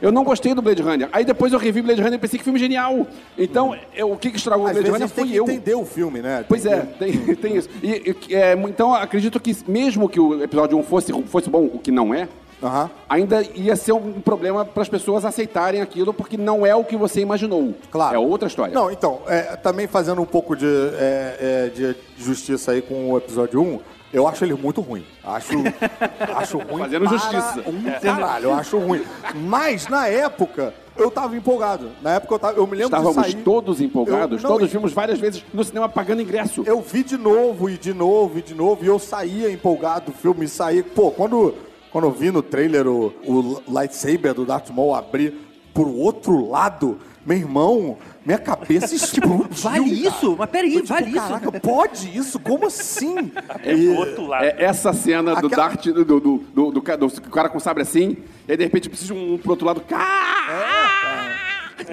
Eu 0.00 0.10
não 0.10 0.24
gostei 0.24 0.54
do 0.54 0.61
Blade 0.62 0.82
Runner. 0.82 1.08
Aí 1.12 1.24
depois 1.24 1.52
eu 1.52 1.58
revi 1.58 1.82
Blade 1.82 2.00
Runner 2.00 2.16
e 2.16 2.20
pensei 2.20 2.38
que 2.38 2.44
filme 2.44 2.58
genial. 2.58 3.06
Então, 3.36 3.76
eu- 3.94 4.12
o 4.12 4.16
que, 4.16 4.30
que 4.30 4.36
estragou 4.36 4.64
o 4.64 4.68
Às 4.68 4.72
Blade 4.74 4.90
vezes 4.90 5.00
Runner 5.00 5.14
tem 5.14 5.24
fui 5.24 5.32
que 5.32 5.36
eu. 5.38 5.44
entender 5.44 5.74
o 5.74 5.84
filme, 5.84 6.20
né? 6.20 6.44
Pois 6.48 6.62
Tem 6.62 6.72
é, 6.72 6.80
tem, 6.98 7.34
tem 7.36 7.56
isso. 7.56 7.68
E, 7.82 8.16
e, 8.28 8.34
é, 8.34 8.54
então, 8.54 8.94
acredito 8.94 9.38
que 9.40 9.56
mesmo 9.66 10.08
que 10.08 10.18
o 10.20 10.42
episódio 10.42 10.78
1 10.78 10.82
fosse, 10.84 11.12
fosse 11.24 11.50
bom, 11.50 11.64
o 11.64 11.78
que 11.78 11.90
não 11.90 12.14
é, 12.14 12.28
Aham. 12.62 12.88
ainda 13.08 13.42
ia 13.54 13.74
ser 13.74 13.92
um 13.92 14.20
problema 14.20 14.64
para 14.64 14.82
as 14.82 14.88
pessoas 14.88 15.24
aceitarem 15.24 15.80
aquilo, 15.80 16.14
porque 16.14 16.36
não 16.36 16.64
é 16.64 16.74
o 16.74 16.84
que 16.84 16.96
você 16.96 17.20
imaginou. 17.20 17.74
Claro. 17.90 18.14
É 18.14 18.18
outra 18.18 18.46
história. 18.46 18.72
Não, 18.72 18.90
então, 18.90 19.20
é, 19.26 19.56
também 19.56 19.86
fazendo 19.88 20.22
um 20.22 20.26
pouco 20.26 20.54
de, 20.54 20.66
é, 20.66 21.36
é, 21.40 21.70
de 21.74 21.96
justiça 22.16 22.70
aí 22.72 22.80
com 22.80 23.10
o 23.10 23.18
episódio 23.18 23.60
1, 23.60 23.80
eu 24.12 24.26
acho 24.28 24.44
ele 24.44 24.54
muito 24.54 24.80
ruim. 24.80 25.04
Acho, 25.24 25.52
acho 26.36 26.58
ruim. 26.58 26.82
Fazendo 26.82 27.04
para 27.08 27.16
justiça. 27.16 27.64
Um 27.66 28.00
caralho, 28.00 28.44
eu 28.44 28.54
acho 28.54 28.78
ruim. 28.78 29.02
Mas, 29.34 29.88
na 29.88 30.06
época, 30.06 30.74
eu 30.96 31.10
tava 31.10 31.36
empolgado. 31.36 31.90
Na 32.02 32.14
época, 32.14 32.34
eu, 32.34 32.38
tava, 32.38 32.58
eu 32.58 32.66
me 32.66 32.76
lembro 32.76 32.96
Estávamos 32.96 33.26
de 33.26 33.32
sair... 33.32 33.42
todos 33.42 33.80
empolgados, 33.80 34.42
Eu- 34.42 34.48
não, 34.48 34.56
todos 34.56 34.70
vimos 34.70 34.92
várias 34.92 35.18
vezes 35.18 35.44
no 35.52 35.64
cinema 35.64 35.88
pagando 35.88 36.22
ingresso. 36.22 36.62
Eu 36.66 36.80
vi 36.82 37.02
de 37.02 37.16
novo 37.16 37.70
e 37.70 37.78
de 37.78 37.94
novo 37.94 38.38
e 38.38 38.42
de 38.42 38.54
novo, 38.54 38.84
e 38.84 38.86
eu 38.86 38.98
saía 38.98 39.50
empolgado 39.50 40.12
do 40.12 40.12
filme, 40.12 40.46
saía. 40.46 40.82
Pô, 40.84 41.10
quando, 41.10 41.54
quando 41.90 42.04
eu 42.04 42.12
vi 42.12 42.30
no 42.30 42.42
trailer 42.42 42.86
o, 42.86 43.12
o 43.26 43.62
lightsaber 43.68 44.34
do 44.34 44.44
Darth 44.44 44.70
Maul 44.70 44.94
abrir 44.94 45.34
por 45.72 45.88
outro 45.88 46.50
lado, 46.50 46.98
meu 47.24 47.36
irmão, 47.38 47.96
minha 48.24 48.38
cabeça 48.38 48.94
explodiu. 48.94 49.46
vale 49.50 50.06
isso? 50.06 50.36
Mas 50.38 50.50
peraí, 50.50 50.70
tipo, 50.72 50.86
vale 50.86 51.06
isso? 51.10 51.18
Caraca, 51.18 51.52
pode 51.60 52.16
isso? 52.18 52.38
Como 52.38 52.66
assim? 52.66 53.30
É 53.64 53.74
E- 53.74 53.86
pro 53.88 53.96
outro 54.00 54.26
lado. 54.26 54.44
É 54.44 54.56
essa 54.64 54.92
cena 54.92 55.34
do 55.34 55.46
Aquela- 55.46 55.68
Dart, 55.68 55.86
do, 55.86 56.04
do, 56.04 56.20
do, 56.20 56.36
do, 56.54 56.70
do 56.72 56.82
ca- 56.82 56.96
do 56.96 57.10
cara 57.30 57.48
com 57.48 57.58
sabre 57.60 57.82
assim, 57.82 58.16
e 58.48 58.52
aí 58.52 58.56
de 58.56 58.64
repente 58.64 58.88
precisa 58.88 59.12
de 59.14 59.18
um 59.20 59.38
pro 59.38 59.50
outro 59.50 59.66
lado. 59.66 59.80
Cá! 59.82 60.81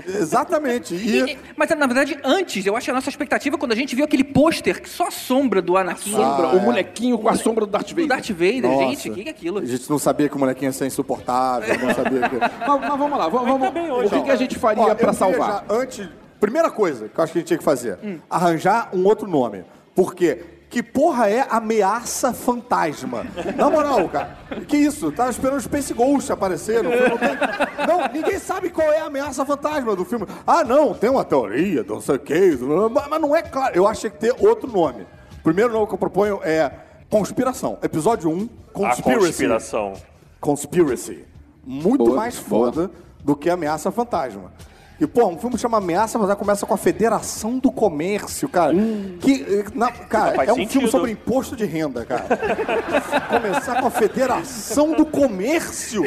Exatamente. 0.08 0.94
E, 0.96 1.20
E- 1.34 1.38
mas 1.56 1.70
na 1.70 1.86
verdade, 1.88 2.18
antes, 2.24 2.66
eu 2.66 2.76
acho 2.76 2.86
que 2.86 2.92
a 2.92 2.94
nossa 2.94 3.10
expectativa 3.10 3.58
quando 3.58 3.72
a 3.72 3.76
gente 3.76 3.96
viu 3.96 4.06
aquele 4.06 4.24
pôster, 4.24 4.82
que 4.82 4.90
só 4.90 5.08
a 5.08 5.12
sombra 5.12 5.62
do 5.62 5.76
Anakin. 5.78 6.12
Sombra, 6.12 6.48
Ah, 6.48 6.54
o 6.56 6.58
é. 6.58 6.62
molequinho 6.62 7.18
com 7.18 7.30
a 7.30 7.36
sombra 7.36 7.66
do 7.66 7.72
Darth 7.72 7.88
do 7.90 7.96
Vader. 7.96 8.08
Darth 8.08 8.30
Vader, 8.30 8.62
Nossa. 8.64 8.84
gente, 8.86 9.10
o 9.10 9.14
que, 9.14 9.24
que 9.24 9.30
é 9.30 9.32
aquilo? 9.32 9.60
a 9.60 9.66
gente 9.66 9.90
não 9.90 10.00
sabia 10.00 10.30
que 10.30 10.36
o 10.36 10.40
molequinho 10.40 10.70
ia 10.70 10.74
ser 10.74 10.86
insuportável, 10.86 11.78
não 11.80 11.94
sabia 11.94 12.30
que... 12.30 12.36
Mas, 12.70 12.82
mas 12.82 12.98
vamos 13.00 13.18
lá, 13.18 13.28
vamos, 13.30 13.48
vamos- 13.60 13.74
tá 13.74 13.94
hoje, 13.94 14.08
o 14.08 14.10
que, 14.10 14.16
ó. 14.18 14.22
que 14.24 14.32
a 14.32 14.36
gente 14.36 14.58
faria 14.60 14.84
Ó, 14.84 14.88
eu 14.88 14.96
pra 14.96 15.12
queria 15.12 15.14
salvar? 15.14 15.66
já, 15.68 15.74
antes, 15.76 16.10
primeira 16.40 16.70
coisa 16.72 17.10
que 17.10 17.20
eu 17.20 17.24
acho 17.24 17.34
que 17.34 17.40
a 17.40 17.42
gente 17.42 17.48
tinha 17.48 17.58
que 17.58 17.64
fazer, 17.64 17.98
Hum. 18.04 18.20
arranjar 18.30 18.90
um 18.94 19.06
outro 19.06 19.28
nome. 19.28 19.64
Por 19.96 20.14
quê? 20.16 20.44
Que 20.70 20.84
porra 20.84 21.28
é 21.30 21.48
ameaça 21.50 22.32
fantasma? 22.32 23.26
Na 23.56 23.70
moral, 23.72 24.08
cara, 24.08 24.38
que 24.68 24.78
isso? 24.78 25.12
Tava 25.12 25.32
esperando 25.32 25.58
o 25.58 25.62
Space 25.62 25.94
Ghost 25.96 26.32
aparecer 26.32 26.84
no 26.84 26.92
filme. 26.92 27.10
Não, 27.10 27.18
tem- 27.18 27.88
não, 27.88 28.08
ninguém 28.14 28.38
sabe 28.40 28.70
qual 28.70 28.92
é 28.92 29.00
a 29.00 29.06
ameaça 29.06 29.44
fantasma 29.46 29.96
do 29.96 30.06
filme. 30.06 30.28
Ah, 30.46 30.64
não, 30.64 30.94
tem 30.94 31.10
uma 31.10 31.26
teoria, 31.26 31.84
não 31.88 32.00
sei 32.00 32.16
o 32.16 32.20
que, 32.20 32.58
mas 32.92 33.08
mas 33.08 33.22
não 33.22 33.36
é 33.36 33.42
claro. 33.42 33.76
Eu 33.76 33.88
acho 33.88 34.02
que 34.02 34.10
tem 34.12 34.30
que 34.32 34.38
ter 34.38 34.48
outro 34.48 34.72
nome. 34.72 35.08
O 35.40 35.44
primeiro 35.44 35.74
nome 35.74 35.88
que 35.88 35.94
eu 35.94 35.98
proponho 35.98 36.40
é 36.44 36.72
Conspiração. 37.10 37.80
Episódio 37.82 38.30
1, 38.30 38.44
A 38.44 38.72
Conspiracy. 38.72 39.26
conspiração. 39.28 39.94
Conspiracy. 40.40 41.26
Muito 41.66 42.04
Boa, 42.06 42.16
mais 42.16 42.38
boa. 42.40 42.72
foda 42.72 42.92
do 43.24 43.36
que 43.36 43.50
Ameaça 43.50 43.90
Fantasma. 43.92 44.52
E, 45.00 45.08
pô, 45.08 45.28
um 45.28 45.38
filme 45.38 45.58
chama 45.58 45.78
Ameaça 45.78 46.20
Fantasma 46.20 46.36
começa 46.36 46.66
com 46.66 46.74
a 46.74 46.78
Federação 46.78 47.58
do 47.58 47.72
Comércio, 47.72 48.50
cara. 48.50 48.74
Que, 49.22 49.44
eh, 49.48 49.66
na- 49.74 49.92
cara, 49.92 50.44
é 50.44 50.52
um 50.52 50.56
sentido. 50.56 50.72
filme 50.72 50.88
sobre 50.90 51.12
imposto 51.12 51.56
de 51.56 51.66
renda, 51.66 52.04
cara. 52.06 52.26
Começar 53.30 53.80
com 53.82 53.88
a 53.88 53.92
Federação 53.92 54.94
do 54.94 55.06
Comércio. 55.06 56.04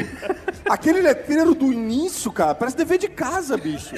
Aquele 0.69 1.01
letreiro 1.01 1.55
do 1.55 1.71
início, 1.73 2.31
cara, 2.31 2.53
parece 2.55 2.77
dever 2.77 2.97
de 2.99 3.07
casa, 3.07 3.57
bicho. 3.57 3.93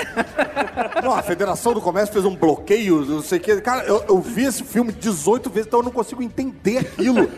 Não, 1.03 1.13
a 1.13 1.21
Federação 1.21 1.73
do 1.73 1.81
Comércio 1.81 2.13
fez 2.13 2.25
um 2.25 2.35
bloqueio, 2.35 3.03
não 3.05 3.21
sei 3.21 3.37
o 3.37 3.41
quê. 3.41 3.59
Cara, 3.61 3.83
eu, 3.83 4.03
eu 4.07 4.19
vi 4.21 4.45
esse 4.45 4.63
filme 4.63 4.91
18 4.93 5.49
vezes, 5.49 5.67
então 5.67 5.79
eu 5.79 5.83
não 5.85 5.91
consigo 5.91 6.23
entender 6.23 6.77
aquilo. 6.79 7.29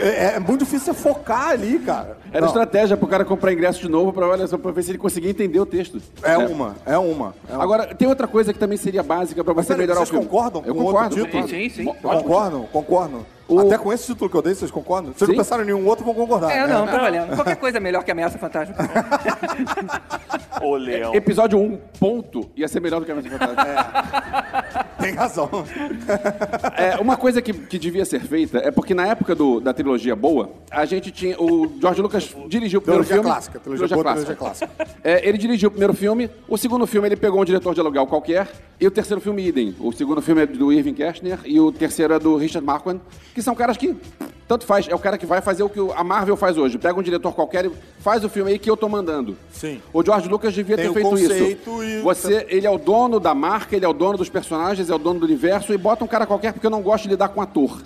É, 0.00 0.34
é 0.34 0.38
muito 0.40 0.64
difícil 0.64 0.92
você 0.92 1.00
focar 1.00 1.50
ali, 1.50 1.78
cara. 1.78 2.18
Era 2.30 2.40
Não. 2.42 2.48
estratégia 2.48 2.96
pro 2.96 3.06
cara 3.06 3.24
comprar 3.24 3.52
ingresso 3.52 3.80
de 3.80 3.88
novo 3.88 4.12
pra, 4.12 4.26
olha, 4.28 4.46
só 4.46 4.58
pra 4.58 4.70
ver 4.72 4.82
se 4.82 4.90
ele 4.90 4.98
conseguia 4.98 5.30
entender 5.30 5.58
o 5.60 5.64
texto. 5.66 6.00
É 6.22 6.36
uma, 6.36 6.76
é 6.94 6.98
uma. 6.98 7.34
é 7.48 7.54
uma. 7.54 7.62
Agora, 7.62 7.94
tem 7.94 8.08
outra 8.08 8.26
coisa 8.26 8.52
que 8.52 8.58
também 8.58 8.76
seria 8.78 9.02
básica 9.02 9.44
pra 9.44 9.52
você 9.52 9.68
Peraí, 9.68 9.80
melhorar 9.82 10.00
vocês 10.00 10.08
o 10.08 10.12
filme. 10.12 10.26
concordam 10.26 10.62
Eu 10.64 10.74
com 10.74 10.80
outro 10.82 10.94
concordo. 10.94 11.14
título? 11.14 11.32
concordo. 11.32 11.48
Sim, 11.48 11.68
sim. 11.68 11.84
Concordam? 11.84 12.68
Concordam? 12.72 13.26
O- 13.48 13.60
Até 13.60 13.78
com 13.78 13.90
esse 13.92 14.04
título 14.06 14.28
que 14.28 14.36
eu 14.36 14.42
dei, 14.42 14.54
vocês 14.54 14.70
concordam? 14.70 15.12
Vocês 15.12 15.26
Sim. 15.28 15.34
não 15.34 15.42
pensaram 15.42 15.62
em 15.62 15.66
nenhum 15.66 15.86
outro, 15.86 16.04
vão 16.04 16.12
concordar. 16.14 16.50
É, 16.54 16.66
né? 16.66 16.74
não, 16.74 16.86
tá 16.86 16.98
valendo. 16.98 17.34
Qualquer 17.34 17.56
coisa 17.56 17.78
é 17.78 17.80
melhor 17.80 18.04
que 18.04 18.10
ameaça 18.10 18.38
fantasma. 18.38 18.74
O 20.60 20.74
leão. 20.74 21.14
Episódio 21.14 21.56
1, 21.58 21.78
ponto, 22.00 22.50
ia 22.56 22.66
ser 22.66 22.80
melhor 22.80 22.98
do 22.98 23.06
que 23.06 23.12
a 23.12 23.14
minha 23.14 23.28
Tem 25.00 25.12
razão. 25.14 25.48
É, 26.76 26.96
uma 27.00 27.16
coisa 27.16 27.40
que, 27.40 27.52
que 27.52 27.78
devia 27.78 28.04
ser 28.04 28.20
feita 28.20 28.58
é 28.58 28.70
porque 28.72 28.92
na 28.92 29.06
época 29.06 29.36
do- 29.36 29.60
da 29.60 29.72
trilogia 29.72 30.16
boa, 30.16 30.50
a 30.68 30.84
gente 30.84 31.12
tinha. 31.12 31.36
O 31.40 31.72
George 31.80 32.02
Lucas 32.02 32.34
dirigiu 32.48 32.80
o 32.80 32.82
primeiro 32.82 33.04
Trilogia 33.04 33.14
filme. 33.14 33.30
clássica, 33.30 33.60
trilogia 33.60 33.88
boa, 33.96 34.04
trilogia 34.12 34.34
clássica. 34.36 34.70
É, 35.04 35.26
ele 35.28 35.38
dirigiu 35.38 35.68
o 35.68 35.70
primeiro 35.70 35.94
filme, 35.94 36.28
o 36.48 36.58
segundo 36.58 36.86
filme 36.88 37.06
ele 37.06 37.16
pegou 37.16 37.40
um 37.40 37.44
diretor 37.44 37.72
de 37.72 37.80
aluguel 37.80 38.06
qualquer, 38.08 38.48
e 38.80 38.86
o 38.86 38.90
terceiro 38.90 39.20
filme, 39.20 39.46
idem. 39.46 39.76
O 39.78 39.92
segundo 39.92 40.20
filme 40.20 40.42
é 40.42 40.46
do 40.46 40.72
Irving 40.72 40.94
Kershner 40.94 41.38
e 41.44 41.60
o 41.60 41.70
terceiro 41.70 42.12
é 42.14 42.18
do 42.18 42.36
Richard 42.36 42.66
Marquand, 42.66 42.98
que 43.38 43.42
são 43.42 43.54
caras 43.54 43.76
que. 43.76 43.94
Tanto 44.48 44.64
faz, 44.64 44.88
é 44.88 44.94
o 44.94 44.98
cara 44.98 45.18
que 45.18 45.26
vai 45.26 45.42
fazer 45.42 45.62
o 45.62 45.68
que 45.68 45.78
a 45.94 46.02
Marvel 46.02 46.34
faz 46.34 46.56
hoje. 46.56 46.78
Pega 46.78 46.98
um 46.98 47.02
diretor 47.02 47.34
qualquer 47.34 47.66
e 47.66 47.70
faz 48.00 48.24
o 48.24 48.30
filme 48.30 48.50
aí 48.50 48.58
que 48.58 48.68
eu 48.68 48.78
tô 48.78 48.88
mandando. 48.88 49.36
Sim. 49.52 49.80
O 49.92 50.02
George 50.02 50.26
Lucas 50.26 50.54
devia 50.54 50.74
Tem 50.74 50.86
ter 50.90 50.94
feito 50.94 51.18
isso. 51.18 51.34
e- 51.84 52.00
Você, 52.02 52.46
ele 52.48 52.66
é 52.66 52.70
o 52.70 52.78
dono 52.78 53.20
da 53.20 53.34
marca, 53.34 53.76
ele 53.76 53.84
é 53.84 53.88
o 53.88 53.92
dono 53.92 54.16
dos 54.16 54.30
personagens, 54.30 54.88
é 54.88 54.94
o 54.94 54.98
dono 54.98 55.20
do 55.20 55.26
universo, 55.26 55.72
e 55.74 55.76
bota 55.76 56.02
um 56.02 56.08
cara 56.08 56.24
qualquer 56.26 56.54
porque 56.54 56.66
eu 56.66 56.70
não 56.70 56.80
gosto 56.80 57.02
de 57.04 57.10
lidar 57.10 57.28
com 57.28 57.42
ator. 57.42 57.78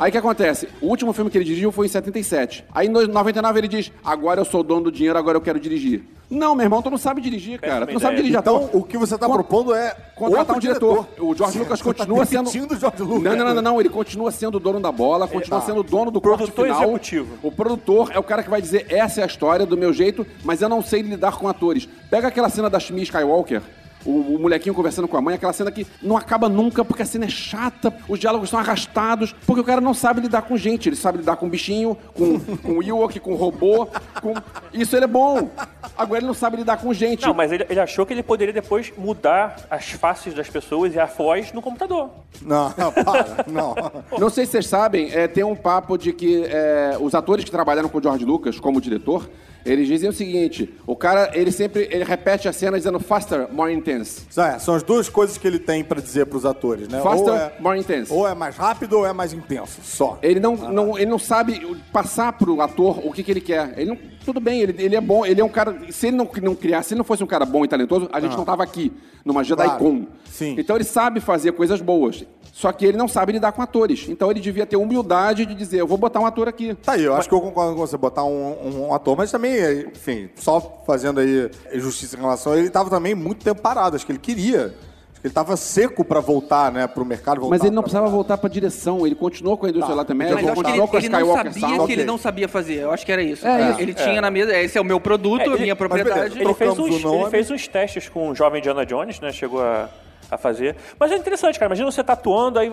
Aí 0.00 0.08
o 0.08 0.12
que 0.12 0.18
acontece? 0.18 0.68
O 0.80 0.86
último 0.86 1.12
filme 1.12 1.30
que 1.30 1.36
ele 1.38 1.44
dirigiu 1.44 1.72
foi 1.72 1.86
em 1.86 1.88
77. 1.88 2.64
Aí 2.72 2.86
em 2.86 2.90
99 2.90 3.58
ele 3.60 3.68
diz: 3.68 3.90
agora 4.04 4.40
eu 4.40 4.44
sou 4.44 4.60
o 4.60 4.64
dono 4.64 4.82
do 4.84 4.92
dinheiro, 4.92 5.18
agora 5.18 5.36
eu 5.36 5.40
quero 5.42 5.58
dirigir. 5.58 6.02
Não, 6.30 6.54
meu 6.54 6.64
irmão, 6.64 6.80
tu 6.80 6.88
não 6.88 6.96
sabe 6.96 7.20
dirigir, 7.20 7.60
cara. 7.60 7.86
Tu 7.86 7.92
não 7.92 8.00
sabe 8.00 8.16
dirigir 8.16 8.38
Então, 8.38 8.56
ator. 8.64 8.70
o 8.80 8.82
que 8.82 8.96
você 8.96 9.16
está 9.16 9.26
Con- 9.26 9.34
propondo 9.34 9.74
é 9.74 9.94
Contratar 10.16 10.38
outro 10.38 10.56
um 10.56 10.58
diretor. 10.58 11.06
O 11.18 11.34
George 11.34 11.58
Lucas 11.58 11.78
Você 11.80 11.84
tá 11.92 12.06
continua 12.06 12.24
sendo. 12.24 12.48
o 12.48 12.52
George 12.78 13.02
Lucas. 13.02 13.22
Não, 13.22 13.36
não, 13.36 13.44
não, 13.44 13.54
não, 13.56 13.62
não. 13.62 13.80
Ele 13.80 13.90
continua 13.90 14.30
sendo 14.30 14.54
o 14.54 14.60
dono 14.60 14.80
da 14.80 14.90
bola, 14.90 15.28
continua 15.28 15.60
tá. 15.60 15.66
sendo 15.66 15.80
o 15.80 15.82
dono 15.82 16.10
do 16.10 16.22
corte 16.22 16.38
Produtor 16.38 16.64
final. 16.64 16.82
executivo. 16.84 17.38
O 17.42 17.52
produtor 17.52 18.10
é 18.14 18.18
o 18.18 18.22
cara 18.22 18.42
que 18.42 18.48
vai 18.48 18.62
dizer 18.62 18.86
essa 18.88 19.20
é 19.20 19.24
a 19.24 19.26
história 19.26 19.66
do 19.66 19.76
meu 19.76 19.92
jeito, 19.92 20.26
mas 20.42 20.62
eu 20.62 20.70
não 20.70 20.80
sei 20.80 21.02
lidar 21.02 21.36
com 21.36 21.46
atores. 21.48 21.86
Pega 22.08 22.28
aquela 22.28 22.48
cena 22.48 22.70
da 22.70 22.80
Shmi 22.80 23.02
Skywalker. 23.02 23.60
O, 24.04 24.36
o 24.36 24.38
molequinho 24.38 24.74
conversando 24.74 25.08
com 25.08 25.16
a 25.16 25.20
mãe, 25.20 25.34
aquela 25.34 25.52
cena 25.52 25.70
que 25.70 25.86
não 26.02 26.16
acaba 26.16 26.48
nunca, 26.48 26.84
porque 26.84 27.02
a 27.02 27.06
cena 27.06 27.26
é 27.26 27.28
chata, 27.28 27.94
os 28.08 28.18
diálogos 28.18 28.50
são 28.50 28.58
arrastados, 28.58 29.34
porque 29.46 29.60
o 29.60 29.64
cara 29.64 29.80
não 29.80 29.94
sabe 29.94 30.20
lidar 30.20 30.42
com 30.42 30.56
gente, 30.56 30.88
ele 30.88 30.96
sabe 30.96 31.18
lidar 31.18 31.36
com 31.36 31.48
bichinho, 31.48 31.96
com, 32.14 32.38
com 32.38 32.82
Ewok, 32.82 33.20
com 33.20 33.34
robô, 33.34 33.86
com... 34.20 34.34
Isso 34.72 34.96
ele 34.96 35.04
é 35.04 35.08
bom. 35.08 35.50
Agora 35.96 36.20
ele 36.20 36.26
não 36.26 36.34
sabe 36.34 36.56
lidar 36.56 36.78
com 36.78 36.92
gente. 36.92 37.26
Não, 37.26 37.34
mas 37.34 37.52
ele, 37.52 37.66
ele 37.68 37.80
achou 37.80 38.06
que 38.06 38.12
ele 38.12 38.22
poderia 38.22 38.52
depois 38.52 38.92
mudar 38.96 39.56
as 39.70 39.90
faces 39.90 40.34
das 40.34 40.48
pessoas 40.48 40.94
e 40.94 40.98
a 40.98 41.06
voz 41.06 41.52
no 41.52 41.62
computador. 41.62 42.10
Não, 42.40 42.72
para, 43.04 43.44
não. 43.46 43.74
Não 44.18 44.30
sei 44.30 44.46
se 44.46 44.52
vocês 44.52 44.66
sabem, 44.66 45.10
é, 45.12 45.28
tem 45.28 45.44
um 45.44 45.54
papo 45.54 45.96
de 45.96 46.12
que 46.12 46.44
é, 46.44 46.96
os 47.00 47.14
atores 47.14 47.44
que 47.44 47.50
trabalharam 47.50 47.88
com 47.88 47.98
o 47.98 48.02
George 48.02 48.24
Lucas 48.24 48.58
como 48.58 48.80
diretor, 48.80 49.28
eles 49.64 49.86
dizem 49.86 50.08
o 50.08 50.12
seguinte: 50.12 50.72
o 50.86 50.96
cara, 50.96 51.30
ele 51.34 51.52
sempre 51.52 51.88
ele 51.90 52.04
repete 52.04 52.48
a 52.48 52.52
cena 52.52 52.76
dizendo 52.76 52.98
faster, 53.00 53.48
more 53.52 53.72
intense. 53.72 54.22
É, 54.36 54.58
são 54.58 54.74
as 54.74 54.82
duas 54.82 55.08
coisas 55.08 55.38
que 55.38 55.46
ele 55.46 55.58
tem 55.58 55.82
pra 55.84 56.00
dizer 56.00 56.26
pros 56.26 56.44
atores, 56.44 56.88
né? 56.88 57.00
Faster, 57.00 57.32
ou, 57.32 57.38
é, 57.38 57.52
more 57.60 57.78
intense. 57.78 58.12
ou 58.12 58.28
é 58.28 58.34
mais 58.34 58.56
rápido 58.56 58.98
ou 58.98 59.06
é 59.06 59.12
mais 59.12 59.32
intenso, 59.32 59.80
só. 59.82 60.18
Ele 60.22 60.40
não, 60.40 60.56
não, 60.56 60.98
ele 60.98 61.10
não 61.10 61.18
sabe 61.18 61.76
passar 61.92 62.32
pro 62.32 62.60
ator 62.60 63.06
o 63.06 63.12
que, 63.12 63.22
que 63.22 63.30
ele 63.30 63.40
quer. 63.40 63.74
Ele 63.76 63.90
não, 63.90 63.98
tudo 64.24 64.40
bem, 64.40 64.60
ele, 64.60 64.82
ele 64.82 64.96
é 64.96 65.00
bom, 65.00 65.24
ele 65.24 65.40
é 65.40 65.44
um 65.44 65.48
cara. 65.48 65.76
Se 65.90 66.08
ele 66.08 66.16
não, 66.16 66.28
não 66.42 66.54
criasse, 66.54 66.88
se 66.88 66.94
ele 66.94 66.98
não 66.98 67.04
fosse 67.04 67.22
um 67.22 67.26
cara 67.26 67.44
bom 67.44 67.64
e 67.64 67.68
talentoso, 67.68 68.08
a 68.12 68.20
gente 68.20 68.36
não 68.36 68.44
tava 68.44 68.62
aqui, 68.62 68.92
numa 69.24 69.44
JediCon. 69.44 70.06
Ah. 70.08 70.16
Sim. 70.30 70.56
Então 70.58 70.76
ele 70.76 70.84
sabe 70.84 71.20
fazer 71.20 71.52
coisas 71.52 71.80
boas. 71.80 72.24
Só 72.52 72.70
que 72.70 72.84
ele 72.84 72.98
não 72.98 73.08
sabe 73.08 73.32
lidar 73.32 73.52
com 73.52 73.62
atores. 73.62 74.06
Então 74.08 74.30
ele 74.30 74.38
devia 74.38 74.66
ter 74.66 74.76
humildade 74.76 75.46
de 75.46 75.54
dizer, 75.54 75.80
eu 75.80 75.86
vou 75.86 75.96
botar 75.96 76.20
um 76.20 76.26
ator 76.26 76.46
aqui. 76.48 76.74
Tá 76.74 76.92
aí, 76.92 77.04
eu 77.04 77.14
acho 77.14 77.26
que 77.26 77.34
eu 77.34 77.40
concordo 77.40 77.74
com 77.74 77.80
você, 77.80 77.96
botar 77.96 78.24
um, 78.24 78.86
um 78.86 78.94
ator, 78.94 79.16
mas 79.16 79.30
também, 79.30 79.51
enfim, 79.94 80.30
só 80.36 80.82
fazendo 80.86 81.20
aí 81.20 81.50
justiça 81.74 82.16
em 82.16 82.20
relação 82.20 82.52
ele, 82.52 82.62
ele 82.62 82.70
tava 82.70 82.88
também 82.90 83.14
muito 83.14 83.44
tempo 83.44 83.60
parado, 83.60 83.96
acho 83.96 84.04
que 84.06 84.12
ele 84.12 84.18
queria. 84.18 84.74
Acho 85.12 85.20
que 85.20 85.26
ele 85.28 85.34
tava 85.34 85.56
seco 85.56 86.04
pra 86.04 86.18
voltar, 86.20 86.72
né, 86.72 86.86
pro 86.88 87.04
mercado. 87.04 87.40
Voltar 87.40 87.54
Mas 87.56 87.64
ele 87.64 87.74
não 87.74 87.82
precisava 87.82 88.08
voltar 88.08 88.36
pra 88.38 88.48
direção. 88.50 89.06
Ele 89.06 89.14
continuou 89.14 89.56
com 89.56 89.66
a 89.66 89.68
indústria 89.68 89.94
Tá. 89.94 90.00
lá 90.00 90.04
também. 90.04 90.26
Mas 90.32 90.32
eu 90.32 90.36
acho 90.36 90.44
que 90.44 90.50
ele, 90.50 90.78
continuou 90.80 90.88
com 90.88 90.96
a 90.96 90.98
ele 90.98 91.08
não 91.08 91.34
sabia 91.36 91.52
Sound. 91.52 91.86
que 91.86 91.92
ele 91.92 92.00
ok. 92.02 92.04
não 92.04 92.18
sabia 92.18 92.48
fazer. 92.48 92.74
Eu 92.80 92.90
acho 92.90 93.06
que 93.06 93.12
era 93.12 93.22
isso. 93.22 93.46
É, 93.46 93.76
ele 93.80 93.94
tinha 93.94 94.20
na 94.20 94.30
mesa, 94.32 94.56
esse 94.58 94.76
é 94.76 94.80
o 94.80 94.84
meu 94.84 94.98
produto, 94.98 95.42
É, 95.42 95.44
a 95.44 95.46
ele- 95.52 95.62
minha 95.62 95.76
propriedade. 95.76 96.14
beleza, 96.34 96.40
Ele 96.42 96.54
fez, 96.54 96.70
uns, 96.78 97.04
o 97.04 97.14
ele 97.14 97.30
fez 97.30 97.50
uns 97.52 97.68
testes 97.68 98.08
com 98.08 98.30
o 98.30 98.34
jovem 98.34 98.58
Indiana 98.58 98.84
Jones, 98.84 99.20
né? 99.20 99.30
Chegou 99.30 99.62
a, 99.62 99.88
a 100.28 100.36
fazer. 100.36 100.74
Mas 100.98 101.12
é 101.12 101.16
interessante, 101.16 101.56
cara. 101.56 101.68
Imagina 101.68 101.88
você 101.90 102.02
tatuando, 102.02 102.58
aí. 102.58 102.72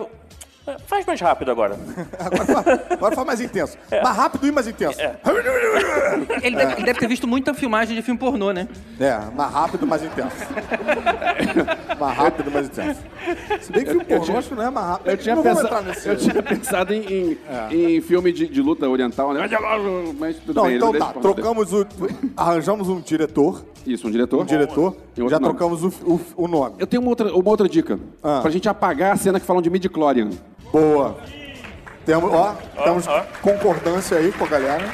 É, 0.66 0.76
Faz 0.86 1.06
mais 1.06 1.20
rápido 1.20 1.50
agora. 1.50 1.76
Agora, 2.18 2.44
fala- 2.44 2.82
agora 2.90 3.14
fala 3.14 3.26
mais 3.26 3.40
intenso. 3.40 3.76
Mais 4.02 4.16
rápido 4.16 4.46
e 4.46 4.52
mais 4.52 4.66
intenso. 4.68 5.00
É. 5.00 5.16
Ele 6.42 6.56
deve, 6.56 6.72
ele 6.74 6.84
deve 6.84 6.98
ter 6.98 7.08
visto 7.08 7.26
muita 7.26 7.54
filmagem 7.54 7.94
de 7.96 8.02
filme 8.02 8.18
pornô, 8.18 8.50
né? 8.52 8.68
mais 9.34 9.52
rápido 9.52 9.84
e 9.84 9.88
mais 9.88 10.02
intenso. 10.02 10.36
mais 11.98 12.16
rápido 12.16 12.50
e 12.50 12.52
mais 12.52 12.66
intenso. 12.66 13.00
Se 13.60 13.72
bem 13.72 13.84
que 13.84 13.96
o 13.96 14.04
pornô 14.04 14.38
acho 14.38 14.48
que 14.48 14.54
não 14.54 14.62
é 14.64 14.70
mais 14.70 14.86
rápido. 14.86 15.10
Eu 15.10 15.16
tinha, 15.16 15.34
não 15.36 15.42
vamos 15.42 15.62
pensa- 15.62 15.68
entrar 15.74 15.82
nesse... 15.88 16.08
eu 16.08 16.16
tinha 16.16 16.42
pensado 16.42 16.92
em, 16.94 17.38
em, 17.70 17.96
em 17.96 18.00
filme 18.00 18.32
de, 18.32 18.46
de 18.48 18.60
luta 18.62 18.88
oriental, 18.88 19.32
né? 19.32 19.48
Mas 20.18 20.36
tudo 20.38 20.54
Não, 20.56 20.64
bem. 20.64 20.76
então 20.76 20.92
tá, 20.92 21.12
trocamos 21.12 21.72
o... 21.72 21.86
Arranjamos 22.36 22.88
um 22.88 23.00
diretor, 23.00 23.64
Isso, 23.86 24.06
um 24.06 24.10
diretor. 24.10 24.40
um 24.42 24.44
diretor, 24.44 24.96
já 25.16 25.38
nome. 25.40 25.44
trocamos 25.54 25.82
o, 25.84 25.88
o, 26.04 26.20
o 26.36 26.48
nome. 26.48 26.76
Eu 26.78 26.86
tenho 26.86 27.00
uma 27.02 27.10
outra, 27.10 27.34
uma 27.34 27.50
outra 27.50 27.68
dica. 27.68 27.98
Ah. 28.22 28.40
Pra 28.42 28.50
gente 28.50 28.68
apagar 28.68 29.12
a 29.12 29.16
cena 29.16 29.40
que 29.40 29.46
falam 29.46 29.62
de 29.62 29.70
midi-chlorian. 29.70 30.30
Boa. 30.72 31.16
Temos, 32.04 32.32
ó, 32.32 32.56
temos 32.82 33.06
ó. 33.06 33.24
concordância 33.42 34.16
aí 34.16 34.32
com 34.32 34.44
a 34.44 34.48
galera. 34.48 34.84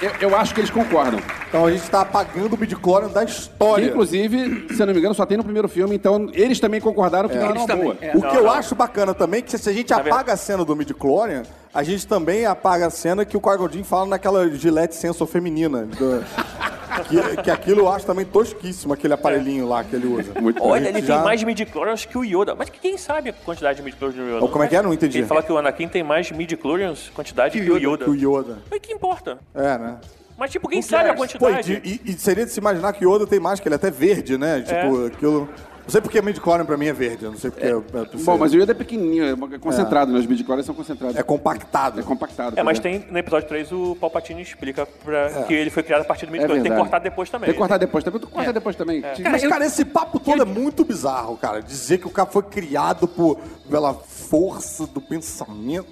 Eu, 0.00 0.28
eu 0.30 0.36
acho 0.36 0.54
que 0.54 0.60
eles 0.60 0.70
concordam. 0.70 1.20
Então 1.48 1.66
a 1.66 1.70
gente 1.70 1.88
tá 1.90 2.00
apagando 2.00 2.54
o 2.54 2.58
midichlorian 2.58 3.08
da 3.08 3.24
Que, 3.24 3.30
história. 3.32 3.84
inclusive, 3.86 4.68
se 4.74 4.80
eu 4.80 4.86
não 4.86 4.94
me 4.94 4.98
engano, 5.00 5.14
só 5.14 5.26
tem 5.26 5.36
no 5.36 5.44
primeiro 5.44 5.68
filme, 5.68 5.94
então 5.94 6.28
eles 6.32 6.58
também 6.58 6.80
concordaram 6.80 7.28
que 7.28 7.34
não 7.36 7.42
era 7.44 7.52
Eles 7.52 7.64
uma 7.64 7.76
boa. 7.76 7.96
é. 8.00 8.12
O 8.16 8.20
Não, 8.20 8.30
que 8.30 8.36
eu 8.36 8.44
não. 8.44 8.50
acho 8.52 8.74
bacana 8.74 9.12
também 9.12 9.40
é 9.40 9.42
que 9.42 9.58
se 9.58 9.68
a 9.68 9.72
gente 9.72 9.88
verdade- 9.88 10.08
apaga 10.10 10.32
a 10.32 10.36
cena 10.36 10.64
do 10.64 10.74
midichlorian, 10.74 11.42
a 11.72 11.82
gente 11.82 12.06
também 12.06 12.46
apaga 12.46 12.86
a 12.86 12.90
cena 12.90 13.24
que 13.24 13.36
o 13.36 13.40
Qui-Gon 13.40 13.68
Jinn 13.70 13.84
fala 13.84 14.06
naquela 14.06 14.48
gilete 14.50 14.94
sensor 14.96 15.26
feminina. 15.26 15.84
do- 15.86 16.24
que, 17.08 17.42
que 17.42 17.50
aquilo 17.50 17.80
eu 17.82 17.88
acho 17.88 18.04
também 18.04 18.24
tosquíssimo, 18.24 18.92
aquele 18.92 19.14
aparelhinho 19.14 19.66
lá 19.66 19.82
que 19.84 19.94
ele 19.96 20.06
usa. 20.08 20.38
Muito 20.40 20.62
Olha, 20.62 20.88
ele 20.88 20.98
gente 20.98 21.06
tem 21.06 21.16
já- 21.16 21.22
mais 21.22 21.42
midi-chlorians 21.42 22.04
que 22.04 22.18
o 22.18 22.24
Yoda. 22.24 22.54
Mas 22.54 22.68
quem 22.68 22.98
sabe 22.98 23.30
a 23.30 23.32
quantidade 23.32 23.78
de 23.78 23.82
midi-chlorians 23.84 24.16
do 24.20 24.28
Yoda? 24.36 24.44
Ou 24.44 24.48
como 24.50 24.64
é 24.64 24.68
que 24.68 24.76
é? 24.76 24.82
Não 24.82 24.92
entendi. 24.92 25.18
Ele 25.18 25.26
fala 25.26 25.42
que 25.42 25.52
o 25.52 25.56
Anakin 25.58 25.88
tem 25.88 26.02
mais 26.02 26.30
midi-chlorians 26.32 27.10
quantidade 27.14 27.58
que 27.60 27.70
o 27.70 27.76
Yoda. 27.78 28.04
Que 28.04 28.10
o 28.10 28.14
Yoda. 28.14 28.58
Mas 28.70 28.80
que 28.80 28.92
importa? 28.92 29.38
É, 29.54 29.78
né? 29.78 29.98
Mas, 30.36 30.50
tipo, 30.50 30.68
quem 30.68 30.80
sabe 30.82 31.10
a? 31.10 31.12
Pô, 31.12 31.18
quantidade? 31.20 31.74
e, 31.74 31.80
de- 31.80 32.00
e- 32.06 32.10
e 32.12 32.18
seria 32.18 32.46
de 32.46 32.50
se 32.50 32.58
imaginar 32.58 32.92
que 32.94 33.04
o 33.06 33.14
Yoda 33.14 33.26
tem 33.26 33.38
mais, 33.38 33.60
que 33.60 33.68
ele 33.68 33.74
é 33.74 33.76
até 33.76 33.90
verde, 33.90 34.36
né? 34.38 34.60
Tipo, 34.62 35.06
aquilo... 35.06 35.48
Não 35.90 35.92
sei 35.92 36.00
porque 36.02 36.22
midichlorian 36.22 36.64
pra 36.64 36.76
mim 36.76 36.86
é 36.86 36.92
verde, 36.92 37.24
eu 37.24 37.32
não 37.32 37.36
sei 37.36 37.50
porque... 37.50 37.66
É, 37.66 37.70
é, 37.70 38.22
Bom, 38.22 38.38
mas 38.38 38.52
o 38.52 38.56
Yoda 38.56 38.70
é 38.70 38.74
pequenininho, 38.76 39.24
é 39.24 39.58
concentrado, 39.58 40.12
né? 40.12 40.20
Os 40.20 40.26
midi-chlorians 40.26 40.64
são 40.64 40.72
concentrados. 40.72 41.16
é 41.16 41.22
compactado. 41.24 41.98
É 41.98 42.02
compactado. 42.04 42.56
É, 42.56 42.62
mas 42.62 42.78
vendo? 42.78 43.02
tem 43.02 43.10
no 43.10 43.18
episódio 43.18 43.48
3 43.48 43.72
o 43.72 43.96
Palpatine 43.96 44.40
explica 44.40 44.86
pra, 44.86 45.42
que 45.48 45.52
ele 45.52 45.68
foi 45.68 45.82
criado 45.82 46.02
a 46.02 46.04
partir 46.04 46.26
do 46.26 46.28
É 46.28 46.32
midi-chlorian. 46.34 46.62
tem 46.62 46.70
que 46.70 46.78
cortar 46.78 47.00
depois 47.00 47.28
também. 47.28 47.46
Tem 47.46 47.54
que 47.54 47.58
cortar 47.58 47.76
depois 47.76 48.04
também. 48.04 48.20
Tu 48.20 48.28
corta 48.28 48.52
depois 48.52 48.76
também. 48.76 49.02
Mas, 49.24 49.44
cara, 49.44 49.66
esse 49.66 49.84
papo 49.84 50.20
todo 50.20 50.40
é 50.40 50.44
muito 50.44 50.84
bizarro, 50.84 51.36
cara. 51.36 51.60
Dizer 51.60 51.98
que 51.98 52.06
o 52.06 52.10
cara 52.10 52.30
foi 52.30 52.44
criado 52.44 53.08
por, 53.08 53.40
pela 53.68 53.92
força 54.30 54.86
do 54.86 55.00
pensamento. 55.00 55.88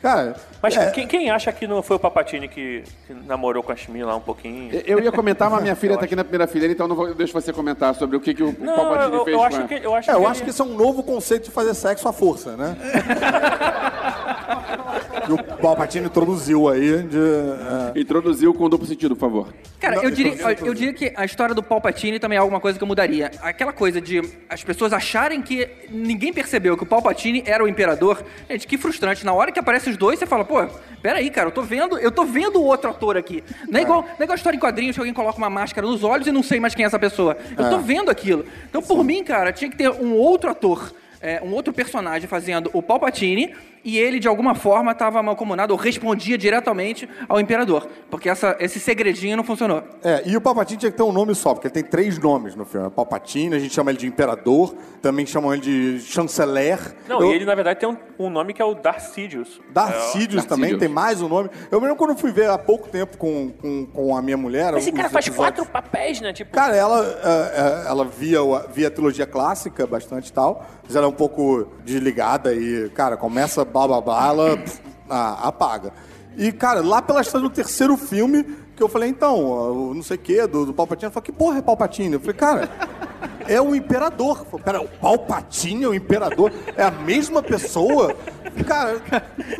Cara, 0.00 0.36
Mas 0.62 0.76
é, 0.76 0.90
quem, 0.92 1.08
quem 1.08 1.30
acha 1.30 1.50
que 1.50 1.66
não 1.66 1.82
foi 1.82 1.96
o 1.96 1.98
Papatini 1.98 2.46
que, 2.46 2.84
que 3.06 3.14
namorou 3.26 3.64
com 3.64 3.72
a 3.72 3.76
Shmi 3.76 4.04
lá 4.04 4.14
um 4.14 4.20
pouquinho? 4.20 4.70
Eu 4.86 5.00
ia 5.00 5.10
comentar, 5.10 5.50
mas 5.50 5.60
minha 5.60 5.74
filha 5.76 5.98
tá 5.98 6.04
aqui 6.04 6.14
na 6.14 6.22
primeira 6.22 6.46
fileira, 6.46 6.72
então 6.72 6.86
não 6.86 6.94
vou, 6.94 7.12
deixa 7.12 7.32
você 7.32 7.52
comentar 7.52 7.94
sobre 7.96 8.16
o 8.16 8.20
que, 8.20 8.32
que 8.32 8.42
o 8.42 8.54
Não, 8.60 8.76
Palpatine 8.76 9.23
eu, 9.24 9.24
fez 9.24 9.36
eu 9.36 9.42
acho 9.42 9.68
que, 9.68 9.74
eu 9.74 9.94
acho 9.94 10.10
é, 10.10 10.14
eu 10.14 10.20
que 10.20 10.26
acho 10.26 10.42
que 10.44 10.50
isso 10.50 10.62
é 10.62 10.64
um 10.64 10.74
novo 10.74 11.02
conceito 11.02 11.44
de 11.44 11.50
fazer 11.50 11.74
sexo 11.74 12.08
à 12.08 12.12
força, 12.12 12.56
né? 12.56 12.76
que 15.26 15.32
o 15.32 15.56
Palpatine 15.58 16.06
introduziu 16.06 16.68
aí 16.68 17.02
de... 17.02 17.18
é, 17.96 18.00
Introduziu 18.00 18.52
com 18.54 18.68
duplo 18.68 18.86
sentido, 18.86 19.14
por 19.14 19.20
favor. 19.20 19.54
Cara, 19.80 19.96
Não, 19.96 20.04
eu 20.04 20.10
diria, 20.10 20.34
eu 20.64 20.74
diria 20.74 20.92
que 20.92 21.12
a 21.14 21.24
história 21.24 21.54
do 21.54 21.62
Palpatine 21.62 22.18
também 22.18 22.36
é 22.36 22.40
alguma 22.40 22.60
coisa 22.60 22.78
que 22.78 22.82
eu 22.82 22.88
mudaria. 22.88 23.30
Aquela 23.42 23.72
coisa 23.72 24.00
de 24.00 24.22
as 24.48 24.64
pessoas 24.64 24.92
acharem 24.92 25.42
que 25.42 25.68
ninguém 25.90 26.32
percebeu 26.32 26.76
que 26.76 26.82
o 26.82 26.86
Palpatine 26.86 27.42
era 27.46 27.62
o 27.62 27.68
imperador. 27.68 28.22
Gente, 28.48 28.66
que 28.66 28.78
frustrante. 28.78 29.24
Na 29.24 29.32
hora 29.32 29.52
que 29.52 29.58
aparecem 29.58 29.92
os 29.92 29.98
dois, 29.98 30.18
você 30.18 30.26
fala, 30.26 30.44
pô, 30.44 30.66
peraí, 31.02 31.30
cara, 31.30 31.48
eu 31.48 31.52
tô 31.52 31.62
vendo, 31.62 31.98
eu 31.98 32.10
tô 32.10 32.24
vendo 32.24 32.60
o 32.60 32.64
outro 32.64 32.90
ator 32.90 33.16
aqui. 33.16 33.42
Não 33.68 33.78
é 33.78 33.82
igual, 33.82 34.02
não 34.02 34.10
é 34.20 34.22
igual 34.24 34.32
a 34.32 34.36
história 34.36 34.56
em 34.56 34.60
quadrinhos 34.60 34.96
que 34.96 35.00
alguém 35.00 35.14
coloca 35.14 35.36
uma 35.38 35.50
máscara 35.50 35.86
nos 35.86 36.02
olhos 36.02 36.26
e 36.26 36.32
não 36.32 36.42
sei 36.42 36.58
mais 36.60 36.74
quem 36.74 36.84
é 36.84 36.86
essa 36.86 36.98
pessoa. 36.98 37.36
Eu 37.56 37.68
tô 37.70 37.78
vendo 37.78 38.10
aquilo. 38.10 38.44
Então, 38.68 38.80
por 38.80 39.04
mim, 39.04 39.22
cara, 39.22 39.52
tinha 39.52 39.70
que 39.70 39.76
ter 39.76 39.90
um 39.90 40.14
outro 40.14 40.50
ator. 40.50 40.92
é, 41.20 41.40
um 41.42 41.52
outro 41.52 41.72
personagem 41.72 42.28
fazendo 42.28 42.68
o 42.74 42.82
Palpatine 42.82 43.54
e 43.84 43.98
ele, 43.98 44.18
de 44.18 44.26
alguma 44.26 44.54
forma, 44.54 44.92
estava 44.92 45.22
malcomunado 45.22 45.72
ou 45.74 45.78
respondia 45.78 46.38
diretamente 46.38 47.08
ao 47.28 47.38
imperador. 47.38 47.86
Porque 48.10 48.28
essa, 48.28 48.56
esse 48.58 48.80
segredinho 48.80 49.36
não 49.36 49.44
funcionou. 49.44 49.82
É, 50.02 50.22
e 50.26 50.36
o 50.36 50.40
Palpatine 50.40 50.78
tinha 50.80 50.90
que 50.90 50.96
ter 50.96 51.02
um 51.02 51.12
nome 51.12 51.34
só, 51.34 51.52
porque 51.52 51.66
ele 51.66 51.74
tem 51.74 51.82
três 51.84 52.18
nomes 52.18 52.54
no 52.54 52.64
filme. 52.64 52.86
É 52.86 52.90
Palpatine, 52.90 53.54
a 53.54 53.58
gente 53.58 53.74
chama 53.74 53.90
ele 53.90 53.98
de 53.98 54.06
Imperador, 54.06 54.74
também 55.02 55.26
chamam 55.26 55.52
ele 55.52 55.60
de 55.62 56.00
Chanceler. 56.00 56.78
Não, 57.08 57.20
Eu- 57.20 57.30
e 57.30 57.34
ele, 57.34 57.44
na 57.44 57.54
verdade, 57.54 57.80
tem 57.80 57.88
um, 57.88 57.96
um 58.18 58.30
nome 58.30 58.54
que 58.54 58.62
é 58.62 58.64
o 58.64 58.74
Darth 58.74 59.00
Sidious. 59.12 59.60
Darth 59.72 60.12
Sidious 60.12 60.36
Darth 60.44 60.48
também, 60.48 60.70
Sidious. 60.70 60.80
tem 60.80 60.88
mais 60.88 61.20
um 61.20 61.28
nome. 61.28 61.50
Eu 61.70 61.78
me 61.80 61.86
lembro 61.86 61.98
quando 61.98 62.10
eu 62.10 62.16
fui 62.16 62.32
ver 62.32 62.48
há 62.48 62.56
pouco 62.58 62.88
tempo 62.88 63.18
com, 63.18 63.50
com, 63.60 63.86
com 63.86 64.16
a 64.16 64.22
minha 64.22 64.36
mulher. 64.36 64.72
Esse 64.74 64.90
cara 64.92 65.10
faz 65.10 65.26
episódios. 65.26 65.56
quatro 65.66 65.70
papéis, 65.72 66.20
né? 66.20 66.32
Tipo, 66.32 66.52
Cara, 66.52 66.74
ela, 66.74 67.04
é, 67.04 67.84
é, 67.84 67.88
ela 67.90 68.04
via, 68.04 68.38
via 68.72 68.88
a 68.88 68.90
trilogia 68.90 69.26
clássica 69.26 69.86
bastante 69.86 70.28
e 70.28 70.32
tal, 70.32 70.64
mas 70.86 70.96
ela 70.96 71.06
é 71.06 71.08
um 71.08 71.12
pouco 71.12 71.68
desligada 71.84 72.54
e, 72.54 72.88
cara, 72.90 73.16
começa 73.16 73.64
blá, 74.02 74.26
ela 74.28 74.56
pff, 74.56 74.80
ah, 75.08 75.48
apaga. 75.48 75.92
E, 76.36 76.50
cara, 76.52 76.80
lá 76.80 77.00
pela 77.00 77.20
história 77.20 77.48
do 77.48 77.54
terceiro 77.54 77.96
filme, 77.96 78.42
que 78.74 78.82
eu 78.82 78.88
falei, 78.88 79.08
então, 79.08 79.92
não 79.94 80.02
sei 80.02 80.16
o 80.16 80.20
quê, 80.20 80.46
do, 80.46 80.66
do 80.66 80.74
Palpatine, 80.74 81.04
ela 81.06 81.12
falou, 81.12 81.22
que 81.24 81.32
porra 81.32 81.58
é 81.58 81.62
Palpatine? 81.62 82.14
Eu 82.14 82.20
falei, 82.20 82.34
cara, 82.34 82.68
é 83.46 83.60
o 83.60 83.74
imperador. 83.74 84.38
Eu 84.40 84.44
falei, 84.46 84.64
Pera, 84.64 84.80
o 84.82 84.88
Palpatine 84.88 85.84
é 85.84 85.88
o 85.88 85.94
imperador? 85.94 86.52
É 86.76 86.82
a 86.82 86.90
mesma 86.90 87.40
pessoa? 87.42 88.16
Cara, 88.66 89.00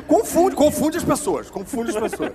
confunde, 0.08 0.56
confunde 0.56 0.96
as 0.96 1.04
pessoas, 1.04 1.48
confunde 1.50 1.90
as 1.90 1.96
pessoas. 2.10 2.32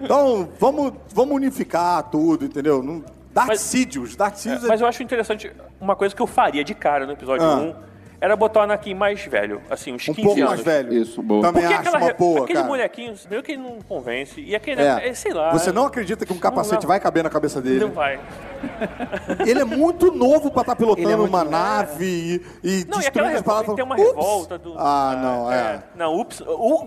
Então, 0.00 0.48
vamos, 0.58 0.92
vamos 1.14 1.34
unificar 1.36 2.02
tudo, 2.10 2.44
entendeu? 2.44 2.82
Não, 2.82 3.02
Darth 3.32 3.48
Mas- 3.48 3.60
Sidious, 3.60 4.16
Darth 4.16 4.36
Sidious 4.36 4.64
é, 4.64 4.68
Mas 4.68 4.80
eu 4.80 4.86
acho 4.86 5.02
interessante, 5.02 5.50
uma 5.80 5.94
coisa 5.96 6.14
que 6.14 6.20
eu 6.20 6.26
faria 6.26 6.64
de 6.64 6.74
cara 6.74 7.06
no 7.06 7.12
episódio 7.12 7.46
Ah. 7.46 7.56
1 7.56 7.89
era 8.20 8.36
botar 8.36 8.60
o 8.60 8.62
Anakin 8.64 8.94
mais 8.94 9.24
velho, 9.24 9.62
assim, 9.70 9.92
uns 9.92 10.06
Um 10.08 10.12
15 10.14 10.22
pouco 10.26 10.40
anos. 10.40 10.50
mais 10.52 10.60
velho. 10.64 10.92
Isso, 10.92 11.22
boa. 11.22 11.42
Também 11.42 11.62
Porque 11.62 11.74
acho 11.78 11.88
aquela, 11.88 12.04
uma 12.04 12.12
boa, 12.14 12.40
aquele 12.42 12.54
cara. 12.54 12.66
molequinho, 12.68 13.14
meio 13.30 13.42
que 13.42 13.52
ele 13.52 13.62
não 13.62 13.78
convence. 13.88 14.40
E 14.40 14.54
aquele, 14.54 14.82
É. 14.82 15.08
é, 15.08 15.14
sei 15.14 15.32
lá. 15.32 15.50
Você 15.52 15.72
não 15.72 15.86
acredita 15.86 16.26
que 16.26 16.32
um 16.32 16.38
capacete 16.38 16.82
não. 16.82 16.88
vai 16.88 17.00
caber 17.00 17.22
na 17.24 17.30
cabeça 17.30 17.60
dele? 17.62 17.80
Não 17.80 17.90
vai. 17.92 18.20
Ele 19.46 19.60
é 19.60 19.64
muito 19.64 20.12
novo 20.12 20.50
pra 20.50 20.60
estar 20.60 20.76
pilotando 20.76 21.08
Ele 21.08 21.14
é 21.14 21.16
uma 21.16 21.42
nave 21.44 22.42
e, 22.62 22.82
e 22.82 22.84
Não, 22.86 23.00
e 23.00 23.06
aquela 23.06 23.28
destruindo 23.28 23.28
as 23.28 23.32
revolta, 23.36 23.44
palavras. 23.44 23.74
tem 23.76 23.84
uma 23.84 23.94
Ups! 23.94 24.04
revolta 24.06 24.58
do. 24.58 24.74
Ah, 24.76 25.18
não, 25.22 25.50
é. 25.52 25.82
Não, 25.96 26.20
ups, 26.20 26.42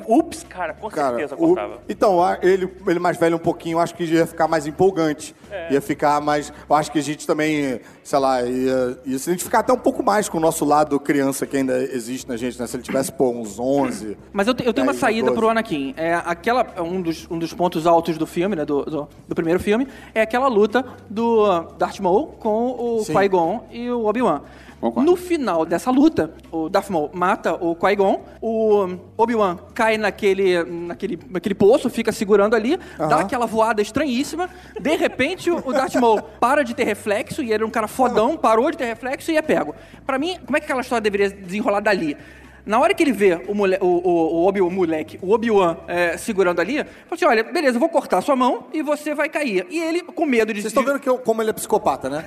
ups, 0.08 0.44
cara, 0.48 0.74
com 0.76 0.88
Cara, 0.90 1.10
certeza 1.18 1.36
contava. 1.36 1.80
então, 1.90 2.20
ele, 2.44 2.72
ele 2.88 3.00
mais 3.00 3.18
velho 3.18 3.38
um 3.38 3.40
pouquinho, 3.40 3.78
eu 3.78 3.80
acho 3.82 3.96
que 3.96 4.04
ia 4.04 4.28
ficar 4.28 4.48
mais 4.48 4.68
empolgante. 4.68 5.36
É. 5.50 5.74
Ia 5.74 5.82
ficar 5.82 6.22
mais. 6.22 6.54
Eu 6.70 6.76
acho 6.76 6.92
que 6.92 7.00
a 7.00 7.02
gente 7.02 7.26
também, 7.26 7.80
sei 8.04 8.20
lá, 8.20 8.42
ia, 8.44 8.98
ia 9.06 9.18
se 9.18 9.30
identificar 9.30 9.60
até 9.60 9.74
um 9.74 9.78
pouco 9.80 10.04
mais 10.04 10.30
com 10.30 10.38
o 10.38 10.42
nosso 10.42 10.64
lado 10.66 11.00
criança 11.00 11.23
que 11.48 11.58
ainda 11.58 11.78
existe 11.84 12.28
na 12.28 12.36
gente, 12.36 12.60
né? 12.60 12.68
Se 12.68 12.76
ele 12.76 12.84
tivesse, 12.84 13.12
pô, 13.12 13.30
uns 13.30 13.60
11. 13.60 14.18
Mas 14.34 14.48
eu, 14.48 14.54
te- 14.54 14.66
eu 14.66 14.74
tenho 14.74 14.86
uma 14.88 14.94
10, 14.94 15.00
saída 15.00 15.28
12. 15.28 15.38
pro 15.40 15.50
Anakin. 15.50 15.94
É 15.96 16.16
aquela, 16.16 16.66
um 16.82 17.02
dos, 17.02 17.28
um 17.30 17.38
dos 17.40 17.54
pontos 17.54 17.86
altos 17.88 18.18
do 18.18 18.26
filme, 18.28 18.56
né, 18.56 18.66
do, 18.66 18.84
do, 18.84 19.08
do 19.28 19.36
primeiro 19.36 19.60
filme, 19.60 19.88
é 20.14 20.22
aquela 20.22 20.48
luta 20.48 20.84
do 21.10 21.46
Darth 21.78 22.00
Maul 22.00 22.28
com 22.40 22.68
o. 22.72 23.04
Qui-Gon 23.06 23.68
e 23.72 23.90
o 23.90 24.06
Obi-Wan. 24.06 24.42
Concordo. 24.84 25.10
No 25.10 25.16
final 25.16 25.66
dessa 25.66 25.90
luta, 25.90 26.34
o 26.52 26.68
Darth 26.68 26.90
Maul 26.90 27.10
mata 27.14 27.54
o 27.54 27.74
Qui-Gon, 27.74 28.22
o 28.42 28.98
Obi-Wan 29.16 29.58
cai 29.74 29.98
naquele, 29.98 30.62
naquele, 30.66 31.18
naquele 31.30 31.56
poço, 31.56 31.90
fica 31.90 32.12
segurando 32.12 32.54
ali, 32.54 32.78
dá 32.98 33.22
aquela 33.22 33.46
voada 33.46 33.82
estranhíssima. 33.82 34.50
De 34.78 34.94
repente, 34.98 35.50
o 35.50 35.72
Darth 35.72 35.96
Maul 35.96 36.22
para 36.22 36.64
de 36.64 36.76
ter 36.76 36.84
reflexo, 36.84 37.42
e 37.42 37.46
ele 37.46 37.54
era 37.54 37.66
um 37.66 37.70
cara 37.70 37.88
fodão, 37.88 38.36
parou 38.36 38.70
de 38.72 38.78
ter 38.78 38.84
reflexo 38.84 39.32
e 39.32 39.38
é 39.38 39.42
pego. 39.42 39.74
Pra 40.06 40.20
mim, 40.20 40.38
como 40.46 40.58
é 40.58 40.60
que 40.60 40.66
aquela 40.66 40.82
história 40.82 41.02
deveria 41.02 41.30
desenrolar 41.30 41.80
dali? 41.80 42.18
Na 42.66 42.80
hora 42.80 42.94
que 42.94 43.04
ele 43.04 43.12
vê 43.12 43.42
o, 43.48 43.54
mole, 43.54 43.78
o, 43.82 43.86
o, 43.86 44.10
o 44.36 44.48
Obi, 44.48 44.62
o 44.62 44.70
moleque, 44.70 45.20
o 45.22 45.34
Obi-Wan 45.34 45.76
é, 45.86 46.16
segurando 46.18 46.62
ali, 46.62 46.78
fala 46.78 46.88
assim: 47.12 47.26
olha, 47.26 47.44
beleza, 47.44 47.76
eu 47.76 47.80
vou 47.80 47.90
cortar 47.90 48.22
sua 48.22 48.36
mão 48.38 48.68
e 48.72 48.82
você 48.82 49.14
vai 49.14 49.28
cair. 49.28 49.66
E 49.70 49.80
ele, 49.80 50.02
com 50.02 50.26
medo 50.26 50.54
de. 50.54 50.62
Vocês 50.62 50.72
estão 50.72 50.84
vendo 50.84 51.00
que 51.00 51.10
eu- 51.10 51.18
como 51.18 51.42
ele 51.42 51.50
é 51.50 51.54
psicopata, 51.54 52.10
né? 52.10 52.26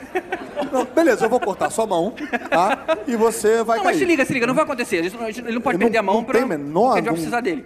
Não, 0.71 0.85
beleza, 0.85 1.25
eu 1.25 1.31
vou 1.31 1.41
cortar 1.41 1.71
sua 1.71 1.87
mão, 1.87 2.13
tá? 2.51 2.85
E 3.07 3.17
você 3.17 3.63
vai 3.65 3.79
Não, 3.79 3.85
cair. 3.85 3.95
mas 3.95 3.99
se 3.99 4.05
liga, 4.05 4.25
se 4.27 4.33
liga, 4.35 4.47
não 4.47 4.55
vai 4.55 4.65
acontecer. 4.65 5.03
Não- 5.15 5.27
Ele 5.29 5.53
não 5.53 5.61
pode 5.63 5.77
Ele 5.77 5.85
perder 5.85 5.95
não- 5.95 6.01
a 6.01 6.03
mão 6.03 6.15
não 6.17 6.25
pra. 6.25 6.39
tem 6.39 6.47
menor- 6.49 6.93
ele 6.93 7.03
vai 7.03 7.07
não- 7.07 7.13
precisar 7.15 7.41
dele. 7.41 7.65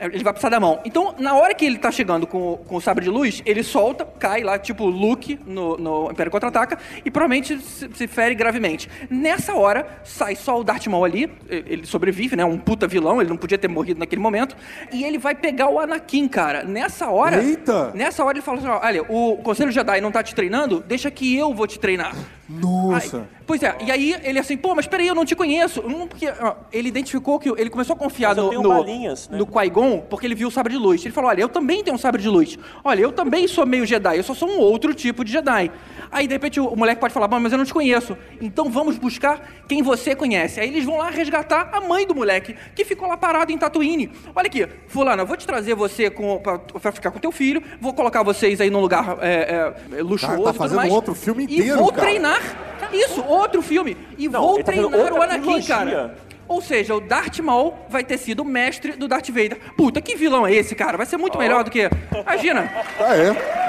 Ele 0.00 0.24
vai 0.24 0.32
precisar 0.32 0.48
da 0.48 0.58
mão. 0.58 0.80
Então, 0.84 1.14
na 1.18 1.34
hora 1.34 1.54
que 1.54 1.64
ele 1.64 1.76
tá 1.78 1.90
chegando 1.90 2.26
com, 2.26 2.52
o- 2.52 2.56
com 2.56 2.76
o 2.76 2.80
sabre 2.80 3.04
de 3.04 3.10
luz, 3.10 3.42
ele 3.44 3.62
solta, 3.62 4.04
cai 4.18 4.42
lá, 4.42 4.58
tipo 4.58 4.86
Luke 4.86 5.38
no, 5.46 5.76
no 5.76 6.10
Império 6.10 6.32
Contra-Ataca, 6.32 6.78
e 7.04 7.10
provavelmente 7.10 7.58
se, 7.60 7.88
se 7.92 8.06
fere 8.06 8.34
gravemente. 8.34 8.88
Nessa 9.10 9.54
hora, 9.54 9.86
sai 10.04 10.34
só 10.36 10.58
o 10.58 10.64
Darth 10.64 10.86
Maul 10.86 11.04
ali, 11.04 11.30
ele 11.48 11.84
sobrevive, 11.86 12.34
né? 12.36 12.44
Um 12.44 12.58
puta 12.58 12.86
vilão, 12.86 13.20
ele 13.20 13.28
não 13.30 13.36
podia 13.36 13.58
ter 13.58 13.68
morrido 13.68 14.00
naquele 14.00 14.22
momento. 14.22 14.56
E 14.92 15.04
ele 15.04 15.18
vai 15.18 15.34
pegar 15.34 15.68
o 15.68 15.78
Anakin, 15.78 16.26
cara. 16.28 16.64
Nessa 16.64 17.08
hora. 17.10 17.42
Eita! 17.42 17.90
Nessa 17.94 18.24
hora 18.24 18.38
ele 18.38 18.42
fala 18.42 18.58
assim: 18.58 18.68
olha, 18.68 19.02
o 19.08 19.36
Conselho 19.42 19.70
Jedi 19.70 20.00
não 20.00 20.10
tá 20.10 20.22
te 20.22 20.34
treinando, 20.34 20.80
deixa 20.86 21.10
que 21.10 21.36
eu 21.36 21.52
vou 21.54 21.66
te 21.66 21.78
treinar. 21.78 22.14
Nossa. 22.48 23.18
Aí- 23.18 23.39
pois 23.50 23.64
é, 23.64 23.76
e 23.84 23.90
aí 23.90 24.16
ele 24.22 24.38
assim, 24.38 24.56
pô, 24.56 24.76
mas 24.76 24.86
peraí, 24.86 25.08
eu 25.08 25.14
não 25.14 25.24
te 25.24 25.34
conheço. 25.34 25.80
Hum, 25.80 26.06
porque, 26.06 26.32
ó, 26.40 26.54
ele 26.72 26.86
identificou 26.88 27.36
que 27.36 27.48
ele 27.48 27.68
começou 27.68 27.96
a 27.96 27.98
confiar 27.98 28.36
no, 28.36 28.52
no, 28.52 28.68
balinhas, 28.68 29.28
né? 29.28 29.36
no 29.36 29.44
Qui-Gon 29.44 30.02
porque 30.08 30.24
ele 30.24 30.36
viu 30.36 30.46
o 30.46 30.50
sabre 30.52 30.72
de 30.72 30.78
luz. 30.78 31.04
Ele 31.04 31.12
falou, 31.12 31.30
olha, 31.30 31.40
eu 31.40 31.48
também 31.48 31.82
tenho 31.82 31.96
um 31.96 31.98
sabre 31.98 32.22
de 32.22 32.28
luz. 32.28 32.56
Olha, 32.84 33.00
eu 33.00 33.10
também 33.10 33.48
sou 33.48 33.66
meio 33.66 33.84
Jedi, 33.84 34.18
eu 34.18 34.22
só 34.22 34.34
sou 34.34 34.48
um 34.48 34.60
outro 34.60 34.94
tipo 34.94 35.24
de 35.24 35.32
Jedi. 35.32 35.68
Aí, 36.12 36.28
de 36.28 36.32
repente, 36.32 36.60
o, 36.60 36.76
moleque 36.76 37.00
pode 37.00 37.12
falar, 37.12 37.26
"Bom, 37.26 37.40
mas 37.40 37.50
eu 37.50 37.58
não 37.58 37.64
te 37.64 37.74
conheço. 37.74 38.16
Então 38.40 38.70
vamos 38.70 38.96
buscar 38.96 39.40
quem 39.66 39.82
você 39.82 40.14
conhece. 40.14 40.60
Aí 40.60 40.68
eles 40.68 40.84
vão 40.84 40.98
lá 40.98 41.10
resgatar 41.10 41.70
a 41.72 41.80
mãe 41.80 42.06
do 42.06 42.14
moleque, 42.14 42.54
que 42.76 42.84
ficou 42.84 43.08
lá 43.08 43.16
parado 43.16 43.50
em 43.50 43.58
Tatooine. 43.58 44.12
Olha 44.32 44.46
aqui, 44.46 44.64
fulano, 44.86 45.22
eu 45.22 45.26
vou 45.26 45.36
te 45.36 45.44
trazer 45.44 45.74
você 45.74 46.08
com, 46.08 46.38
pra, 46.38 46.56
pra 46.56 46.92
ficar 46.92 47.10
com 47.10 47.18
teu 47.18 47.32
filho, 47.32 47.60
vou 47.80 47.92
colocar 47.92 48.22
vocês 48.22 48.60
aí 48.60 48.70
num 48.70 48.80
lugar 48.80 49.18
é, 49.20 49.72
é, 49.90 50.02
luxuoso 50.02 50.36
tá 50.36 50.50
e 50.50 50.52
tudo 50.52 50.54
fazendo 50.54 50.76
mais. 50.76 50.92
outro 50.92 51.16
filme 51.16 51.46
E 51.48 51.58
inteiro, 51.58 51.78
vou 51.78 51.92
cara. 51.92 52.02
treinar. 52.02 52.69
Isso, 52.92 53.24
outro 53.24 53.62
filme. 53.62 53.96
E 54.18 54.28
Não, 54.28 54.40
vou 54.42 54.54
ele 54.56 54.64
tá 54.64 54.72
fazendo 54.72 54.88
treinar 54.90 55.10
o 55.12 55.14
outra 55.14 55.24
Anakin, 55.34 55.42
trilogia. 55.42 55.74
cara. 55.76 56.14
Ou 56.48 56.60
seja, 56.60 56.94
o 56.96 57.00
Darth 57.00 57.38
Maul 57.38 57.74
vai 57.88 58.02
ter 58.02 58.18
sido 58.18 58.40
o 58.40 58.44
mestre 58.44 58.92
do 58.92 59.06
Darth 59.06 59.28
Vader. 59.28 59.58
Puta, 59.76 60.00
que 60.00 60.16
vilão 60.16 60.44
é 60.46 60.52
esse, 60.52 60.74
cara? 60.74 60.96
Vai 60.96 61.06
ser 61.06 61.16
muito 61.16 61.38
melhor 61.38 61.62
do 61.62 61.70
que... 61.70 61.88
Imagina. 62.22 62.70
Ah, 62.98 63.16
é? 63.16 63.60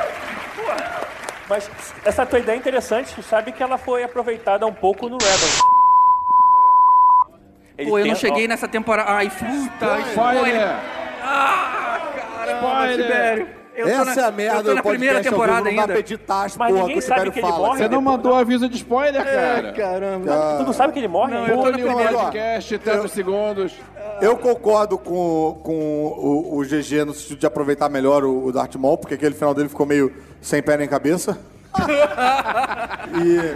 Mas 1.48 1.70
essa 2.06 2.26
tua 2.26 2.40
ideia 2.40 2.56
é 2.56 2.60
interessante, 2.60 3.14
tu 3.14 3.22
sabe 3.22 3.52
que 3.52 3.62
ela 3.62 3.78
foi 3.78 4.04
aproveitada 4.04 4.66
um 4.66 4.74
pouco 4.74 5.10
no 5.10 5.18
Rebels. 5.18 5.60
Ele 7.78 7.90
Pô, 7.90 8.00
eu 8.00 8.06
não 8.06 8.16
cheguei 8.16 8.48
nessa 8.48 8.68
temporada... 8.68 9.12
Ai, 9.12 9.30
puta, 9.30 10.00
spoiler. 10.10 10.46
Spoiler! 10.46 10.76
Ah, 11.24 12.00
caramba, 12.16 12.68
Spoiler. 12.68 13.06
Tibério. 13.06 13.48
Eu 13.76 13.88
Essa 13.88 14.04
na, 14.04 14.22
é 14.22 14.26
a 14.26 14.32
merda 14.32 14.58
Eu 14.60 14.64
tô 14.64 14.74
na 14.76 14.82
do 14.82 14.90
primeira 14.90 15.22
temporada 15.24 15.62
não 15.62 15.76
dá 15.76 15.82
ainda. 15.84 16.00
editar 16.00 16.44
as 16.44 16.58
Mas 16.58 16.68
porra 16.70 16.82
ninguém 16.82 16.98
que 17.00 17.04
o 17.04 17.08
sabe 17.08 17.32
que 17.32 17.40
ele 17.40 17.48
fala. 17.48 17.68
morre, 17.68 17.78
Você 17.78 17.90
não 17.90 18.02
mandou 18.02 18.36
aviso 18.36 18.68
de 18.68 18.76
spoiler, 18.76 19.24
cara. 19.24 19.72
Caramba. 19.72 20.56
Tu 20.58 20.64
não 20.66 20.74
sabe 20.74 20.94
que 20.94 21.00
ele 21.00 21.08
morre? 21.08 21.34
Não, 21.34 21.48
eu 21.48 21.58
tô 21.58 21.64
na 21.66 21.72
Pule 21.72 21.84
o 21.84 21.88
primeira. 21.88 22.14
podcast, 22.14 22.78
30 22.78 23.08
segundos. 23.08 23.74
Eu 24.22 24.36
concordo 24.38 24.98
com, 24.98 25.60
com 25.64 25.74
o, 25.74 26.58
o 26.60 26.64
GG 26.64 27.06
no 27.06 27.14
sentido 27.14 27.40
de 27.40 27.46
aproveitar 27.46 27.88
melhor 27.90 28.24
o, 28.26 28.46
o 28.46 28.52
Darth 28.52 28.76
Maul, 28.76 28.98
porque 28.98 29.14
aquele 29.16 29.34
final 29.36 29.54
dele 29.54 29.70
ficou 29.70 29.86
meio 29.86 30.14
sem 30.42 30.62
pé 30.62 30.76
nem 30.78 30.88
cabeça. 30.88 31.40
e... 33.24 33.56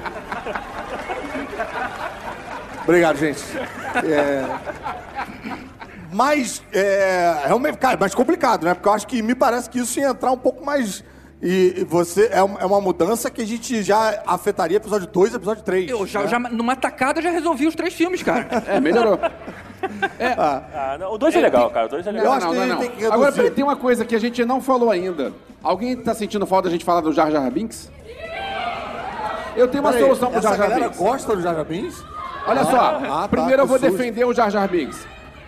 Obrigado, 2.83 3.17
gente. 3.17 3.43
É... 4.05 4.45
Mas, 6.15 6.63
é, 6.73 7.41
realmente, 7.45 7.77
cara, 7.77 7.95
é 7.95 7.99
mais 7.99 8.15
complicado, 8.15 8.63
né? 8.63 8.73
Porque 8.73 8.87
eu 8.87 8.93
acho 8.93 9.05
que 9.05 9.21
me 9.21 9.35
parece 9.35 9.69
que 9.69 9.79
isso 9.79 9.99
ia 9.99 10.09
entrar 10.09 10.31
um 10.31 10.37
pouco 10.37 10.63
mais... 10.65 11.03
E 11.41 11.81
e 11.81 11.83
você 11.83 12.29
é 12.31 12.41
um- 12.41 12.57
é 12.57 12.65
uma 12.65 12.79
mudança 12.79 13.29
que 13.29 13.41
a 13.41 13.45
gente 13.45 13.83
já 13.83 14.23
afetaria 14.25 14.77
episódio 14.77 15.05
2 15.07 15.33
e 15.33 15.35
episódio 15.35 15.63
3. 15.63 15.89
Eu 15.91 16.07
já, 16.07 16.21
né? 16.21 16.27
já, 16.27 16.39
numa 16.39 16.75
tacada, 16.77 17.21
já 17.21 17.29
resolvi 17.29 17.67
os 17.67 17.75
três 17.75 17.93
filmes, 17.93 18.23
cara. 18.23 18.47
É, 18.65 18.79
melhorou. 18.79 19.19
Ah, 20.37 20.97
não, 20.97 21.11
o 21.13 21.17
2 21.17 21.35
é 21.35 21.41
legal, 21.41 21.69
cara. 21.69 21.87
O 21.87 21.89
2 21.89 22.07
é 22.07 22.09
Eu 22.09 22.13
legal. 22.13 22.33
acho 22.33 22.49
que 22.49 22.55
ele 22.55 22.75
tem 22.77 22.89
que. 22.91 23.05
Agora, 23.05 23.31
peraí, 23.33 23.51
tem 23.51 23.63
uma 23.65 23.75
coisa 23.75 24.05
que 24.05 24.15
a 24.15 24.19
gente 24.19 24.43
não 24.45 24.61
falou 24.61 24.89
ainda. 24.89 25.33
Alguém 25.61 25.95
tá 25.97 26.13
sentindo 26.15 26.45
falta 26.47 26.69
da 26.69 26.71
gente 26.71 26.85
falar 26.85 27.01
do 27.01 27.11
Jar 27.11 27.29
Jar 27.29 27.51
Binks? 27.51 27.91
Eu 29.55 29.67
tenho 29.67 29.83
uma 29.83 29.91
Peraí, 29.91 30.05
solução 30.05 30.31
pro 30.31 30.41
Jar 30.41 30.55
Jar 30.55 30.67
galera 30.69 30.85
Binks. 30.85 30.97
gosta 30.99 31.35
do 31.35 31.41
Jar 31.41 31.53
Jar 31.55 31.65
Binks? 31.65 32.03
Olha 32.47 32.63
só, 32.63 32.77
ah, 32.79 33.21
tá, 33.21 33.27
primeiro 33.27 33.61
eu 33.63 33.67
tô 33.67 33.77
vou 33.77 33.79
defender 33.79 34.23
o 34.25 34.33
Jar 34.33 34.49
Jar 34.49 34.67
Binks. 34.69 35.05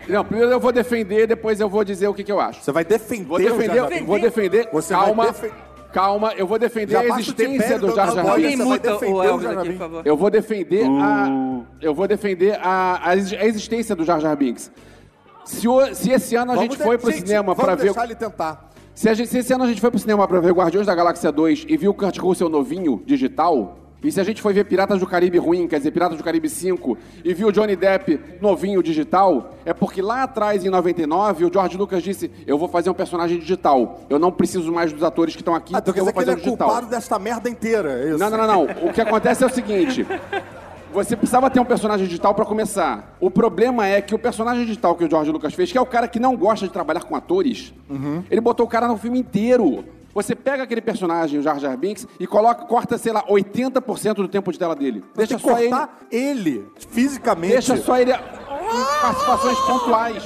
Não, 0.09 0.23
primeiro 0.25 0.51
eu 0.51 0.59
vou 0.59 0.71
defender, 0.71 1.27
depois 1.27 1.59
eu 1.59 1.69
vou 1.69 1.83
dizer 1.83 2.07
o 2.07 2.13
que, 2.13 2.23
que 2.23 2.31
eu 2.31 2.39
acho. 2.39 2.61
Você 2.63 2.71
vai 2.71 2.85
defender, 2.85 3.25
Vou 3.25 3.37
o 3.37 3.41
Jar 3.41 3.51
defender, 3.53 3.75
Jar 3.75 3.89
Binks? 3.89 4.05
vou 4.07 4.19
defender. 4.19 4.69
Você 4.71 4.93
calma, 4.93 5.23
vai 5.23 5.31
defen- 5.33 5.51
calma, 5.91 6.33
eu 6.35 6.47
vou 6.47 6.59
defender 6.59 6.91
Já 6.93 6.99
a 6.99 7.03
o 7.03 7.19
existência 7.19 7.79
do 7.79 7.93
Jar 7.95 8.11
Jar 8.13 8.19
a 8.19 8.29
voz, 8.29 8.41
Binks. 8.41 8.57
você 8.57 8.63
vai 8.65 8.67
muta 8.77 9.05
o 9.05 9.13
o 9.13 9.23
Elvis 9.23 9.47
aqui, 9.49 9.69
por 9.71 9.77
favor. 9.77 10.01
Eu 10.05 10.17
vou 10.17 10.29
defender 10.29 10.85
a. 10.85 11.61
Eu 11.81 11.93
vou 11.93 12.07
defender 12.07 12.59
a, 12.61 12.99
a 13.09 13.15
exi- 13.15 13.35
a 13.35 13.45
existência 13.45 13.95
do 13.95 14.03
Jar 14.05 14.19
Jar 14.19 14.35
Binks. 14.35 14.71
Se, 15.45 15.67
o- 15.67 15.93
se 15.95 16.11
esse 16.11 16.35
ano 16.35 16.51
a 16.51 16.55
Vamos 16.55 16.73
gente 16.73 16.83
foi 16.83 16.97
pro 16.97 17.11
gente, 17.11 17.27
cinema 17.27 17.55
pra 17.55 17.75
ver. 17.75 17.83
deixar 17.85 18.03
ele 18.05 18.15
tentar. 18.15 18.69
Se, 18.93 19.07
a 19.09 19.13
gente- 19.13 19.29
se 19.29 19.37
esse 19.39 19.53
ano 19.53 19.63
a 19.63 19.67
gente 19.67 19.79
foi 19.79 19.89
pro 19.91 19.99
cinema 19.99 20.27
pra 20.27 20.39
ver 20.39 20.51
Guardiões 20.53 20.87
da 20.87 20.95
Galáxia 20.95 21.31
2 21.31 21.65
e 21.67 21.77
viu 21.77 21.91
o 21.91 21.93
Kurt 21.93 22.17
Russell 22.17 22.49
novinho, 22.49 23.01
digital, 23.05 23.77
e 24.03 24.11
se 24.11 24.19
a 24.21 24.23
gente 24.23 24.41
foi 24.41 24.53
ver 24.53 24.63
Piratas 24.65 24.99
do 24.99 25.07
Caribe 25.07 25.37
ruim, 25.37 25.67
quer 25.67 25.77
dizer, 25.79 25.91
Piratas 25.91 26.17
do 26.17 26.23
Caribe 26.23 26.47
5, 26.49 26.97
e 27.25 27.33
viu 27.33 27.47
o 27.47 27.51
Johnny 27.51 27.75
Depp 27.75 28.19
novinho, 28.39 28.81
digital, 28.83 29.55
é 29.65 29.73
porque 29.73 30.01
lá 30.01 30.23
atrás, 30.23 30.63
em 30.63 30.69
99, 30.69 31.45
o 31.45 31.51
George 31.53 31.75
Lucas 31.77 32.03
disse, 32.03 32.29
eu 32.45 32.57
vou 32.57 32.67
fazer 32.67 32.89
um 32.89 32.93
personagem 32.93 33.39
digital. 33.39 34.01
Eu 34.09 34.19
não 34.19 34.31
preciso 34.31 34.71
mais 34.71 34.93
dos 34.93 35.03
atores 35.03 35.35
que 35.35 35.41
estão 35.41 35.55
aqui, 35.55 35.73
Ah, 35.75 35.79
então 35.79 35.93
porque 35.93 35.99
quer 35.99 36.01
eu 36.01 36.05
dizer 36.05 36.13
vou 36.13 36.21
que 36.21 36.25
fazer 36.25 36.31
ele 36.31 36.39
um 36.39 36.43
é 36.43 36.45
digital. 36.45 36.67
culpado 36.69 36.87
desta 36.89 37.19
merda 37.19 37.49
inteira, 37.49 37.91
é 38.03 38.09
isso? 38.09 38.17
Não, 38.19 38.29
não, 38.29 38.37
não, 38.37 38.47
não. 38.47 38.63
O 38.89 38.93
que 38.93 39.01
acontece 39.01 39.43
é 39.43 39.47
o 39.47 39.49
seguinte. 39.49 40.05
Você 40.93 41.15
precisava 41.17 41.49
ter 41.49 41.59
um 41.59 41.65
personagem 41.65 42.05
digital 42.07 42.33
pra 42.33 42.45
começar. 42.45 43.15
O 43.19 43.29
problema 43.29 43.85
é 43.85 44.01
que 44.01 44.15
o 44.15 44.19
personagem 44.19 44.65
digital 44.65 44.95
que 44.95 45.03
o 45.03 45.09
George 45.09 45.31
Lucas 45.31 45.53
fez, 45.53 45.71
que 45.71 45.77
é 45.77 45.81
o 45.81 45.85
cara 45.85 46.07
que 46.07 46.19
não 46.19 46.35
gosta 46.35 46.65
de 46.65 46.71
trabalhar 46.71 47.01
com 47.03 47.15
atores, 47.15 47.73
Uhum. 47.89 48.23
ele 48.31 48.41
botou 48.41 48.65
o 48.65 48.69
cara 48.69 48.87
no 48.87 48.97
filme 48.97 49.19
inteiro. 49.19 49.83
Você 50.17 50.33
pega 50.33 50.63
aquele 50.63 50.81
personagem, 50.81 51.39
o 51.39 51.43
Jar 51.43 51.59
Jar 51.59 51.77
Binks, 51.77 52.07
e 52.19 52.25
coloca, 52.25 52.65
corta, 52.65 52.97
sei 52.97 53.13
lá, 53.13 53.23
80% 53.27 54.15
do 54.15 54.27
tempo 54.27 54.51
de 54.51 54.57
tela 54.57 54.75
dele. 54.75 55.03
Deixa 55.15 55.37
só 55.37 55.59
ele. 55.59 55.69
cortar 55.69 55.99
ele, 56.09 56.67
fisicamente. 56.89 57.51
Deixa 57.51 57.77
só 57.77 57.99
ele. 57.99 58.11
em 58.13 58.99
participações 58.99 59.59
pontuais. 59.59 60.23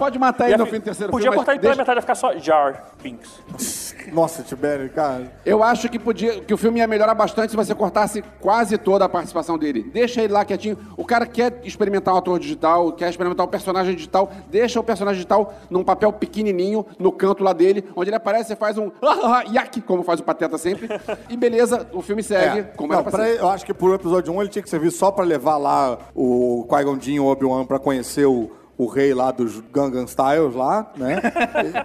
Pode 0.00 0.18
matar 0.18 0.48
ele 0.48 0.56
no 0.56 0.66
fim 0.66 0.78
do 0.78 0.82
terceiro 0.82 1.10
Podia 1.12 1.24
filme. 1.26 1.36
cortar 1.36 1.52
ele 1.52 1.60
pela 1.60 1.74
deixa- 1.74 1.82
metade 1.82 1.98
e 1.98 2.00
ficar 2.00 2.14
só 2.14 2.36
Jar 2.38 2.90
Binks. 3.02 3.30
Nossa, 4.12 4.42
Tibério, 4.42 4.88
cara. 4.90 5.30
Eu 5.44 5.62
acho 5.62 5.88
que 5.88 5.98
podia, 5.98 6.40
que 6.40 6.52
o 6.52 6.56
filme 6.56 6.80
ia 6.80 6.86
melhorar 6.86 7.14
bastante 7.14 7.50
se 7.50 7.56
você 7.56 7.74
cortasse 7.74 8.22
quase 8.40 8.76
toda 8.78 9.04
a 9.04 9.08
participação 9.08 9.58
dele. 9.58 9.82
Deixa 9.92 10.22
ele 10.22 10.32
lá 10.32 10.44
quietinho. 10.44 10.76
O 10.96 11.04
cara 11.04 11.26
quer 11.26 11.60
experimentar 11.64 12.14
um 12.14 12.16
ator 12.16 12.38
digital, 12.38 12.92
quer 12.92 13.10
experimentar 13.10 13.46
um 13.46 13.48
personagem 13.48 13.94
digital, 13.94 14.30
deixa 14.50 14.80
o 14.80 14.82
personagem 14.82 15.18
digital 15.18 15.54
num 15.68 15.84
papel 15.84 16.12
pequenininho 16.12 16.84
no 16.98 17.12
canto 17.12 17.44
lá 17.44 17.52
dele, 17.52 17.84
onde 17.94 18.08
ele 18.08 18.16
aparece, 18.16 18.48
você 18.48 18.56
faz 18.56 18.78
um 18.78 18.90
yak, 19.52 19.80
como 19.82 20.02
faz 20.02 20.18
o 20.18 20.24
Pateta 20.24 20.56
sempre, 20.58 20.88
e 21.28 21.36
beleza, 21.36 21.86
o 21.92 22.00
filme 22.00 22.22
segue 22.22 22.64
como 22.76 22.92
Não, 22.92 23.00
era 23.00 23.10
pra 23.10 23.28
eu 23.28 23.48
acho 23.50 23.64
que 23.66 23.74
pro 23.74 23.94
episódio 23.94 24.32
1 24.32 24.40
ele 24.40 24.50
tinha 24.50 24.62
que 24.62 24.70
servir 24.70 24.90
só 24.90 25.10
pra 25.10 25.24
levar 25.24 25.56
lá 25.58 25.98
o 26.14 26.66
Qui-Gon 26.68 26.98
Jinn 27.00 27.14
e 27.16 27.20
o 27.20 27.26
Obi-Wan 27.26 27.64
pra 27.66 27.78
conhecer 27.78 28.24
o, 28.26 28.50
o 28.82 28.86
rei 28.86 29.12
lá 29.12 29.30
dos 29.30 29.60
Gangnam 29.72 30.04
Styles 30.04 30.54
lá, 30.54 30.90
né? 30.96 31.20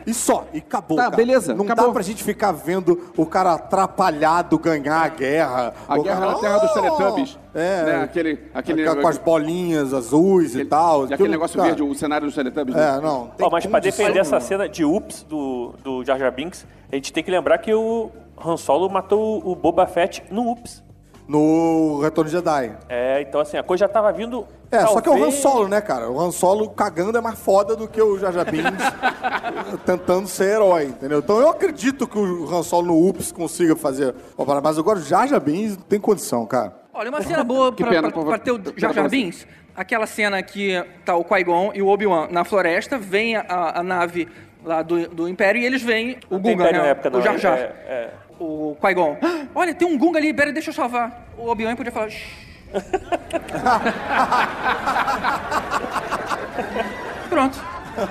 E, 0.06 0.12
e 0.12 0.14
só, 0.14 0.46
e 0.54 0.60
acabou, 0.60 0.96
Tá, 0.98 1.04
cara. 1.06 1.16
beleza, 1.18 1.54
Não 1.54 1.66
acabou. 1.66 1.88
dá 1.88 1.92
pra 1.94 2.02
gente 2.02 2.24
ficar 2.24 2.52
vendo 2.52 3.12
o 3.18 3.26
cara 3.26 3.54
atrapalhado 3.54 4.58
ganhar 4.58 5.02
a 5.04 5.08
guerra. 5.10 5.74
A 5.88 5.98
O 6.00 6.04
guerra 6.04 6.20
cara, 6.22 6.32
na 6.32 6.38
Terra 6.40 6.58
dos 6.60 6.72
"Oh!" 6.72 6.74
Teletubbies. 6.74 7.40
É. 7.54 7.84
Né, 7.84 8.04
aquele- 8.04 8.40
aquele- 8.54 8.96
Com 9.02 9.08
as 9.08 9.18
bolinhas 9.18 9.94
azuis 9.94 10.56
e 10.56 10.66
tal. 10.66 11.02
E 11.02 11.04
aquele 11.06 11.14
Aquilo, 11.16 11.30
negócio 11.32 11.58
cara, 11.58 11.70
verde, 11.70 11.84
o 11.84 11.94
cenário 11.96 12.28
dos 12.28 12.36
Teletubbies. 12.36 12.76
né? 12.76 12.98
É, 12.98 13.02
não. 13.02 13.28
tem 13.38 13.46
Ó, 13.46 13.50
mas 13.50 13.66
pra 13.66 13.80
defender 13.80 14.20
essa 14.20 14.40
cena 14.40 14.68
de 14.70 14.84
Ups 14.86 15.24
do, 15.24 15.74
do 15.84 16.04
Jar 16.04 16.18
Jar 16.18 16.32
Binks, 16.32 16.66
a 16.92 16.96
gente 16.96 17.12
tem 17.14 17.24
que 17.24 17.32
lembrar 17.32 17.58
que 17.58 17.74
o 17.74 18.10
Han 18.44 18.58
Solo 18.58 18.90
matou 18.90 19.42
o 19.46 19.56
Boba 19.56 19.86
Fett 19.88 20.24
no 20.32 20.52
Ups. 20.52 20.84
No 21.28 22.02
Retorno 22.02 22.30
de 22.30 22.36
Jedi. 22.36 22.72
É, 22.88 23.22
então 23.22 23.42
assim, 23.42 23.58
a 23.58 23.64
coisa 23.64 23.86
já 23.86 23.90
tava 23.90 24.12
vindo. 24.12 24.46
É, 24.70 24.82
só 24.86 25.00
que 25.02 25.08
é 25.08 25.12
o 25.12 25.16
Han 25.16 25.20
talvez- 25.20 25.36
Solo, 25.42 25.68
né, 25.68 25.82
cara? 25.82 26.10
O 26.10 26.20
Han 26.20 26.32
Solo 26.32 26.70
cagando 26.70 27.18
é 27.18 27.22
mais 27.22 27.40
foda 27.40 27.76
do 27.76 27.88
que 27.88 28.02
o 28.02 28.18
Jar 28.20 28.32
Jar 28.32 28.46
Binks 28.50 28.84
tentando 29.86 30.28
ser 30.28 30.56
herói, 30.56 30.86
entendeu? 30.86 31.20
Então 31.20 31.40
eu 31.40 31.50
acredito 31.50 32.08
que 32.08 32.18
o 32.18 32.54
Han 32.54 32.64
Solo 32.64 32.88
no 32.88 33.08
Ups 33.10 33.32
consiga 33.32 33.76
fazer 33.76 34.14
mas 34.64 34.78
agora 34.78 35.00
o 35.00 35.02
Jar 35.02 35.28
Jar 35.28 35.40
Binks 35.40 35.78
não 35.78 35.84
tem 35.86 36.00
condição, 36.00 36.46
cara. 36.46 36.74
Olha, 36.94 37.10
uma 37.10 37.22
cena 37.22 37.44
boa 37.44 37.72
pra, 37.74 37.88
pena, 37.88 38.02
pra- 38.04 38.12
por- 38.12 38.26
pra 38.26 38.38
ter 38.38 38.52
o 38.52 38.60
pra 38.60 38.74
Jar 38.78 38.94
você. 38.94 39.10
Binks, 39.10 39.48
aquela 39.76 40.06
cena 40.06 40.42
que 40.44 40.84
tá 41.04 41.16
o 41.16 41.24
Qui-Gon 41.24 41.72
e 41.74 41.82
o 41.82 41.88
Obi-Wan 41.88 42.28
na 42.32 42.44
floresta, 42.44 42.98
vem 42.98 43.36
a, 43.36 43.80
a 43.80 43.84
nave 43.84 44.28
lá 44.64 44.82
do, 44.82 45.08
do 45.10 45.30
Império 45.30 45.62
e 45.62 45.66
eles 45.66 45.82
veem 45.82 46.18
o 46.30 46.38
Império 46.38 46.64
né? 46.64 46.72
na 46.80 46.86
época, 46.88 47.18
o 47.18 47.22
Jar 47.22 47.38
Jar. 47.38 47.58
É, 47.58 47.62
é. 47.88 48.10
O 48.40 48.76
Qui-Gon. 48.82 49.18
"Ah, 49.22 49.46
Olha, 49.56 49.74
tem 49.74 49.88
um 49.88 49.98
Gunga 49.98 50.20
ali, 50.20 50.34
pera, 50.34 50.52
deixa 50.52 50.70
eu 50.70 50.74
salvar. 50.74 51.28
O 51.38 51.48
Obi-Wan 51.50 51.76
podia 51.76 51.92
falar... 51.92 52.10
Pronto, 57.30 57.62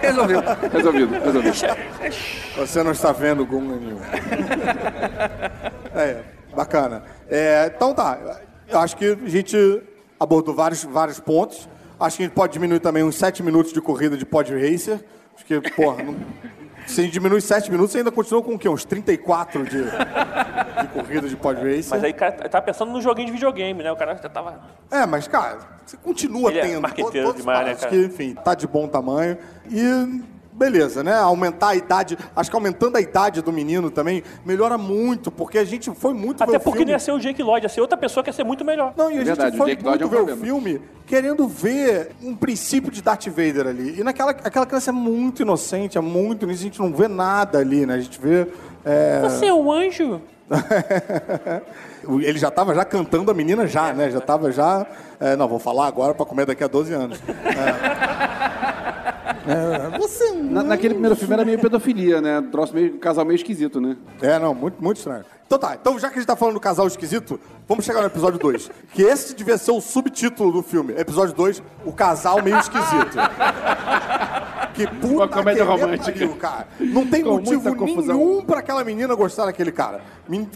resolveu. 0.01 0.41
Resolvido, 0.73 1.13
resolvido. 1.15 1.55
Você 2.57 2.83
não 2.83 2.93
está 2.93 3.13
vendo 3.13 3.45
Gunga 3.47 3.77
nenhum. 3.77 4.01
É, 5.97 6.23
bacana. 6.57 7.05
É, 7.31 7.71
então 7.73 7.95
tá, 7.95 8.19
eu 8.69 8.81
acho 8.81 8.97
que 8.97 9.17
a 9.25 9.29
gente 9.29 9.81
abordou 10.19 10.53
vários, 10.53 10.83
vários 10.83 11.21
pontos. 11.21 11.69
Acho 12.01 12.17
que 12.17 12.25
a 12.25 12.27
gente 12.27 12.35
pode 12.35 12.53
diminuir 12.53 12.81
também 12.81 13.05
uns 13.05 13.15
7 13.15 13.45
minutos 13.45 13.73
de 13.73 13.81
corrida 13.81 14.17
de 14.17 14.27
pod 14.27 14.53
racer. 14.53 14.99
Acho 15.37 15.45
que, 15.45 15.61
porra, 15.71 16.03
não- 16.03 16.17
se 16.87 17.09
diminui 17.09 17.41
7 17.41 17.71
minutos, 17.71 17.93
você 17.93 17.99
ainda 17.99 18.11
continua 18.13 18.43
com 18.43 18.55
o 18.55 18.59
quê? 18.59 18.69
Uns 18.69 18.85
34 18.85 19.65
de, 19.65 19.83
de 19.85 20.89
corrida 20.93 21.29
de 21.29 21.37
pod 21.37 21.61
racer. 21.61 21.87
Mas 21.91 22.05
aí 22.05 22.11
o 22.11 22.15
cara 22.15 22.33
tá 22.33 22.61
pensando 22.61 22.93
no 22.93 23.01
joguinho 23.01 23.27
de 23.27 23.33
videogame, 23.33 23.83
né? 23.83 23.91
O 23.93 23.97
cara 23.97 24.15
já 24.17 24.29
tava. 24.29 24.61
É, 24.91 25.07
mas, 25.07 25.27
cara, 25.29 25.59
você 25.85 25.97
continua 25.97 26.51
Ele 26.51 26.59
é 26.61 26.63
tendo. 26.63 26.81
marqueteiro 26.83 27.27
todos 27.29 27.41
os 27.41 27.47
demais, 27.47 27.67
né, 27.67 27.75
cara? 27.75 27.89
Que, 27.89 28.05
enfim, 28.05 28.35
tá 28.35 28.55
de 28.55 28.67
bom 28.67 28.87
tamanho. 28.89 29.39
E 29.71 30.23
beleza, 30.55 31.03
né? 31.03 31.15
Aumentar 31.19 31.69
a 31.69 31.75
idade. 31.77 32.17
Acho 32.35 32.49
que 32.49 32.57
aumentando 32.57 32.97
a 32.97 33.01
idade 33.01 33.43
do 33.43 33.53
menino 33.53 33.91
também 33.91 34.23
melhora 34.45 34.79
muito, 34.79 35.31
porque 35.31 35.59
a 35.59 35.65
gente 35.65 35.91
foi 35.95 36.15
muito 36.15 36.39
ver 36.39 36.45
Até 36.45 36.57
o 36.57 36.61
porque 36.61 36.79
filme. 36.79 36.85
não 36.87 36.93
ia 36.93 36.99
ser 36.99 37.13
o 37.13 37.19
Jake 37.19 37.43
Lloyd, 37.43 37.65
ia 37.65 37.69
ser 37.69 37.81
outra 37.81 37.97
pessoa 37.99 38.23
que 38.23 38.31
ia 38.31 38.33
ser 38.35 38.45
muito 38.45 38.65
melhor. 38.65 38.95
Não, 38.97 39.11
e 39.11 39.19
a 39.19 39.25
Verdade, 39.25 39.51
gente 39.51 39.59
foi 39.59 39.67
o 39.67 39.71
Jake 39.71 39.85
Lloyd 39.85 40.05
muito 40.05 40.17
é 40.17 40.23
um 40.23 40.27
ver 40.27 40.33
o 40.33 40.37
filme 40.37 40.81
querendo 41.07 41.47
ver 41.49 42.13
um 42.23 42.35
princípio 42.35 42.91
de 42.91 43.03
Darth 43.03 43.27
Vader 43.27 43.67
ali. 43.67 44.01
E 44.01 44.05
naquela 44.05 44.31
aquela 44.31 44.65
criança 44.65 44.91
é 44.91 44.93
muito 44.93 45.43
inocente, 45.43 45.99
é 45.99 46.01
muito. 46.01 46.49
A 46.49 46.53
gente 46.55 46.79
não 46.81 46.93
vê 46.93 47.09
nada 47.09 47.59
ali, 47.59 47.85
né? 47.85 47.95
A 47.95 48.01
gente 48.01 48.21
vê. 48.21 48.47
é, 48.85 49.21
Você 49.23 49.47
é 49.47 49.53
um 49.55 49.71
anjo? 49.71 50.21
Ele 52.21 52.39
já 52.39 52.49
estava 52.49 52.75
já 52.75 52.85
cantando 52.85 53.31
a 53.31 53.35
menina 53.35 53.67
já, 53.67 53.93
né? 53.93 54.11
Já 54.11 54.19
estava 54.19 54.53
já... 54.53 54.87
é, 55.19 55.35
não, 55.37 55.49
vou 55.49 55.59
falar 55.59 55.87
agora 55.87 56.15
para 56.15 56.27
comer 56.27 56.45
daqui 56.47 56.63
a 56.63 56.67
12 56.69 56.93
anos. 56.93 57.19
É. 57.29 58.64
É, 59.47 59.99
você... 59.99 60.33
Na- 60.33 60.63
naquele 60.63 60.95
primeiro 60.95 61.17
filme 61.17 61.35
era 61.35 61.45
meio 61.45 61.59
pedofilia, 61.59 62.21
né? 62.21 62.43
Troço 62.51 62.75
meio, 62.75 62.99
casal 62.99 63.25
meio 63.25 63.37
esquisito, 63.37 63.81
né? 63.81 63.97
É, 64.23 64.39
não, 64.39 64.55
muito, 64.55 64.83
muito 64.83 64.97
estranho. 64.99 65.25
Então 65.47 65.59
tá, 65.59 65.77
então 65.79 65.99
já 65.99 66.09
que 66.09 66.15
a 66.15 66.19
gente 66.19 66.27
tá 66.27 66.35
falando 66.35 66.55
do 66.55 66.61
casal 66.61 66.87
esquisito, 66.87 67.39
vamos 67.69 67.85
chegar 67.85 68.01
no 68.01 68.07
episódio 68.07 68.39
2. 68.39 68.71
Que 68.95 69.03
esse 69.03 69.35
devia 69.35 69.59
ser 69.59 69.73
o 69.73 69.81
subtítulo 69.81 70.51
do 70.51 70.63
filme. 70.63 70.95
Episódio 70.97 71.35
2, 71.35 71.63
o 71.85 71.93
casal 71.93 72.43
meio 72.43 72.59
esquisito. 72.59 73.17
Que 74.75 74.87
puta 74.89 75.07
Uma 75.15 75.29
comédia 75.29 75.65
que 75.65 75.71
romântica. 75.71 76.13
pariu, 76.13 76.37
cara. 76.37 76.67
Não 76.81 77.07
tem 77.07 77.23
Com 77.23 77.33
motivo 77.37 77.75
nenhum 78.03 78.43
pra 78.43 78.59
aquela 78.59 78.83
menina 78.83 79.15
gostar 79.15 79.45
daquele 79.47 79.71
cara. 79.71 80.01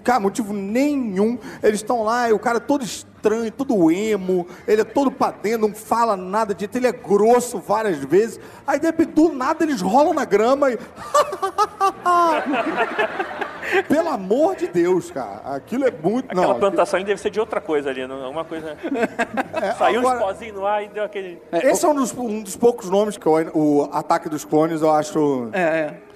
Cara, 0.03 0.19
motivo 0.19 0.53
nenhum. 0.53 1.39
Eles 1.63 1.81
estão 1.81 2.03
lá 2.03 2.29
e 2.29 2.33
o 2.33 2.39
cara 2.39 2.57
é 2.57 2.61
todo 2.61 2.83
estranho, 2.83 3.09
todo 3.57 3.91
emo, 3.91 4.47
ele 4.67 4.83
é 4.83 4.85
todo 4.85 5.11
pra 5.11 5.31
dentro, 5.31 5.69
não 5.69 5.75
fala 5.75 6.17
nada 6.17 6.55
de 6.55 6.69
ele 6.75 6.87
é 6.87 6.93
grosso 6.93 7.59
várias 7.59 7.99
vezes. 7.99 8.41
Aí, 8.67 8.79
de 8.79 8.87
repente, 8.87 9.13
do 9.13 9.33
nada, 9.33 9.65
eles 9.65 9.81
rolam 9.81 10.15
na 10.15 10.25
grama 10.25 10.71
e... 10.71 10.79
Pelo 13.87 14.09
amor 14.09 14.57
de 14.57 14.67
Deus, 14.69 15.11
cara. 15.11 15.57
Aquilo 15.57 15.87
é 15.87 15.91
muito... 15.91 16.27
Aquela 16.31 16.55
não, 16.55 16.59
plantação 16.59 16.97
ali 16.97 17.05
deve 17.05 17.21
ser 17.21 17.29
de 17.31 17.39
outra 17.39 17.61
coisa 17.61 17.91
ali, 17.91 18.07
não- 18.07 18.25
alguma 18.25 18.45
coisa. 18.45 18.77
Saiu 19.77 20.01
agora- 20.01 20.19
uns 20.21 20.23
pozinhos 20.23 20.57
no 20.57 20.67
ar 20.67 20.83
e 20.85 20.89
deu 20.89 21.05
aquele. 21.05 21.43
Esse 21.53 21.85
é 21.85 21.89
um 21.89 21.95
dos, 21.95 22.13
um 22.17 22.43
dos 22.43 22.57
poucos 22.57 22.89
nomes 22.89 23.19
que 23.19 23.27
eu, 23.27 23.33
o 23.55 23.89
Ataque 23.93 24.29
dos 24.29 24.45
Clones 24.45 24.81
eu 24.81 24.91
acho... 24.91 25.51
É, 25.53 25.61
é. 25.61 26.08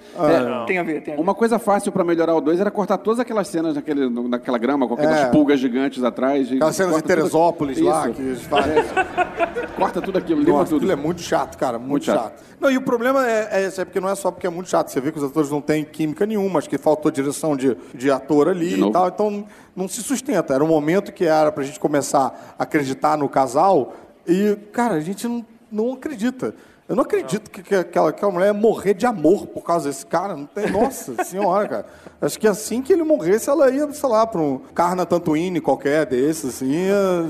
Tem 0.67 0.79
a 0.79 0.83
ver, 0.83 1.03
tem 1.03 1.15
a 1.15 1.17
ver. 1.17 1.23
Uma 1.23 1.35
coisa 1.35 1.59
fácil 1.59 1.91
pra 1.93 2.05
melhorar 2.05 2.35
o 2.35 2.41
2 2.41 2.61
era 2.61 2.71
cortar 2.71 2.99
todas 2.99 3.19
aquelas 3.21 3.49
cenas 3.49 3.75
naquele, 3.75 4.09
naquela 4.29 4.59
grama, 4.59 4.87
com 4.87 4.95
aquelas 4.95 5.17
É. 5.21 5.25
pulgas 5.31 5.59
gigantes 5.59 6.05
atrás. 6.05 6.51
Aquelas 6.53 6.77
cenas 6.77 6.93
de 6.97 7.01
corta 7.03 7.09
tudo- 7.09 7.17
Teresópolis 7.17 7.81
lá, 7.81 8.09
Isso. 8.09 8.49
que. 8.49 8.49
Corta 9.77 10.01
tudo 10.03 10.19
aquilo, 10.19 10.41
limpa 10.41 10.53
Nossa, 10.53 10.65
tudo. 10.67 10.77
aquilo 10.77 10.93
é 10.93 10.97
muito 10.97 11.23
chato, 11.23 11.57
cara, 11.57 11.79
muito, 11.79 11.91
Muito 11.91 12.05
chato. 12.05 12.23
chato. 12.25 12.43
Não, 12.61 12.71
e 12.71 12.77
o 12.77 12.83
problema 12.83 13.27
é, 13.29 13.49
é, 13.53 13.65
esse, 13.65 13.81
é 13.81 13.85
porque 13.85 13.99
não 14.01 14.09
é 14.09 14.15
só 14.15 14.31
porque 14.31 14.47
é 14.47 14.51
muito 14.51 14.69
chato. 14.69 14.89
Você 14.91 15.01
vê 15.01 15.11
que 15.11 15.19
os 15.19 15.25
atores 15.25 15.51
não 15.51 15.61
têm 15.61 15.83
química 15.85 16.25
nenhuma, 16.27 16.59
acho 16.59 16.69
que 16.69 16.79
faltou 16.79 17.11
direção 17.11 17.57
de, 17.57 17.77
de 17.95 18.11
ator 18.11 18.49
ali 18.49 18.77
De 18.77 18.85
e 18.85 18.93
tal, 18.93 19.09
então 19.09 19.45
não 19.75 19.89
se 19.89 20.03
sustenta. 20.03 20.55
Era 20.55 20.63
um 20.63 20.69
momento 20.69 21.11
que 21.13 21.25
era 21.25 21.51
pra 21.51 21.65
gente 21.65 21.81
começar 21.81 22.55
a 22.59 22.63
acreditar 22.63 23.17
no 23.17 23.29
casal 23.29 23.95
e, 24.27 24.57
cara, 24.73 24.95
a 24.95 25.01
gente 25.01 25.27
não, 25.27 25.45
não 25.71 25.93
acredita. 25.95 26.55
Eu 26.89 26.97
não 26.97 27.05
acredito 27.05 27.51
que, 27.51 27.63
que 27.63 27.75
aquela, 27.75 28.11
aquela 28.11 28.31
mulher 28.33 28.47
ia 28.47 28.53
morrer 28.55 28.95
de 28.95 29.07
amor 29.07 29.47
por 29.47 29.63
causa 29.63 29.89
desse 29.89 30.05
cara. 30.05 30.37
Não 30.37 30.47
tem, 30.47 30.71
nossa 30.71 31.23
senhora, 31.25 31.69
cara. 31.69 31.87
Acho 32.21 32.39
que 32.39 32.47
assim 32.47 32.83
que 32.83 32.93
ele 32.93 33.03
morresse, 33.05 33.49
ela 33.49 33.71
ia, 33.71 33.91
sei 33.93 34.09
lá, 34.09 34.27
pra 34.27 34.41
um 34.41 34.59
Carna 34.75 35.07
Tantuine 35.07 35.61
qualquer 35.61 36.05
desses, 36.07 36.57
assim, 36.57 36.71
ia 36.71 37.25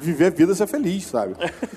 viver 0.00 0.26
a 0.26 0.30
vida, 0.30 0.54
ser 0.54 0.68
feliz, 0.68 1.06
sabe? 1.06 1.34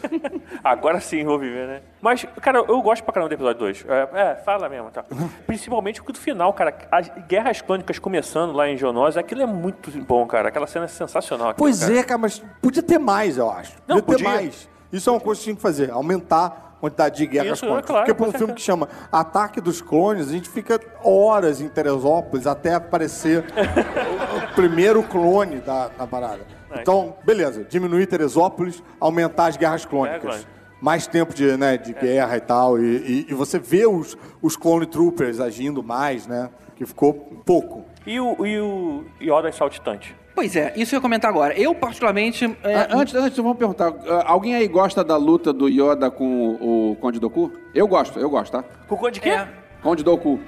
Agora 0.63 1.01
sim 1.01 1.23
vou 1.25 1.39
viver, 1.39 1.67
né? 1.67 1.81
Mas, 1.99 2.23
cara, 2.39 2.59
eu 2.59 2.81
gosto 2.81 3.03
pra 3.03 3.11
caramba 3.13 3.29
do 3.29 3.33
episódio 3.33 3.59
2. 3.59 3.85
É, 3.87 4.09
é, 4.21 4.35
fala 4.35 4.69
mesmo, 4.69 4.91
tá? 4.91 5.03
Principalmente 5.47 6.01
o 6.01 6.03
do 6.11 6.19
final, 6.19 6.53
cara. 6.53 6.77
As 6.91 7.09
guerras 7.27 7.61
clônicas 7.61 7.97
começando 7.97 8.53
lá 8.53 8.69
em 8.69 8.77
Geonose, 8.77 9.17
aquilo 9.17 9.41
é 9.41 9.45
muito 9.47 9.89
bom, 10.03 10.25
cara. 10.27 10.49
Aquela 10.49 10.67
cena 10.67 10.85
é 10.85 10.87
sensacional. 10.87 11.49
aquilo, 11.49 11.65
Pois 11.65 11.79
cara. 11.79 11.97
é, 11.97 12.03
cara, 12.03 12.17
mas 12.19 12.43
podia 12.61 12.83
ter 12.83 12.99
mais, 12.99 13.37
eu 13.37 13.49
acho. 13.49 13.73
Não, 13.87 13.99
podia 14.01 14.17
ter 14.17 14.23
podia. 14.23 14.29
mais. 14.29 14.69
Isso 14.93 15.09
é 15.09 15.13
uma 15.13 15.19
coisa 15.19 15.39
que 15.39 15.45
tinha 15.45 15.55
que 15.55 15.61
fazer, 15.61 15.89
aumentar 15.89 16.70
quantidade 16.82 17.15
de 17.17 17.26
guerras 17.28 17.54
Isso, 17.58 17.65
é 17.65 17.67
clônicas. 17.67 17.89
claro, 17.91 18.06
Porque 18.06 18.17
para 18.22 18.30
um 18.30 18.38
filme 18.38 18.54
que 18.54 18.62
chama 18.62 18.89
Ataque 19.12 19.62
dos 19.62 19.82
Clones, 19.82 20.28
a 20.28 20.32
gente 20.32 20.50
fica 20.50 20.80
horas 21.04 21.62
em 21.62 21.70
Teresópolis 21.70 22.46
até 22.48 22.74
aparecer 22.74 23.46
o, 23.46 23.46
o 24.52 24.56
primeiro 24.56 25.02
clone 25.04 25.58
da, 25.60 25.88
da 25.89 26.06
parada. 26.08 26.39
Então, 26.74 27.15
beleza, 27.24 27.63
diminuir 27.63 28.08
Teresópolis, 28.08 28.82
aumentar 29.00 29.46
as 29.48 29.58
guerras 29.58 29.86
clônicas. 29.86 30.22
clônica. 30.22 30.48
Mais 30.82 31.06
tempo 31.06 31.32
de, 31.34 31.56
né, 31.58 31.78
de 31.78 31.94
guerra 31.94 32.36
e 32.38 32.41
tal. 32.41 32.80
E, 32.80 32.84
e- 32.84 33.26
e 33.30 33.34
você 33.36 33.60
vê 33.60 33.86
os, 33.86 34.17
os 34.41 34.56
Clone 34.58 34.88
Troopers 34.88 35.39
agindo 35.39 35.84
mais, 35.84 36.26
né? 36.26 36.50
Que 36.76 36.88
ficou 36.88 37.13
pouco. 37.46 37.86
E 38.04 38.20
o, 38.20 38.44
e 38.44 38.60
o 38.60 39.06
Yoda 39.22 39.52
saltitante? 39.52 40.15
Pois 40.41 40.56
é, 40.56 40.73
isso 40.75 40.95
eu 40.95 40.97
ia 40.97 41.01
comentar 41.01 41.30
agora. 41.30 41.54
Eu, 41.54 41.75
particularmente. 41.75 42.45
é, 42.63 42.73
Ah, 42.75 42.88
Antes, 42.93 43.13
antes, 43.13 43.38
vamos 43.38 43.58
perguntar. 43.60 43.93
ah, 44.10 44.23
Alguém 44.25 44.56
aí 44.56 44.67
gosta 44.67 45.04
da 45.04 45.15
luta 45.15 45.54
do 45.54 45.69
Yoda 45.69 46.10
com 46.10 46.25
o, 46.60 46.93
o 46.93 46.95
Conde 46.95 47.19
Doku? 47.19 47.51
Eu 47.75 47.88
gosto, 47.88 48.19
eu 48.19 48.27
gosto, 48.27 48.51
tá? 48.54 48.63
Cocô 48.88 49.12
de 49.12 49.19
quê? 49.21 49.30
É. 49.30 49.47
Conde 49.84 50.04
Doku. 50.04 50.39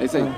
É 0.00 0.04
isso 0.04 0.16
aí. 0.16 0.28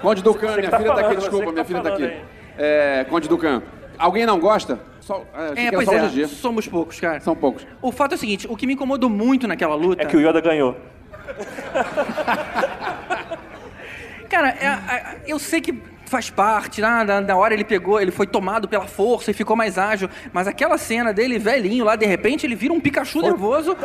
Conde 0.00 0.22
Você 0.22 0.46
minha 0.60 0.70
tá 0.70 0.78
filha 0.78 0.78
tá 0.78 0.78
falando, 0.78 0.98
aqui, 1.06 1.08
você 1.08 1.16
desculpa, 1.22 1.44
minha 1.50 1.54
tá 1.56 1.64
filha 1.64 1.80
tá 1.82 1.88
aqui. 1.88 2.02
falando 2.02 2.12
aí. 2.14 2.22
É, 2.56 3.04
Conde 3.10 3.28
Dukan. 3.28 3.62
Alguém 3.98 4.24
não 4.24 4.38
gosta? 4.38 4.78
Só, 5.00 5.24
é, 5.56 5.64
É, 5.66 5.72
pois 5.72 5.86
só 5.86 5.90
o 5.90 5.94
é, 5.96 6.26
somos 6.28 6.68
poucos, 6.68 7.00
cara. 7.00 7.18
São 7.18 7.34
poucos. 7.34 7.66
O 7.82 7.90
fato 7.90 8.12
é 8.12 8.14
o 8.14 8.18
seguinte, 8.18 8.46
o 8.48 8.56
que 8.56 8.64
me 8.64 8.74
incomodou 8.74 9.10
muito 9.10 9.48
naquela 9.48 9.74
luta 9.74 10.04
É 10.04 10.06
que 10.06 10.16
o 10.16 10.20
Yoda 10.20 10.40
ganhou. 10.40 10.76
Cara, 14.28 14.50
é- 14.50 14.94
é- 14.94 15.16
eu 15.26 15.36
sei 15.40 15.60
que 15.60 15.82
faz 16.08 16.30
parte, 16.30 16.80
né? 16.80 17.04
na, 17.04 17.20
na 17.20 17.36
hora 17.36 17.54
ele 17.54 17.64
pegou, 17.64 18.00
ele 18.00 18.10
foi 18.10 18.26
tomado 18.26 18.66
pela 18.68 18.86
força 18.86 19.30
e 19.30 19.34
ficou 19.34 19.54
mais 19.56 19.78
ágil, 19.78 20.08
mas 20.32 20.46
aquela 20.48 20.76
cena 20.78 21.12
dele 21.12 21.38
velhinho 21.38 21.84
lá, 21.84 21.96
de 21.96 22.06
repente 22.06 22.46
ele 22.46 22.54
vira 22.54 22.72
um 22.72 22.80
Pikachu 22.80 23.20
nervoso. 23.22 23.76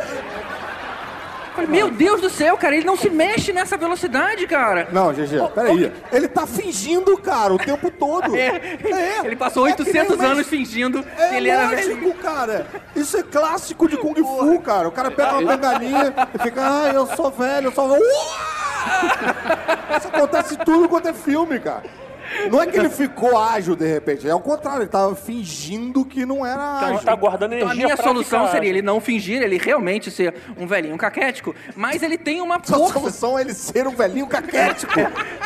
Falei, 1.54 1.70
Meu 1.70 1.88
Deus 1.88 2.20
do 2.20 2.28
céu, 2.28 2.56
cara, 2.56 2.74
ele 2.74 2.84
não 2.84 2.96
se 2.96 3.08
mexe 3.08 3.52
nessa 3.52 3.76
velocidade, 3.76 4.44
cara. 4.44 4.88
Não, 4.90 5.12
GG, 5.12 5.38
peraí. 5.54 5.92
Ele 6.10 6.26
tá 6.26 6.48
fingindo, 6.48 7.16
cara, 7.16 7.54
o 7.54 7.58
tempo 7.58 7.92
todo. 7.92 8.24
É. 8.34 8.76
É, 8.90 9.18
Ele 9.24 9.36
passou 9.36 9.68
é 9.68 9.72
que 9.72 9.84
nem 9.84 9.92
800 9.92 10.14
o 10.16 10.18
Messi- 10.18 10.32
anos 10.32 10.46
fingindo 10.48 11.04
É 11.16 11.28
que 11.28 11.34
ele 11.36 11.48
era 11.48 11.70
lógico, 11.70 11.94
velhinho. 11.94 12.14
cara. 12.14 12.66
Isso 12.96 13.16
é 13.16 13.22
clássico 13.22 13.88
de 13.88 13.96
Kung 13.96 14.16
Fu, 14.16 14.58
cara. 14.60 14.88
O 14.88 14.90
cara 14.92 15.12
pega 15.12 15.38
uma 15.38 15.56
bengalinha 15.56 16.12
e 16.34 16.38
fica, 16.42 16.60
ah, 16.60 16.90
eu 16.92 17.06
sou 17.14 17.30
velho, 17.30 17.68
eu 17.68 17.72
sou 17.72 17.88
velho. 17.88 18.02
Isso 19.96 20.08
acontece 20.08 20.56
tudo 20.58 20.88
quanto 20.88 21.08
é 21.08 21.12
filme, 21.12 21.60
cara. 21.60 21.84
Não 22.50 22.62
é 22.62 22.66
que 22.66 22.76
ele 22.78 22.88
ficou 22.90 23.38
ágil 23.38 23.74
de 23.76 23.86
repente, 23.86 24.28
é 24.28 24.34
o 24.34 24.40
contrário, 24.40 24.82
ele 24.82 24.88
tava 24.90 25.14
fingindo 25.14 26.04
que 26.04 26.24
não 26.26 26.44
era 26.44 26.76
Então 26.78 26.88
ágil. 26.94 27.04
tá 27.04 27.14
guardando 27.14 27.54
Então 27.54 27.66
energia 27.68 27.84
a 27.84 27.86
minha 27.86 27.96
pra 27.96 28.04
solução 28.04 28.40
ficar- 28.40 28.52
seria 28.52 28.70
ele 28.70 28.82
não 28.82 29.00
fingir, 29.00 29.42
ele 29.42 29.56
realmente 29.58 30.10
ser 30.10 30.34
um 30.58 30.66
velhinho 30.66 30.96
caquético, 30.98 31.54
mas 31.76 32.02
ele 32.02 32.18
tem 32.18 32.40
uma 32.40 32.56
A 32.56 32.60
força. 32.62 32.92
solução 32.94 33.38
é 33.38 33.42
ele 33.42 33.54
ser 33.54 33.86
um 33.86 33.94
velhinho 33.94 34.26
caquético. 34.26 34.92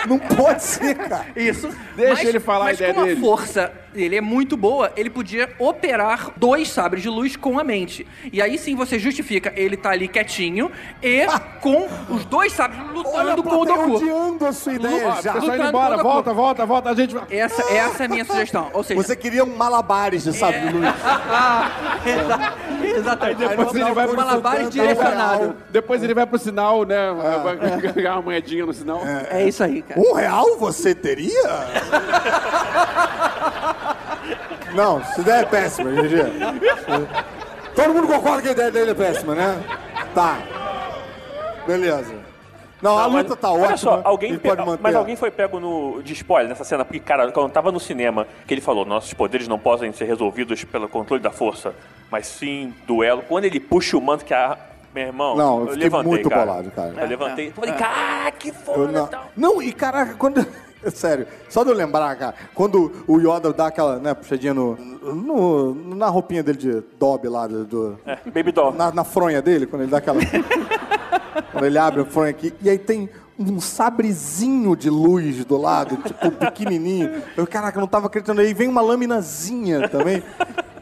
não 0.07 0.19
pode 0.19 0.63
ser, 0.63 0.95
cara. 0.97 1.27
Isso. 1.37 1.69
Deixa 1.97 2.15
mas, 2.15 2.29
ele 2.29 2.41
falar 2.41 2.61
a 2.61 2.65
mas 2.69 2.77
ideia 2.79 2.95
como 2.95 3.07
dele. 3.07 3.19
a 3.19 3.21
força 3.21 3.73
dele 3.99 4.17
é 4.17 4.21
muito 4.21 4.57
boa, 4.57 4.93
ele 4.97 5.11
podia 5.11 5.51
operar 5.59 6.31
dois 6.37 6.71
sabres 6.71 7.03
de 7.03 7.09
luz 7.09 7.35
com 7.37 7.59
a 7.59 7.65
mente. 7.65 8.07
E 8.33 8.41
aí 8.41 8.57
sim 8.57 8.77
você 8.77 8.97
justifica 8.99 9.53
ele 9.57 9.77
tá 9.77 9.91
ali 9.91 10.07
quietinho 10.07 10.71
e 11.03 11.27
com 11.61 11.89
os 12.09 12.25
dois 12.25 12.53
sabres 12.53 12.81
Olha, 12.81 13.35
lutando 13.35 13.43
com 13.43 13.57
o 13.57 13.65
Doku. 13.65 13.97
odiando 13.97 14.47
a 14.47 14.53
sua 14.53 14.75
ideia 14.75 15.09
Ó, 15.09 15.21
já. 15.21 15.33
Pessoal 15.33 15.43
indo 15.43 15.51
Lutando 15.51 15.69
embora, 15.69 15.97
volta, 16.03 16.33
volta, 16.33 16.67
volta. 16.67 16.91
A 16.91 16.95
gente 16.95 17.13
vai. 17.15 17.25
Essa, 17.29 17.63
essa 17.73 18.05
é 18.05 18.07
a 18.07 18.09
minha 18.09 18.25
sugestão. 18.25 18.71
Ou 18.73 18.85
seja, 18.85 19.03
Você 19.03 19.17
queria 19.17 19.43
um 19.45 19.57
malabares 19.57 20.23
de 20.23 20.33
sabre 20.33 20.61
de 20.61 20.73
luz. 20.75 20.87
Exa- 22.07 22.55
exatamente. 22.99 23.39
depois 23.39 23.75
ele 23.75 23.93
vai 23.93 24.07
pro 24.07 24.17
malabares 24.17 24.71
direcionado. 24.71 25.57
Depois 25.71 26.03
ele 26.05 26.15
vai 26.15 26.27
pro 26.27 26.39
sinal, 26.39 26.85
né? 26.85 26.97
Vai 27.43 27.57
ganhar 27.93 28.15
uma 28.15 28.23
moedinha 28.23 28.65
no 28.65 28.73
sinal. 28.73 29.03
É 29.31 29.45
isso 29.47 29.63
aí, 29.65 29.83
cara. 29.83 30.01
Um 30.01 30.15
real 30.15 30.57
você 30.57 30.95
teria? 30.95 31.43
Não, 34.75 35.01
essa 35.01 35.21
ideia 35.21 35.41
é 35.41 35.45
péssima, 35.47 35.91
GG. 35.91 36.25
Todo 37.75 37.95
mundo 37.95 38.07
concorda 38.09 38.43
que 38.43 38.49
a 38.49 38.53
ideia 38.53 38.71
dele 38.71 38.91
é 38.91 38.95
péssima, 38.95 39.35
né? 39.35 39.63
Tá. 40.15 40.39
Beleza. 41.67 42.15
Não, 42.81 42.97
a 42.97 43.03
Não, 43.05 43.11
mas 43.11 43.25
luta 43.25 43.37
tá 43.37 43.51
olha 43.51 43.63
ótima. 43.63 43.77
só, 43.77 44.01
alguém 44.05 44.39
pe- 44.39 44.49
pode 44.49 44.65
manter. 44.65 44.81
mas 44.83 44.95
alguém 44.95 45.17
foi 45.17 45.31
pego 45.33 45.59
no, 45.59 46.01
de 46.01 46.13
spoiler 46.13 46.49
nessa 46.49 46.63
cena, 46.63 46.85
porque, 46.85 47.01
cara, 47.01 47.31
quando 47.33 47.51
tava 47.51 47.73
no 47.73 47.81
cinema, 47.81 48.27
que 48.47 48.55
ele 48.55 48.61
falou, 48.61 48.85
nossos 48.85 49.13
poderes 49.13 49.49
não 49.49 49.59
podem 49.59 49.93
ser 49.93 50.05
resolvidos 50.05 50.63
pelo 50.65 50.89
controle 50.89 51.21
da 51.21 51.31
força, 51.33 51.75
mas 52.11 52.27
sim 52.29 52.73
duelo. 52.87 53.23
Quando 53.29 53.45
ele 53.47 53.59
puxa 53.59 53.97
o 53.97 54.01
manto 54.01 54.25
que 54.25 54.33
a... 54.35 54.57
Meu 54.95 55.07
irmão, 55.07 55.37
Não, 55.37 55.61
eu 55.61 55.67
fiquei 55.67 55.83
levantei, 55.83 56.11
muito 56.11 56.31
cara. 56.31 56.47
bolado, 56.47 56.71
cara. 56.71 56.95
Eu 56.97 57.07
levantei, 57.07 57.51
falei, 57.51 57.73
cara, 57.75 58.31
que 58.33 58.49
Eu 58.49 58.55
foda 58.55 58.91
não, 58.93 59.07
tal. 59.07 59.25
não, 59.37 59.63
e 59.63 59.71
caraca, 59.73 60.15
quando. 60.15 60.47
Sério, 60.95 61.27
só 61.49 61.65
de 61.65 61.71
eu 61.71 61.75
lembrar, 61.75 62.15
cara, 62.17 62.35
quando 62.55 62.93
o 63.07 63.19
Yoda 63.19 63.53
dá 63.53 63.67
aquela, 63.67 63.99
né, 63.99 64.15
puxadinha 64.15 64.55
no, 64.55 64.77
no- 64.77 65.75
na 65.97 66.09
roupinha 66.09 66.43
dele 66.43 66.59
de 66.59 66.83
Dobby 66.99 67.29
lá, 67.29 67.47
do, 67.47 67.65
do- 67.65 67.99
É, 68.07 68.17
Baby 68.31 68.53
Doll. 68.53 68.73
na, 68.75 68.93
na 68.93 69.05
fronha 69.05 69.43
dele, 69.43 69.67
quando 69.67 69.83
ele 69.83 69.91
dá 69.91 69.99
aquela. 69.99 70.21
quando 71.53 71.65
ele 71.65 71.79
abre 71.79 72.03
a 72.03 72.05
fronha 72.05 72.31
aqui, 72.31 72.53
e 72.63 72.71
aí 72.71 72.79
tem 72.79 73.09
um 73.39 73.61
sabrezinho 73.61 74.75
de 74.75 74.91
luz 74.91 75.45
do 75.45 75.57
lado, 75.57 75.97
tipo, 75.99 76.31
pequenininho. 76.33 77.23
Eu, 77.37 77.47
caraca, 77.47 77.79
não 77.79 77.87
tava 77.87 78.07
acreditando. 78.09 78.41
Aí 78.41 78.53
vem 78.53 78.67
uma 78.69 78.81
laminazinha 78.81 79.89
também. 79.89 80.23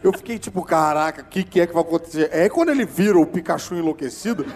Eu 0.07 0.12
fiquei 0.12 0.38
tipo, 0.38 0.62
caraca, 0.62 1.22
o 1.22 1.24
que, 1.24 1.42
que 1.42 1.61
é 1.61 1.66
que 1.66 1.74
vai 1.74 1.82
acontecer? 1.82 2.28
É 2.32 2.48
quando 2.48 2.68
ele 2.68 2.84
vira 2.84 3.18
o 3.18 3.26
Pikachu 3.26 3.74
enlouquecido. 3.74 4.46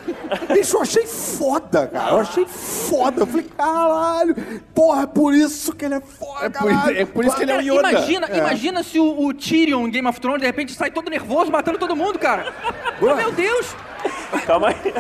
Bicho, 0.52 0.76
eu 0.76 0.82
achei 0.82 1.06
foda, 1.06 1.88
cara. 1.88 2.12
Eu 2.12 2.20
achei 2.20 2.46
foda. 2.46 3.22
Eu 3.22 3.26
falei, 3.26 3.46
caralho, 3.56 4.36
porra, 4.72 5.02
é 5.02 5.06
por 5.06 5.34
isso 5.34 5.72
que 5.74 5.84
ele 5.84 5.94
é 5.94 6.00
foda, 6.00 6.46
É 6.46 6.50
por, 6.50 6.68
caralho. 6.70 6.98
é 7.00 7.04
por 7.04 7.24
isso 7.24 7.36
que 7.36 7.42
ele 7.42 7.50
é 7.52 7.56
um 7.56 7.60
Yoda. 7.62 7.90
Imagina, 7.90 8.28
imagina 8.36 8.82
se 8.84 9.00
o, 9.00 9.26
o 9.26 9.34
Tyrion 9.34 9.88
em 9.88 9.90
Game 9.90 10.06
of 10.06 10.20
Thrones 10.20 10.40
de 10.40 10.46
repente 10.46 10.72
sai 10.72 10.92
todo 10.92 11.10
nervoso, 11.10 11.50
matando 11.50 11.78
todo 11.78 11.96
mundo, 11.96 12.16
cara. 12.18 12.54
Meu 13.00 13.32
Deus! 13.32 13.74
Calma 14.46 14.68
aí. 14.68 14.92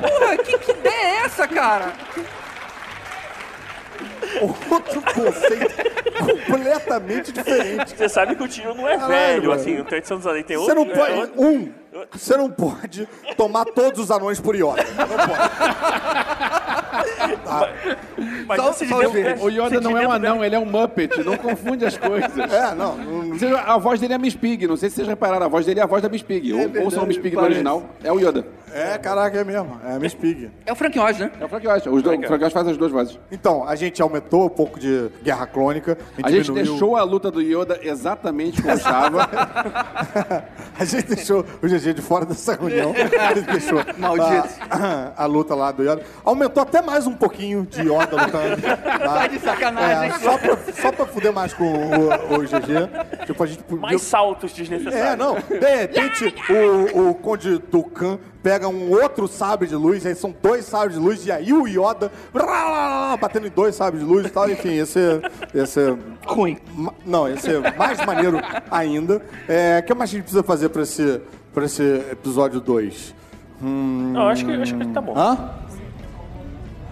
Porra, 0.00 0.36
que, 0.36 0.58
que 0.58 0.70
ideia 0.72 0.92
é 0.92 1.16
essa, 1.24 1.48
cara? 1.48 1.94
Outro 4.42 5.00
conceito 5.02 5.74
completamente 6.46 7.32
diferente. 7.32 7.96
Você 7.96 8.08
sabe 8.08 8.34
que 8.36 8.42
o 8.42 8.48
tio 8.48 8.74
não 8.74 8.88
é 8.88 8.96
Caralho, 8.98 9.10
velho, 9.16 9.48
mano. 9.50 9.60
assim, 9.60 9.78
o 9.80 9.84
300 9.84 10.26
anos 10.26 10.44
tem 10.44 10.56
Você 10.56 10.72
outro. 10.72 10.84
não 10.84 10.86
pode. 10.94 11.32
Um, 11.36 11.72
você 12.12 12.36
não 12.36 12.50
pode 12.50 13.08
tomar 13.36 13.64
todos 13.66 14.00
os 14.00 14.10
anões 14.10 14.40
por 14.40 14.54
Yoda. 14.54 14.84
Não 14.96 15.06
pode. 15.06 16.74
Mas 18.46 18.60
Só- 18.60 18.72
você 18.72 18.86
só 18.86 19.08
verdes. 19.08 19.42
O 19.42 19.48
Yoda 19.48 19.68
você 19.70 19.80
não 19.80 19.96
é 19.98 20.06
um 20.06 20.12
anão, 20.12 20.44
ele 20.44 20.54
é 20.54 20.58
um 20.58 20.64
Muppet. 20.66 21.22
Não 21.24 21.36
confunde 21.36 21.84
as 21.84 21.96
coisas. 21.96 22.30
É, 22.52 22.74
não. 22.74 22.96
não- 22.96 23.38
Você- 23.38 23.46
A 23.46 23.76
voz 23.78 23.98
dele 24.00 24.14
é 24.14 24.18
Miss 24.18 24.34
Pig. 24.36 24.66
Não 24.66 24.76
sei 24.76 24.90
se 24.90 24.96
vocês 24.96 25.08
repararam. 25.08 25.46
A 25.46 25.48
voz 25.48 25.64
dele 25.66 25.80
é 25.80 25.82
a 25.82 25.86
voz 25.86 26.02
da 26.02 26.08
Miss 26.08 26.22
Pig. 26.22 26.52
Ou, 26.52 26.58
verdade, 26.60 26.84
ouçam 26.84 27.04
o 27.04 27.06
Miss 27.06 27.18
Pig 27.18 27.34
no 27.36 27.42
original. 27.42 27.82
É 28.02 28.12
o 28.12 28.18
Yoda. 28.18 28.46
É, 28.74 28.98
caraca, 28.98 29.38
é 29.38 29.44
mesmo. 29.44 29.80
É 29.86 29.94
a 29.94 29.98
Miss 30.00 30.14
Pig. 30.14 30.50
É 30.66 30.72
o 30.72 30.74
Frank 30.76 30.98
Oz, 30.98 31.18
né? 31.18 31.30
É 31.40 31.44
o 31.44 31.48
Frank 31.48 31.66
Oz. 31.68 31.86
Os 31.86 32.02
dois, 32.02 32.18
o 32.18 32.22
Frank 32.26 32.44
Oz 32.44 32.52
faz 32.52 32.66
as 32.68 32.76
duas 32.76 32.90
vozes. 32.90 33.18
Então, 33.30 33.66
a 33.68 33.76
gente 33.76 34.02
aumentou 34.02 34.46
um 34.46 34.48
pouco 34.48 34.80
de 34.80 35.10
guerra 35.22 35.46
crônica. 35.46 35.96
A 36.22 36.28
gente 36.30 36.44
diminuiu- 36.46 36.72
deixou 36.72 36.96
a 36.96 37.02
luta 37.04 37.30
do 37.30 37.40
Yoda 37.40 37.78
exatamente 37.82 38.60
como 38.60 38.74
estava. 38.74 39.28
A 40.78 40.84
gente 40.84 41.14
deixou 41.14 41.44
o 41.62 41.66
GG 41.68 41.94
de 41.94 42.02
fora 42.02 42.24
dessa 42.26 42.54
reunião. 42.56 42.92
A 43.20 43.34
gente 43.34 43.46
deixou 43.46 43.78
Maldito. 43.96 44.48
A, 44.68 45.12
a 45.22 45.26
luta 45.26 45.54
lá 45.54 45.70
do 45.70 45.82
Yoda. 45.84 46.02
Aumentou 46.24 46.62
até 46.62 46.82
mais 46.82 47.06
um 47.06 47.12
pouquinho 47.14 47.64
de 47.64 47.82
Yoda 47.82 48.10
lutando. 48.24 48.60
Tá 48.62 49.26
de 49.28 49.38
sacanagem. 49.38 50.10
É, 50.10 50.18
só, 50.18 50.36
pra, 50.38 50.56
só 50.82 50.90
pra 50.92 51.06
fuder 51.06 51.32
mais 51.32 51.54
com 51.54 51.64
o, 51.64 52.08
o 52.08 52.38
GG. 52.42 53.24
Tipo, 53.26 53.44
a 53.44 53.46
gente 53.46 53.62
podia- 53.62 53.82
Mais 53.82 54.02
saltos 54.02 54.52
desnecessários. 54.52 55.00
É, 55.12 55.16
não. 55.16 55.34
De 55.34 55.76
repente, 55.76 56.34
o, 56.94 57.10
o 57.10 57.14
Conde 57.14 57.58
Tucan 57.60 58.18
pega 58.44 58.68
um 58.68 58.90
outro 58.92 59.26
sabre 59.26 59.66
de 59.66 59.74
luz, 59.74 60.04
aí 60.06 60.14
são 60.14 60.32
dois 60.42 60.66
sabres 60.66 60.94
de 60.96 61.00
luz, 61.00 61.26
e 61.26 61.32
aí 61.32 61.52
o 61.52 61.66
Yoda 61.66 62.12
brá, 62.32 63.16
batendo 63.20 63.46
em 63.46 63.50
dois 63.50 63.74
sabres 63.74 64.04
de 64.04 64.08
luz 64.08 64.26
e 64.26 64.30
tal. 64.30 64.48
Enfim, 64.50 64.74
esse, 64.74 65.00
esse 65.54 65.96
Ruim. 66.26 66.58
Ma- 66.74 66.92
Não, 67.06 67.26
esse 67.26 67.50
é 67.52 67.74
mais 67.76 68.04
maneiro 68.04 68.38
ainda. 68.70 69.20
É, 69.48 69.80
O 69.82 69.86
que 69.86 69.94
mais 69.94 70.10
a 70.10 70.12
gente 70.12 70.22
precisa 70.22 70.42
fazer 70.42 70.68
pra 70.68 70.82
esse, 70.82 71.20
pra 71.54 71.64
esse 71.64 71.82
episódio 72.12 72.60
2? 72.60 73.14
Não, 73.60 74.28
acho 74.28 74.44
que, 74.44 74.52
acho 74.52 74.76
que 74.76 74.86
tá 74.88 75.00
bom. 75.00 75.14
Hã? 75.16 75.50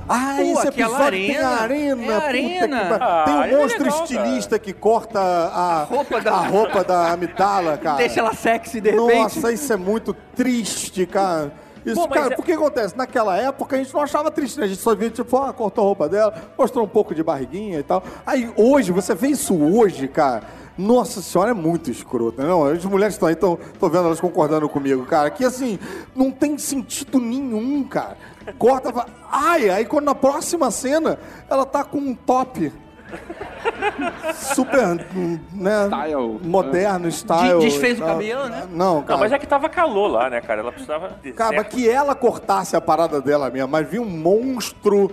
Ah, 0.08 0.34
Pô, 0.36 0.42
esse 0.42 0.68
aquela 0.68 0.90
episódio 0.96 1.18
tem 1.26 1.36
a 1.38 1.48
arena. 1.48 1.60
arena. 1.62 2.02
É 2.02 2.14
puta 2.14 2.26
arena. 2.26 2.78
que. 2.78 2.92
Ah, 3.02 3.22
tem 3.24 3.34
um 3.34 3.38
arena 3.40 3.56
é 3.56 3.60
monstro 3.62 3.84
legal, 3.84 4.02
estilista 4.04 4.58
que 4.58 4.72
corta 4.72 5.20
a 5.20 5.84
roupa 5.84 6.20
da- 6.20 6.32
a 6.32 6.46
roupa 6.46 6.84
da 6.84 7.12
Amidala, 7.12 7.76
cara. 7.78 7.96
Deixa 7.98 8.20
ela 8.20 8.34
sexy 8.34 8.80
de 8.80 8.90
repente. 8.90 9.14
Nossa, 9.14 9.52
isso 9.52 9.72
é 9.72 9.76
muito 9.76 10.14
triste, 10.34 11.06
cara. 11.06 11.52
Isso, 11.84 12.00
Pô, 12.00 12.06
cara, 12.08 12.32
é- 12.32 12.36
por 12.36 12.44
que 12.44 12.52
acontece? 12.52 12.96
Naquela 12.96 13.36
época 13.36 13.74
a 13.74 13.78
gente 13.78 13.92
não 13.92 14.02
achava 14.02 14.30
triste, 14.30 14.58
né? 14.58 14.66
A 14.66 14.68
gente 14.68 14.80
só 14.80 14.94
via, 14.94 15.10
tipo, 15.10 15.36
ah, 15.36 15.52
cortou 15.52 15.82
a 15.82 15.86
roupa 15.88 16.08
dela, 16.08 16.32
mostrou 16.56 16.84
um 16.84 16.88
pouco 16.88 17.12
de 17.14 17.22
barriguinha 17.24 17.78
e 17.80 17.82
tal. 17.82 18.02
Aí 18.24 18.52
hoje, 18.56 18.92
você 18.92 19.14
vê 19.14 19.28
isso 19.28 19.54
hoje, 19.56 20.06
cara. 20.06 20.42
Nossa 20.78 21.20
senhora, 21.20 21.50
é 21.50 21.54
muito 21.54 21.90
escroto, 21.90 22.40
né? 22.40 22.48
Não, 22.48 22.64
as 22.64 22.82
mulheres 22.84 23.14
estão 23.14 23.28
aí, 23.28 23.34
estão 23.34 23.58
vendo 23.82 24.06
elas 24.06 24.20
concordando 24.20 24.66
comigo, 24.68 25.04
cara. 25.04 25.28
Que 25.28 25.44
assim, 25.44 25.78
não 26.14 26.30
tem 26.30 26.56
sentido 26.56 27.18
nenhum, 27.20 27.84
cara. 27.84 28.16
Corta, 28.58 28.90
vai- 28.92 29.06
ai, 29.30 29.68
aí 29.70 29.84
quando 29.84 30.04
na 30.06 30.14
próxima 30.14 30.70
cena 30.70 31.18
ela 31.48 31.64
tá 31.66 31.82
com 31.84 31.98
um 31.98 32.14
top 32.14 32.72
super, 34.34 35.06
né, 35.52 35.86
Style. 35.86 36.40
moderno, 36.42 37.08
style. 37.10 37.58
De- 37.60 37.66
desfez 37.66 38.00
o 38.00 38.04
cabelo, 38.04 38.48
né? 38.48 38.66
Não, 38.70 38.94
Não, 38.96 39.02
cara. 39.02 39.20
mas 39.20 39.32
é 39.32 39.38
que 39.38 39.46
tava 39.46 39.68
calor 39.68 40.08
lá, 40.08 40.30
né, 40.30 40.40
cara? 40.40 40.60
Ela 40.60 40.72
precisava 40.72 41.10
de 41.22 41.32
Cara, 41.32 41.50
mas 41.56 41.62
certo. 41.62 41.74
que 41.76 41.88
ela 41.88 42.14
cortasse 42.14 42.74
a 42.76 42.80
parada 42.80 43.20
dela 43.20 43.50
mesmo, 43.50 43.68
mas 43.68 43.86
vi 43.88 43.98
um 43.98 44.04
monstro. 44.08 45.10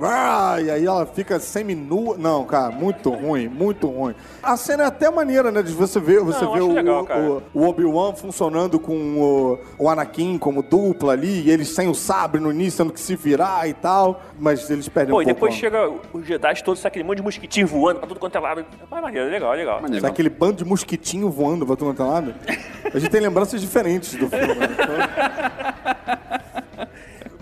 Ah, 0.00 0.56
E 0.60 0.70
aí 0.70 0.86
ela 0.86 1.04
fica 1.06 1.38
semi-nua. 1.38 2.16
Não, 2.16 2.44
cara, 2.44 2.70
muito 2.70 3.10
ruim, 3.10 3.48
muito 3.48 3.86
ruim. 3.86 4.14
A 4.42 4.56
cena 4.56 4.84
é 4.84 4.86
até 4.86 5.10
maneira, 5.10 5.50
né? 5.50 5.62
De 5.62 5.72
você 5.72 6.00
ver, 6.00 6.20
você 6.20 6.44
Não, 6.44 6.52
vê 6.54 6.60
o, 6.60 6.72
legal, 6.72 7.06
o, 7.54 7.60
o 7.60 7.68
Obi-Wan 7.68 8.14
funcionando 8.14 8.78
com 8.80 8.94
o, 9.20 9.58
o 9.84 9.88
Anakin 9.88 10.38
como 10.38 10.62
dupla 10.62 11.12
ali, 11.12 11.42
e 11.42 11.50
eles 11.50 11.68
sem 11.68 11.88
o 11.88 11.94
sabre 11.94 12.40
no 12.40 12.50
início, 12.50 12.78
tendo 12.84 12.92
que 12.92 13.00
se 13.00 13.14
virar 13.16 13.68
e 13.68 13.74
tal. 13.74 14.22
Mas 14.38 14.68
eles 14.70 14.88
perdem 14.88 15.12
Pô, 15.12 15.18
um 15.18 15.22
e 15.22 15.24
pouco. 15.26 15.40
depois 15.40 15.54
chega 15.54 15.90
os 16.12 16.26
Jedi 16.26 16.62
todos, 16.64 16.84
aquele 16.86 17.04
monte 17.04 17.18
de 17.18 17.22
mosquitinho 17.22 17.66
voando 17.66 17.98
pra 18.00 18.08
tudo 18.08 18.18
quanto 18.20 18.36
é 18.36 18.40
lado. 18.40 18.64
Mas 18.90 19.02
maneiro, 19.02 19.30
legal, 19.30 19.52
legal. 19.52 19.80
Maneiro. 19.80 20.00
Sabe 20.00 20.12
aquele 20.12 20.30
bando 20.30 20.56
de 20.56 20.64
mosquitinho 20.64 21.30
voando 21.30 21.66
pra 21.66 21.76
todo 21.76 21.96
lado? 22.02 22.34
A 22.92 22.98
gente 22.98 23.10
tem 23.10 23.20
lembranças 23.20 23.60
diferentes 23.60 24.14
do 24.14 24.28
filme. 24.28 24.54
né? 24.54 24.68
Então- 26.32 26.41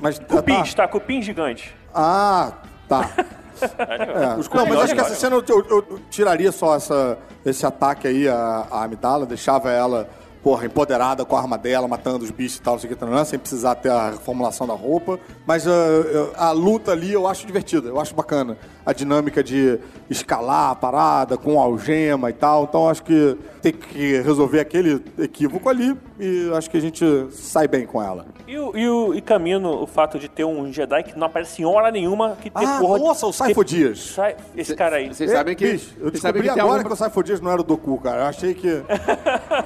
Mas 0.01 0.19
tá- 0.19 0.25
Cupins, 0.37 0.75
tá? 0.75 0.89
Cupim 0.89 1.23
gigante. 1.23 1.75
Ah, 1.95 2.53
tá. 2.89 3.11
É. 3.63 4.39
Os 4.41 4.49
Não, 4.49 4.65
mas 4.65 4.79
acho 4.81 4.95
que 4.95 5.01
essa 5.03 5.15
cena 5.15 5.37
eu, 5.37 5.45
eu- 5.47 5.67
eu 5.69 6.01
tiraria 6.09 6.51
só 6.51 6.77
essa, 6.77 7.19
esse 7.45 7.67
ataque 7.67 8.09
aí 8.09 8.27
à, 8.27 8.67
à 8.71 8.85
Amidala, 8.85 9.27
deixava 9.27 9.71
ela, 9.71 10.09
porra, 10.43 10.67
empoderada 10.67 11.25
com 11.25 11.37
a 11.37 11.41
arma 11.41 11.59
dela, 11.59 11.87
matando 11.87 12.25
os 12.25 12.31
bichos 12.31 12.57
e 12.59 12.63
tal, 12.63 12.75
não 12.75 12.81
sei 12.81 12.91
o 12.91 12.97
que, 12.97 13.05
não, 13.05 13.25
sem 13.25 13.39
precisar 13.39 13.75
ter 13.75 13.91
a 13.91 14.11
reformulação 14.11 14.67
da 14.67 14.75
roupa. 14.75 15.19
Mas 15.47 15.67
eu- 15.67 16.33
a 16.37 16.51
luta 16.53 16.93
ali 16.93 17.13
eu 17.13 17.27
acho 17.27 17.47
divertida, 17.47 17.89
eu 17.89 18.01
acho 18.01 18.15
bacana. 18.15 18.57
A 18.87 18.93
dinâmica 18.93 19.45
de 19.45 19.79
escalar 20.09 20.71
a 20.71 20.75
parada 20.75 21.37
com 21.37 21.61
algema 21.61 22.31
e 22.31 22.33
tal. 22.33 22.65
Então 22.65 22.89
acho 22.89 23.03
que 23.03 23.37
tem 23.63 23.73
que 23.73 24.21
resolver 24.23 24.59
aquele 24.61 25.05
equívoco 25.19 25.69
ali 25.69 25.97
e 26.19 26.51
acho 26.57 26.69
que 26.71 26.77
a 26.79 26.81
gente 26.81 27.05
sai 27.31 27.69
bem 27.69 27.87
com 27.87 28.03
ela. 28.03 28.27
E, 28.49 28.59
o, 28.59 28.77
e, 28.77 28.89
o, 28.89 29.15
e 29.15 29.21
Camino, 29.21 29.81
o 29.83 29.87
fato 29.87 30.19
de 30.19 30.29
ter 30.29 30.45
um 30.45 30.73
Jedi 30.73 31.03
que 31.05 31.17
não 31.19 31.27
aparece 31.27 31.63
em 31.63 31.65
hora 31.67 31.91
nenhuma, 31.93 32.37
que 32.41 32.51
tem 32.51 32.67
Ah, 32.67 32.79
porra... 32.81 32.99
nossa, 32.99 33.27
o 33.27 33.33
Saifo 33.33 33.63
Dias. 33.65 34.13
Sai- 34.15 34.35
Esse 34.57 34.75
cara 34.75 34.97
aí. 34.97 35.09
Vocês 35.09 35.31
sabem 35.31 35.55
que. 35.55 35.73
Bicho, 35.73 35.95
eu 36.01 36.11
descobri 36.11 36.43
que 36.43 36.49
agora 36.49 36.65
algum- 36.79 36.89
que 36.89 36.93
o 36.93 36.97
Saifo 36.97 37.23
Dias 37.23 37.41
não 37.41 37.51
era 37.53 37.61
o 37.61 37.65
Doku, 37.65 37.99
cara. 38.01 38.23
Eu 38.23 38.27
achei 38.27 38.55
que... 38.55 38.83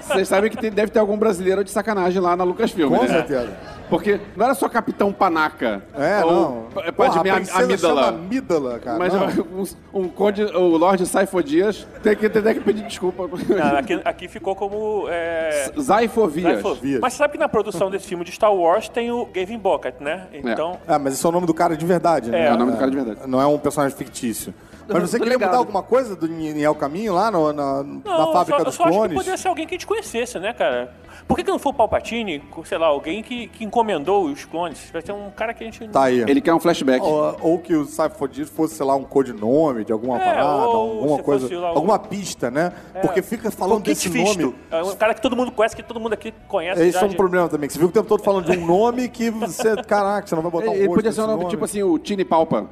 Vocês 0.02 0.28
sabem 0.28 0.50
que 0.50 0.56
tem- 0.64 0.70
deve 0.70 0.90
ter 0.90 0.98
algum 0.98 1.16
brasileiro 1.16 1.62
de 1.62 1.70
sacanagem 1.70 2.20
lá 2.20 2.36
na 2.36 2.44
Lucasfilm, 2.44 2.88
Com 2.88 3.02
né? 3.02 3.08
certeza. 3.08 3.52
Porque 3.90 4.18
não 4.34 4.46
era 4.46 4.54
só 4.54 4.68
Capitão 4.68 5.12
Panaca. 5.12 5.82
É, 5.94 6.24
ou 6.24 6.32
não. 6.32 6.92
Pode 6.92 7.22
me 7.22 7.30
a 7.30 7.36
amígdala. 7.36 8.08
amígdala, 8.08 8.78
cara. 8.78 8.98
Mas 8.98 9.12
não. 9.12 9.28
um, 9.92 10.02
um 10.04 10.08
conde, 10.08 10.42
o 10.42 10.76
Lorde 10.76 11.06
Saifo 11.06 11.42
Dias 11.42 11.86
tem 12.02 12.16
que, 12.16 12.28
tem 12.28 12.54
que 12.54 12.60
pedir 12.60 12.86
desculpa. 12.86 13.28
Ah, 13.62 13.78
aqui, 13.78 14.00
aqui 14.04 14.28
ficou 14.28 14.56
como... 14.56 15.06
É... 15.08 15.70
Zaifovias. 15.78 16.54
Zaifovias. 16.54 16.80
Vias. 16.80 17.00
Mas 17.00 17.12
sabe 17.12 17.34
que 17.34 17.38
na 17.38 17.48
produção 17.48 17.90
desse 17.90 18.06
filme 18.06 18.24
de 18.24 18.32
Star 18.32 18.54
Wars 18.54 18.88
tem 18.88 19.10
o 19.10 19.26
Gavin 19.26 19.58
Bockett, 19.58 20.02
né? 20.02 20.28
Então... 20.32 20.78
Ah, 20.88 20.98
mas 20.98 21.14
esse 21.14 21.24
é 21.24 21.28
o 21.28 21.32
nome 21.32 21.46
do 21.46 21.54
cara 21.54 21.76
de 21.76 21.84
verdade, 21.84 22.30
né? 22.30 22.46
É, 22.46 22.52
o 22.52 22.56
nome 22.56 22.72
do 22.72 22.78
cara 22.78 22.90
de 22.90 22.96
verdade. 22.96 23.20
Não 23.26 23.40
é 23.40 23.46
um 23.46 23.58
personagem 23.58 23.96
fictício. 23.96 24.54
Mas 24.88 25.10
você 25.10 25.18
queria 25.18 25.34
legado. 25.34 25.48
mudar 25.50 25.58
alguma 25.58 25.82
coisa 25.82 26.14
do 26.16 26.26
em 26.26 26.62
El 26.62 26.74
Caminho 26.74 27.14
lá 27.14 27.30
no- 27.30 27.52
na, 27.52 27.82
Não, 27.82 28.02
na 28.04 28.32
fábrica 28.32 28.58
só, 28.58 28.64
dos 28.64 28.66
eu 28.66 28.72
só 28.72 28.82
acho 28.84 28.92
que 28.92 28.98
clones? 28.98 29.14
poderia 29.16 29.36
ser 29.36 29.48
alguém 29.48 29.66
que 29.66 29.74
a 29.74 29.76
gente 29.76 29.86
conhecesse, 29.86 30.38
né, 30.38 30.52
cara? 30.52 30.92
Por 31.26 31.36
que, 31.36 31.44
que 31.44 31.50
não 31.50 31.58
foi 31.58 31.72
o 31.72 31.74
Palpatine, 31.74 32.42
sei 32.66 32.76
lá, 32.76 32.88
alguém 32.88 33.22
que, 33.22 33.46
que 33.48 33.64
encomendou 33.64 34.24
os 34.26 34.44
clones? 34.44 34.90
Vai 34.92 35.00
ser 35.00 35.12
um 35.12 35.30
cara 35.30 35.54
que 35.54 35.62
a 35.64 35.66
gente... 35.66 35.88
Tá 35.88 36.04
aí. 36.04 36.18
Ele 36.20 36.40
quer 36.40 36.52
um 36.52 36.60
flashback. 36.60 37.02
Ou, 37.02 37.36
ou 37.40 37.58
que 37.58 37.74
o 37.74 37.86
Cypher 37.86 38.46
fosse, 38.46 38.74
sei 38.74 38.84
lá, 38.84 38.94
um 38.94 39.04
codinome 39.04 39.84
de 39.84 39.92
alguma 39.92 40.18
É, 40.18 40.24
parada, 40.24 40.46
ou 40.68 41.02
alguma 41.02 41.22
coisa, 41.22 41.42
fosse 41.48 41.54
lá 41.58 41.72
um- 41.72 41.76
alguma 41.76 41.98
pista, 41.98 42.50
né? 42.50 42.72
Porque 43.00 43.22
fica 43.22 43.50
falando 43.50 43.84
desse 43.84 44.10
Fisto. 44.10 44.38
nome. 44.42 44.54
É 44.70 44.82
um 44.82 44.94
cara 44.96 45.14
que 45.14 45.22
todo 45.22 45.34
mundo 45.34 45.50
conhece, 45.50 45.74
que 45.74 45.82
todo 45.82 45.98
mundo 45.98 46.12
aqui 46.12 46.34
conhece. 46.46 46.82
Esse 46.82 46.92
já 46.92 47.00
é 47.00 47.04
um 47.04 47.08
de- 47.08 47.16
problema 47.16 47.48
também, 47.48 47.68
que 47.68 47.72
você 47.72 47.78
viu 47.78 47.88
o 47.88 47.92
tempo 47.92 48.06
todo 48.08 48.22
falando 48.22 48.44
de 48.50 48.58
um 48.58 48.66
nome 48.66 49.08
que 49.08 49.30
você, 49.30 49.76
caraca, 49.86 50.26
você 50.26 50.34
não 50.34 50.42
vai 50.42 50.50
botar 50.50 50.70
um 50.72 50.74
Ele, 50.74 50.88
podia 50.88 51.10
ser 51.12 51.22
um 51.22 51.26
nesse 51.26 51.36
nome, 51.38 51.48
tipo 51.50 51.64
assim, 51.64 51.82
o 51.82 51.98
Tini 51.98 52.24
Palpa. 52.24 52.66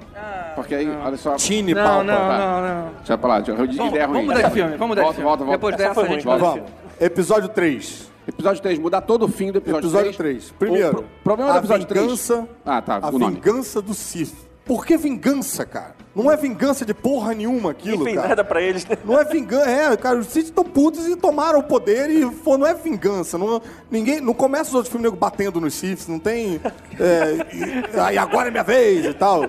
Porque 0.55 0.75
aí, 0.75 0.87
olha 0.91 1.17
só. 1.17 1.37
Tini 1.37 1.73
Não, 1.73 1.83
Palpa. 1.83 2.02
Não, 2.05 2.15
tá. 2.15 2.39
não, 2.39 2.63
não. 2.85 2.93
Deixa 2.99 3.19
pra 3.19 3.29
lá, 3.29 3.37
deixa, 3.41 3.53
eu- 3.53 3.57
Vamos, 3.57 3.77
ideia 3.77 4.07
ruim. 4.07 4.15
vamos 4.27 4.35
mudar 4.35 4.49
de 4.49 4.55
filme, 4.55 4.71
vamos 4.77 4.89
mudar 4.89 5.01
de 5.01 5.05
volta, 5.05 5.15
filme. 5.15 5.29
volta, 5.29 5.45
volta. 5.45 5.59
Depois 5.59 5.75
Essa 5.75 5.83
dessa 5.83 5.95
foi 5.95 6.05
a 6.05 6.09
gente 6.09 6.19
de 6.21 6.25
Vamos. 6.27 6.53
filme. 6.55 6.69
Episódio 7.01 7.49
3. 7.49 8.13
Episódio 8.29 8.63
3, 8.63 8.79
mudar 8.79 9.01
todo 9.01 9.25
o 9.25 9.29
fim 9.29 9.51
do 9.51 9.59
episódio, 9.59 9.87
Episódio 9.89 10.13
3. 10.15 10.17
3. 10.17 10.55
Primeiro, 10.59 10.89
O 10.89 10.95
pro- 10.95 11.05
problema 11.25 11.51
do 11.53 11.57
a 11.57 11.59
episódio 11.59 11.87
3. 11.87 12.05
vingança, 12.05 12.49
Ah, 12.65 12.81
tá, 12.81 13.01
a 13.03 13.09
o 13.09 13.19
nome. 13.19 13.35
vingança 13.35 13.83
do 13.83 13.93
Sith. 13.95 14.35
Por 14.65 14.87
que 14.87 14.97
vingança, 14.97 15.67
cara? 15.67 15.97
Não 16.15 16.31
é 16.31 16.37
vingança 16.37 16.85
de 16.85 16.95
porra 16.95 17.35
nenhuma 17.35 17.73
aquilo, 17.73 17.97
Não 17.99 18.05
tem 18.05 18.15
cara. 18.15 18.29
nada 18.29 18.45
pra 18.45 18.63
eles, 18.63 18.87
né? 18.87 18.97
Não 19.05 19.19
é 19.21 19.25
vingança, 19.25 19.69
é, 19.69 19.97
cara, 19.97 20.19
os 20.19 20.29
Sith 20.29 20.45
estão 20.45 20.63
putos 20.63 21.09
e 21.09 21.17
tomaram 21.17 21.59
o 21.59 21.63
poder 21.65 22.09
e 22.11 22.31
pô, 22.31 22.57
não 22.57 22.65
é 22.65 22.73
vingança. 22.73 23.37
Não, 23.37 23.61
ninguém, 23.91 24.21
não 24.21 24.33
começa 24.33 24.69
os 24.69 24.75
outros 24.77 24.93
filmes 24.93 25.11
nego 25.11 25.17
batendo 25.17 25.61
nos 25.61 25.75
Siths, 25.75 26.07
não 26.07 26.21
tem. 26.21 26.61
É, 27.01 27.93
e, 27.97 27.99
aí 28.01 28.17
agora 28.19 28.49
é 28.49 28.51
minha 28.53 28.63
vez 28.63 29.05
e 29.05 29.15
tal. 29.15 29.43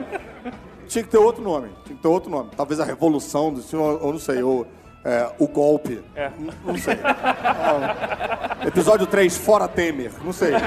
Tinha 0.87 1.03
que 1.03 1.09
ter 1.09 1.17
outro 1.17 1.43
nome. 1.43 1.69
Tinha 1.85 1.95
que 1.95 2.01
ter 2.01 2.07
outro 2.07 2.29
nome. 2.29 2.49
Talvez 2.55 2.79
a 2.79 2.85
revolução 2.85 3.53
do 3.53 3.61
Sith, 3.61 3.73
ou, 3.73 4.11
não 4.11 4.19
sei, 4.19 4.41
ou 4.43 4.67
é, 5.03 5.31
o 5.37 5.47
golpe. 5.47 6.01
É. 6.15 6.31
Não, 6.39 6.53
não 6.65 6.77
sei. 6.77 6.97
Ah, 7.03 8.57
episódio 8.65 9.05
3, 9.05 9.37
Fora 9.37 9.67
Temer. 9.67 10.11
Não 10.23 10.33
sei. 10.33 10.51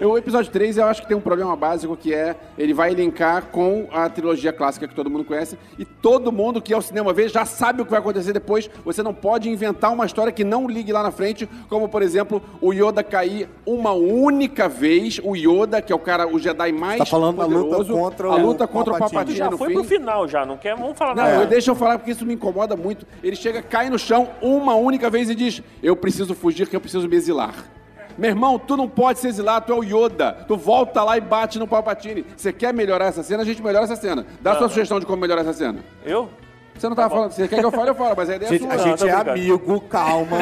O 0.00 0.16
episódio 0.16 0.50
3 0.52 0.78
eu 0.78 0.86
acho 0.86 1.02
que 1.02 1.08
tem 1.08 1.16
um 1.16 1.20
problema 1.20 1.54
básico 1.56 1.96
que 1.96 2.14
é 2.14 2.36
ele 2.56 2.72
vai 2.72 2.92
linkar 2.94 3.46
com 3.46 3.88
a 3.92 4.08
trilogia 4.08 4.52
clássica 4.52 4.86
que 4.86 4.94
todo 4.94 5.10
mundo 5.10 5.24
conhece 5.24 5.58
e 5.78 5.84
todo 5.84 6.30
mundo 6.30 6.60
que 6.62 6.72
é 6.72 6.76
ao 6.76 6.82
cinema 6.82 7.12
vê 7.12 7.28
já 7.28 7.44
sabe 7.44 7.82
o 7.82 7.84
que 7.84 7.90
vai 7.90 8.00
acontecer 8.00 8.32
depois. 8.32 8.70
Você 8.84 9.02
não 9.02 9.12
pode 9.12 9.48
inventar 9.48 9.92
uma 9.92 10.06
história 10.06 10.32
que 10.32 10.44
não 10.44 10.68
ligue 10.68 10.92
lá 10.92 11.02
na 11.02 11.10
frente, 11.10 11.48
como 11.68 11.88
por 11.88 12.02
exemplo 12.02 12.42
o 12.60 12.72
Yoda 12.72 13.02
cair 13.02 13.48
uma 13.66 13.92
única 13.92 14.68
vez. 14.68 15.20
O 15.22 15.34
Yoda, 15.34 15.82
que 15.82 15.92
é 15.92 15.96
o 15.96 15.98
cara, 15.98 16.26
o 16.28 16.38
Jedi 16.38 16.72
mais 16.72 16.98
Tá 16.98 17.06
falando 17.06 17.38
da 17.38 17.46
luta 17.46 17.76
poderoso, 17.76 17.92
contra 17.92 18.28
a 18.28 18.34
o 18.34 18.38
luta 18.40 18.66
contra 18.66 18.94
o 18.94 18.98
Palpatine. 18.98 19.36
Já 19.36 19.50
no 19.50 19.58
foi 19.58 19.68
fim. 19.68 19.74
pro 19.74 19.84
final, 19.84 20.28
já. 20.28 20.44
Não 20.46 20.56
quer... 20.56 20.76
Vamos 20.76 20.96
falar 20.96 21.14
Não, 21.14 21.22
nada. 21.24 21.34
eu- 21.42 21.46
deixa 21.46 21.70
eu 21.70 21.74
falar 21.74 21.98
porque 21.98 22.10
isso 22.12 22.24
me 22.24 22.34
incomoda 22.34 22.76
muito. 22.76 23.06
Ele 23.22 23.34
chega, 23.36 23.60
cai 23.62 23.90
no 23.90 23.98
chão 23.98 24.28
uma 24.40 24.74
única 24.74 25.10
vez 25.10 25.28
e 25.28 25.34
diz: 25.34 25.62
Eu 25.82 25.96
preciso 25.96 26.34
fugir, 26.34 26.68
que 26.68 26.76
eu 26.76 26.80
preciso 26.80 27.08
me 27.08 27.16
exilar. 27.16 27.54
Meu 28.18 28.30
irmão, 28.30 28.58
tu 28.58 28.76
não 28.76 28.88
pode 28.88 29.20
se 29.20 29.28
exilar, 29.28 29.60
tu 29.60 29.72
é 29.72 29.76
o 29.76 29.84
Yoda. 29.84 30.38
Tu 30.48 30.56
volta 30.56 31.04
lá 31.04 31.16
e 31.16 31.20
bate 31.20 31.56
no 31.56 31.68
Palpatine. 31.68 32.26
Você 32.36 32.52
quer 32.52 32.74
melhorar 32.74 33.06
essa 33.06 33.22
cena? 33.22 33.44
A 33.44 33.46
gente 33.46 33.62
melhora 33.62 33.84
essa 33.84 33.94
cena. 33.94 34.26
Dá 34.40 34.56
sua 34.56 34.68
sugestão 34.68 34.98
de 34.98 35.06
como 35.06 35.20
melhorar 35.20 35.42
essa 35.42 35.52
cena. 35.52 35.78
Eu? 36.04 36.28
Você 36.74 36.88
não 36.88 36.94
tava 36.96 37.10
falando, 37.10 37.32
você 37.32 37.48
quer 37.48 37.58
que 37.58 37.64
eu 37.66 37.72
fale, 37.72 37.90
eu 37.90 37.94
falo, 37.94 38.14
mas 38.16 38.30
a 38.30 38.36
ideia 38.36 38.50
Gente, 38.52 38.64
é 38.64 38.68
a 38.68 38.78
sua. 38.78 38.84
gente 38.88 38.98
tô 38.98 39.06
é 39.06 39.14
brincando. 39.14 39.30
amigo, 39.30 39.80
calma. 39.82 40.36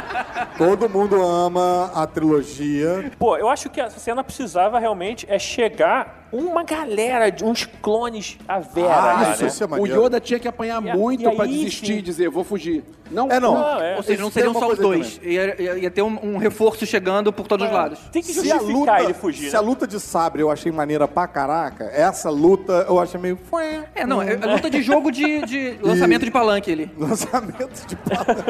Todo 0.56 0.88
mundo 0.88 1.22
ama 1.22 1.90
a 1.94 2.06
trilogia. 2.06 3.10
Pô, 3.18 3.36
eu 3.36 3.48
acho 3.48 3.68
que 3.68 3.80
essa 3.80 3.98
cena 3.98 4.24
precisava 4.24 4.78
realmente 4.78 5.26
é 5.28 5.38
chegar 5.38 6.25
uma 6.32 6.62
galera, 6.64 7.30
de 7.30 7.44
uns 7.44 7.64
clones 7.80 8.36
a 8.48 8.58
Vera. 8.58 8.88
Ah, 8.90 9.32
isso, 9.32 9.42
né? 9.42 9.48
isso 9.48 9.62
é 9.62 9.66
O 9.66 9.70
maneiro. 9.70 10.04
Yoda 10.04 10.20
tinha 10.20 10.38
que 10.38 10.48
apanhar 10.48 10.82
E 10.84 10.90
a- 10.90 10.96
muito 10.96 11.22
e 11.22 11.26
aí, 11.26 11.36
pra 11.36 11.46
desistir 11.46 11.86
sim. 11.86 11.98
e 11.98 12.02
dizer, 12.02 12.28
vou 12.28 12.44
fugir. 12.44 12.84
Não, 13.10 13.30
É, 13.30 13.38
não. 13.38 13.54
Não, 13.54 13.80
é. 13.80 13.96
Ou 13.96 14.02
seja, 14.02 14.20
não 14.20 14.28
Isso 14.28 14.34
seriam 14.34 14.52
tem 14.52 14.60
só 14.60 14.68
os 14.68 14.74
coisa 14.78 14.82
dois. 14.82 15.20
Ia, 15.22 15.62
ia- 15.62 15.78
ia 15.78 15.90
ter 15.90 16.02
um, 16.02 16.18
um 16.34 16.36
reforço 16.38 16.84
chegando 16.84 17.32
por 17.32 17.46
todos 17.46 17.66
os 17.66 17.72
lados. 17.72 18.00
Tem 18.10 18.20
que 18.20 18.32
Se 18.32 18.40
a 18.50 18.56
justificar 18.58 18.72
luta, 18.98 19.00
ele 19.04 19.14
fugir, 19.14 19.46
se 19.46 19.52
né? 19.52 19.58
a 19.58 19.60
luta 19.60 19.86
de 19.86 20.00
sabre 20.00 20.42
eu 20.42 20.50
achei 20.50 20.72
maneira 20.72 21.06
pra 21.06 21.26
caraca, 21.28 21.84
essa 21.84 22.28
luta 22.30 22.84
eu 22.88 22.98
achei 22.98 23.20
meio. 23.20 23.36
fué. 23.48 23.84
É, 23.94 24.04
não, 24.04 24.20
é 24.20 24.32
é 24.32 24.36
luta 24.54 24.68
de 24.68 24.82
jogo 24.82 25.12
de, 25.12 25.40
de 25.42 25.78
lançamento 25.82 26.24
de 26.24 26.30
palanque 26.32 26.72
ali. 26.72 26.90
Lançamento 26.98 27.86
de 27.86 27.94
palanque. 27.96 28.42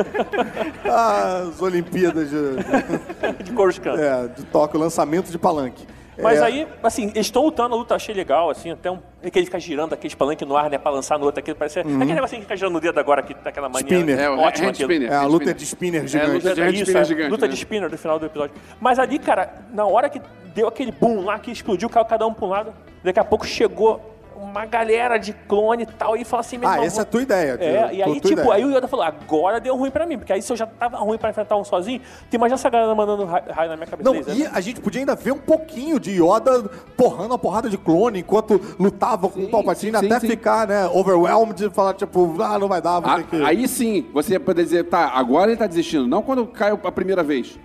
Ah, 0.86 1.42
As 1.52 1.60
Olimpíadas 1.60 2.30
de, 2.30 3.44
De 3.44 3.52
Coruscant. 3.52 3.98
é, 3.98 4.28
de 4.28 4.44
Tóquio, 4.46 4.80
lançamento 4.80 5.30
de 5.30 5.38
palanque. 5.38 5.86
Mas 6.18 6.38
É, 6.40 6.44
aí, 6.44 6.68
assim, 6.82 7.04
eles 7.14 7.26
estão 7.26 7.42
lutando, 7.44 7.74
a 7.74 7.78
luta 7.78 7.94
achei 7.94 8.14
legal, 8.14 8.48
assim, 8.50 8.70
até 8.70 8.90
um. 8.90 8.98
é 9.22 9.30
que 9.30 9.38
ele 9.38 9.46
fica 9.46 9.58
girando 9.60 9.92
aqueles 9.92 10.14
palanques 10.14 10.46
no 10.48 10.56
ar, 10.56 10.70
né, 10.70 10.78
pra 10.78 10.90
lançar 10.90 11.18
no 11.18 11.26
outro, 11.26 11.40
aquele 11.40 11.56
parece. 11.56 11.80
Aquele 11.80 12.14
negocinho 12.14 12.40
que 12.40 12.46
fica 12.46 12.56
girando 12.56 12.72
no 12.74 12.80
dedo 12.80 12.98
agora, 12.98 13.22
que 13.22 13.34
tá 13.34 13.50
aquela 13.50 13.68
mania. 13.68 13.86
Spinner. 13.86 14.18
É, 14.18 14.30
o 14.30 14.38
Ótimo 14.38 14.68
aquilo. 14.70 14.90
spinner. 14.90 15.12
É, 15.12 15.16
a 15.16 15.24
luta 15.24 15.44
spinner. 15.44 15.54
de 15.56 15.64
spinner 15.66 16.04
É, 16.04 16.06
gigante. 16.06 16.32
luta 16.32 16.54
de 16.54 16.60
É 16.62 16.70
isso, 16.70 16.82
spinner 16.84 17.02
é. 17.02 17.04
gigante, 17.04 17.30
luta 17.30 17.46
né? 17.46 17.52
de 17.52 17.56
spinner 17.58 17.90
do 17.90 17.98
final 17.98 18.18
do 18.18 18.26
episódio. 18.26 18.54
Mas 18.80 18.98
ali, 18.98 19.18
cara, 19.18 19.52
na 19.72 19.84
hora 19.84 20.08
que 20.08 20.20
deu 20.54 20.66
aquele 20.68 20.90
boom 20.92 21.24
lá, 21.24 21.38
que 21.38 21.50
explodiu, 21.50 21.88
caiu 21.90 22.04
cada 22.06 22.26
um 22.26 22.32
pra 22.32 22.46
um 22.46 22.48
lado, 22.48 22.72
daqui 23.04 23.20
a 23.20 23.24
pouco 23.24 23.46
chegou 23.46 24.15
uma 24.36 24.66
galera 24.66 25.16
de 25.18 25.32
clone 25.32 25.82
e 25.84 25.86
tal, 25.86 26.16
e 26.16 26.24
fala 26.24 26.40
assim, 26.40 26.58
meu 26.58 26.68
Ah, 26.68 26.72
irmão, 26.72 26.86
essa 26.86 27.00
é 27.00 27.02
a 27.02 27.04
tua 27.04 27.22
ideia. 27.22 27.56
É, 27.60 27.94
e 27.94 28.02
aí, 28.02 28.14
tipo, 28.20 28.28
ideia. 28.40 28.52
aí 28.54 28.64
o 28.64 28.70
Yoda 28.76 28.86
falou, 28.86 29.04
agora 29.04 29.58
deu 29.60 29.76
ruim 29.76 29.90
pra 29.90 30.06
mim, 30.06 30.18
porque 30.18 30.32
aí 30.32 30.42
se 30.42 30.52
eu 30.52 30.56
já 30.56 30.66
tava 30.66 30.98
ruim 30.98 31.18
pra 31.18 31.30
enfrentar 31.30 31.56
um 31.56 31.64
sozinho, 31.64 32.00
tu 32.30 32.34
imagina 32.34 32.54
essa 32.54 32.68
galera 32.70 32.94
mandando 32.94 33.24
ra- 33.24 33.42
raio 33.50 33.70
na 33.70 33.76
minha 33.76 33.86
cabeça. 33.86 34.10
Não, 34.10 34.34
e 34.34 34.46
a 34.46 34.60
gente 34.60 34.80
podia 34.80 35.00
ainda 35.00 35.14
ver 35.14 35.32
um 35.32 35.38
pouquinho 35.38 35.98
de 35.98 36.10
Yoda 36.22 36.64
porrando 36.96 37.34
a 37.34 37.38
porrada 37.38 37.68
de 37.70 37.78
clone 37.78 38.20
enquanto 38.20 38.60
lutava 38.78 39.28
com 39.28 39.40
o 39.40 39.48
Palpatine 39.48 39.98
sim, 39.98 40.06
até 40.06 40.20
sim. 40.20 40.28
ficar, 40.28 40.66
né, 40.68 40.86
overwhelmed 40.88 41.64
e 41.64 41.70
falar, 41.70 41.94
tipo, 41.94 42.36
ah, 42.42 42.58
não 42.58 42.68
vai 42.68 42.80
dar, 42.82 43.00
vou 43.00 43.10
Ah, 43.10 43.16
ter 43.16 43.24
que... 43.24 43.42
Aí 43.44 43.66
sim, 43.66 44.06
você 44.12 44.34
ia 44.34 44.40
poder 44.40 44.64
dizer, 44.64 44.84
tá, 44.84 45.08
agora 45.14 45.50
ele 45.50 45.58
tá 45.58 45.66
desistindo. 45.66 46.06
Não 46.06 46.22
quando 46.22 46.46
caiu 46.46 46.78
a 46.84 46.92
primeira 46.92 47.22
vez. 47.22 47.58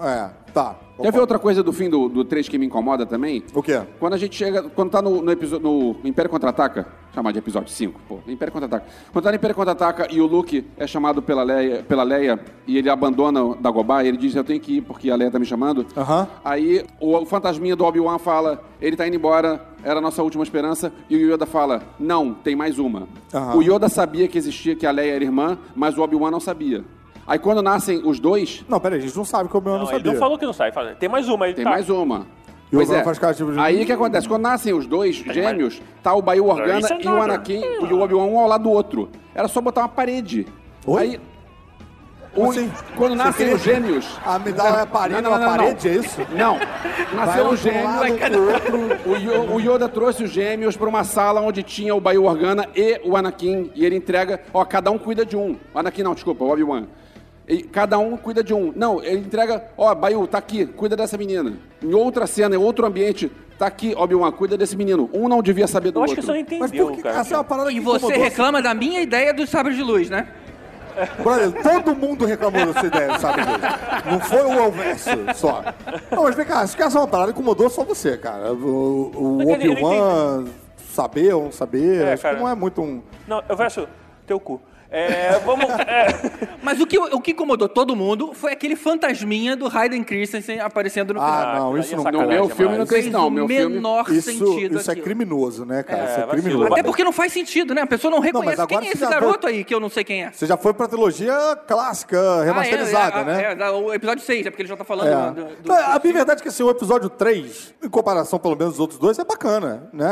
É, 0.00 0.28
tá. 0.62 0.76
Quer 1.00 1.12
ver 1.12 1.20
outra 1.20 1.38
coisa 1.38 1.62
do 1.62 1.72
fim 1.72 1.88
do, 1.88 2.08
do 2.08 2.24
3 2.24 2.48
que 2.48 2.58
me 2.58 2.66
incomoda 2.66 3.06
também? 3.06 3.44
O 3.54 3.62
quê? 3.62 3.80
Quando 4.00 4.14
a 4.14 4.16
gente 4.16 4.34
chega. 4.34 4.64
Quando 4.64 4.90
tá 4.90 5.00
no, 5.00 5.22
no, 5.22 5.30
episo- 5.30 5.60
no 5.60 5.94
Império 6.02 6.28
Contra-Ataca, 6.28 6.88
chamar 7.14 7.30
de 7.32 7.38
episódio 7.38 7.68
5, 7.72 8.00
pô, 8.08 8.18
Império 8.26 8.50
Contra-Ataca. 8.52 8.84
Quando 9.12 9.22
tá 9.24 9.30
no 9.30 9.36
Império 9.36 9.54
Contra-Ataca 9.54 10.08
e 10.10 10.20
o 10.20 10.26
Luke 10.26 10.66
é 10.76 10.88
chamado 10.88 11.22
pela 11.22 11.44
Leia, 11.44 11.84
pela 11.86 12.02
Leia 12.02 12.40
e 12.66 12.76
ele 12.76 12.90
abandona 12.90 13.54
Dagobah 13.60 14.04
ele 14.04 14.16
diz: 14.16 14.34
Eu 14.34 14.42
tenho 14.42 14.58
que 14.58 14.78
ir 14.78 14.80
porque 14.82 15.08
a 15.08 15.14
Leia 15.14 15.30
tá 15.30 15.38
me 15.38 15.46
chamando. 15.46 15.86
Aham. 15.96 16.26
Aí 16.44 16.84
o 17.00 17.24
fantasminha 17.24 17.76
do 17.76 17.84
Obi-Wan 17.84 18.18
fala: 18.18 18.60
Ele 18.80 18.96
tá 18.96 19.06
indo 19.06 19.14
embora, 19.14 19.64
era 19.84 19.98
a 19.98 20.02
nossa 20.02 20.20
última 20.24 20.42
esperança. 20.42 20.92
E 21.08 21.14
o 21.16 21.32
Yoda 21.32 21.46
fala: 21.46 21.80
Não, 22.00 22.34
tem 22.34 22.56
mais 22.56 22.76
uma. 22.80 23.06
Aham. 23.32 23.56
O 23.56 23.62
Yoda 23.62 23.88
sabia 23.88 24.26
que 24.26 24.36
existia, 24.36 24.74
que 24.74 24.84
a 24.84 24.90
Leia 24.90 25.12
era 25.14 25.22
irmã, 25.22 25.56
mas 25.76 25.96
o 25.96 26.02
Obi-Wan 26.02 26.32
não 26.32 26.40
sabia. 26.40 26.82
Aí 27.28 27.38
quando 27.38 27.62
nascem 27.62 28.00
os 28.04 28.18
dois, 28.18 28.64
Não, 28.68 28.80
peraí, 28.80 28.98
a 28.98 29.02
gente 29.02 29.14
não 29.16 29.24
sabe 29.24 29.48
que 29.50 29.56
o 29.56 29.60
meu 29.60 29.72
não, 29.74 29.80
Não, 29.80 29.86
ele 29.90 29.96
sabia. 29.98 30.12
não 30.12 30.18
falou 30.18 30.38
que 30.38 30.46
não 30.46 30.52
sai. 30.52 30.72
fala, 30.72 30.94
Tem 30.94 31.08
mais 31.08 31.28
uma. 31.28 31.46
Ele 31.46 31.54
Tem 31.54 31.64
tá. 31.64 31.70
mais 31.70 31.88
uma. 31.90 32.26
E 32.72 32.76
o 32.76 32.78
Pois 32.80 32.90
é. 32.90 33.04
faz 33.04 33.18
cara, 33.18 33.32
tipo, 33.34 33.52
de- 33.52 33.58
Aí 33.60 33.82
o 33.82 33.86
que 33.86 33.92
acontece? 33.92 34.26
Quando 34.28 34.42
nascem 34.42 34.72
os 34.74 34.86
dois 34.86 35.16
gêmeos, 35.16 35.80
tá 36.02 36.14
o 36.14 36.18
Organa 36.18 36.80
Isso 36.80 36.92
é 36.92 36.96
e 37.02 37.06
o 37.06 37.10
nada. 37.12 37.24
Anakin 37.34 37.62
e 37.62 37.92
o 37.92 38.00
Obi-Wan 38.00 38.24
um 38.24 38.38
ao 38.38 38.48
lado 38.48 38.64
do 38.64 38.70
outro. 38.70 39.08
Era 39.34 39.46
só 39.48 39.60
botar 39.60 39.82
uma 39.82 39.88
parede. 39.88 40.46
Oi? 40.86 41.02
Aí. 41.02 41.20
O- 42.36 42.50
assim? 42.50 42.70
Quando 42.96 43.12
Você 43.12 43.16
nascem 43.16 43.32
queria- 43.46 43.54
os 43.56 43.62
gêmeos. 43.62 44.06
A 44.24 44.38
medalha 44.38 44.82
é 44.82 44.86
parede 44.86 45.22
Não, 45.22 45.30
não, 45.30 45.38
não, 45.38 45.46
não. 45.46 45.56
parede, 45.56 45.88
é 45.88 45.92
isso? 45.94 46.20
Não. 46.36 46.56
Vai 46.58 47.26
Nasceram 47.26 47.50
um 47.50 47.52
os 47.54 47.60
pro 47.62 47.70
gêmeos. 47.72 47.84
lado, 47.94 48.18
pro 48.18 48.52
outro. 48.52 49.10
O 49.10 49.16
Yo- 49.16 49.54
o 49.54 49.60
Yoda 49.60 49.88
trouxe 49.88 50.24
os 50.24 50.30
gêmeos 50.30 50.76
para 50.76 50.88
uma 50.88 51.04
sala 51.04 51.40
onde 51.40 51.62
tinha 51.62 51.94
o 51.94 52.00
Bail 52.00 52.24
Organa 52.24 52.68
e 52.76 53.00
o 53.04 53.16
Anakin. 53.16 53.70
E 53.74 53.84
ele 53.84 53.96
entrega, 53.96 54.40
ó, 54.52 54.62
cada 54.64 54.90
um 54.90 54.98
cuida 54.98 55.24
de 55.24 55.36
um. 55.36 55.56
O 55.74 55.78
Anakin 55.78 56.02
não, 56.02 56.14
desculpa, 56.14 56.44
o 56.44 56.50
Obi-Wan. 56.52 56.84
E 57.48 57.62
cada 57.62 57.98
um 57.98 58.16
cuida 58.16 58.44
de 58.44 58.52
um. 58.52 58.72
Não, 58.76 59.02
ele 59.02 59.20
entrega, 59.20 59.64
ó, 59.76 59.94
Bail, 59.94 60.26
tá 60.26 60.36
aqui, 60.38 60.66
cuida 60.66 60.94
dessa 60.94 61.16
menina. 61.16 61.54
Em 61.82 61.94
outra 61.94 62.26
cena, 62.26 62.54
em 62.54 62.58
outro 62.58 62.84
ambiente, 62.86 63.32
tá 63.58 63.66
aqui, 63.66 63.94
Obi-Wan, 63.96 64.30
cuida 64.32 64.56
desse 64.58 64.76
menino. 64.76 65.08
Um 65.14 65.28
não 65.28 65.42
devia 65.42 65.66
saber 65.66 65.90
do 65.90 66.00
Eu 66.00 66.04
acho 66.04 66.10
outro. 66.12 66.20
que 66.20 66.26
você 66.26 66.32
não 66.32 66.38
entendeu, 66.40 66.60
Mas 66.60 66.70
por 66.72 66.92
que 66.92 67.02
cara. 67.02 67.20
essa 67.20 67.34
é 67.34 67.36
uma 67.38 67.44
parada 67.44 67.70
E 67.72 67.74
que 67.76 67.80
você 67.80 67.96
incomodou? 68.04 68.22
reclama 68.24 68.60
da 68.60 68.74
minha 68.74 69.00
ideia 69.00 69.32
dos 69.32 69.48
sabres 69.48 69.76
de 69.76 69.82
luz, 69.82 70.10
né? 70.10 70.28
Brother, 71.22 71.62
todo 71.62 71.94
mundo 71.94 72.24
reclamou 72.26 72.66
dessa 72.66 72.86
ideia, 72.86 73.18
sabe? 73.20 73.40
disso. 73.42 74.10
Não 74.10 74.20
foi 74.20 74.42
o 74.42 74.60
Alverso 74.64 75.10
só. 75.36 75.62
Não, 76.10 76.24
mas 76.24 76.34
vem 76.34 76.44
cá, 76.44 76.60
acho 76.60 76.76
que 76.76 76.82
essa 76.82 76.98
é 76.98 77.00
uma 77.00 77.06
parada 77.06 77.32
que 77.32 77.38
incomodou 77.38 77.70
só 77.70 77.84
você, 77.84 78.18
cara. 78.18 78.52
O, 78.52 79.12
o 79.14 79.36
Mas 79.38 79.48
Obi-Wan 79.48 80.44
saber 80.90 81.32
ou 81.34 81.44
não 81.44 81.52
saber, 81.52 82.02
É, 82.04 82.12
acho 82.14 82.22
cara. 82.24 82.34
que 82.34 82.42
não 82.42 82.48
é 82.48 82.54
muito 82.54 82.82
um... 82.82 83.00
Não, 83.28 83.40
eu 83.48 83.56
verso 83.56 83.86
teu 84.26 84.40
cu. 84.40 84.60
É, 84.90 85.38
vamos. 85.40 85.68
é, 85.68 86.06
Mas 86.62 86.80
o 86.80 86.86
que, 86.86 86.98
o 86.98 87.20
que 87.20 87.30
incomodou 87.32 87.68
todo 87.68 87.94
mundo 87.94 88.32
foi 88.34 88.52
aquele 88.52 88.74
fantasminha 88.74 89.54
do 89.56 89.66
Hayden 89.68 90.02
Christensen 90.02 90.60
aparecendo 90.60 91.14
no 91.14 91.20
final. 91.20 91.40
Ah, 91.42 91.54
não, 91.58 91.78
isso 91.78 91.94
é 91.94 91.96
não... 92.10 92.22
No 92.22 92.26
meu 92.28 92.48
filme 92.48 92.78
não 92.78 92.86
tem 92.86 93.10
não, 93.10 93.28
o 93.28 93.30
meu 93.30 93.46
filme... 93.46 93.74
menor 93.76 94.10
Isso, 94.10 94.30
sentido 94.32 94.78
isso 94.78 94.90
é 94.90 94.94
criminoso, 94.96 95.64
né, 95.64 95.82
cara? 95.82 96.00
É, 96.02 96.10
isso 96.10 96.20
é 96.20 96.26
criminoso. 96.26 96.72
Até 96.72 96.82
porque 96.82 97.04
não 97.04 97.12
faz 97.12 97.32
sentido, 97.32 97.74
né? 97.74 97.82
A 97.82 97.86
pessoa 97.86 98.10
não 98.10 98.18
reconhece 98.18 98.60
agora 98.60 98.80
quem 98.80 98.88
é 98.88 98.92
esse 98.92 99.06
garoto 99.06 99.46
aí, 99.46 99.62
que 99.64 99.74
eu 99.74 99.80
não 99.80 99.88
sei 99.88 100.04
quem 100.04 100.24
é. 100.24 100.32
Você 100.32 100.46
já 100.46 100.56
foi 100.56 100.74
pra 100.74 100.88
trilogia 100.88 101.34
clássica, 101.66 102.42
remasterizada, 102.44 103.16
Ah, 103.18 103.20
é, 103.20 103.24
né? 103.24 103.42
É, 103.44 103.62
é, 103.68 103.70
o 103.70 103.92
episódio 103.94 104.24
6, 104.24 104.46
é 104.46 104.50
porque 104.50 104.62
ele 104.62 104.68
já 104.68 104.76
tá 104.76 104.84
falando 104.84 105.08
É. 105.08 105.30
do, 105.42 105.44
do- 105.62 105.68
Não, 105.68 105.76
a 105.76 106.00
minha 106.02 106.14
verdade 106.14 106.40
é 106.40 106.42
que 106.42 106.48
assim, 106.48 106.62
o 106.62 106.70
episódio 106.70 107.08
3, 107.08 107.74
em 107.82 107.88
comparação 107.88 108.38
pelo 108.38 108.56
menos 108.56 108.74
dos 108.74 108.80
outros 108.80 108.98
dois, 108.98 109.18
é 109.18 109.24
bacana, 109.24 109.88
né? 109.92 110.08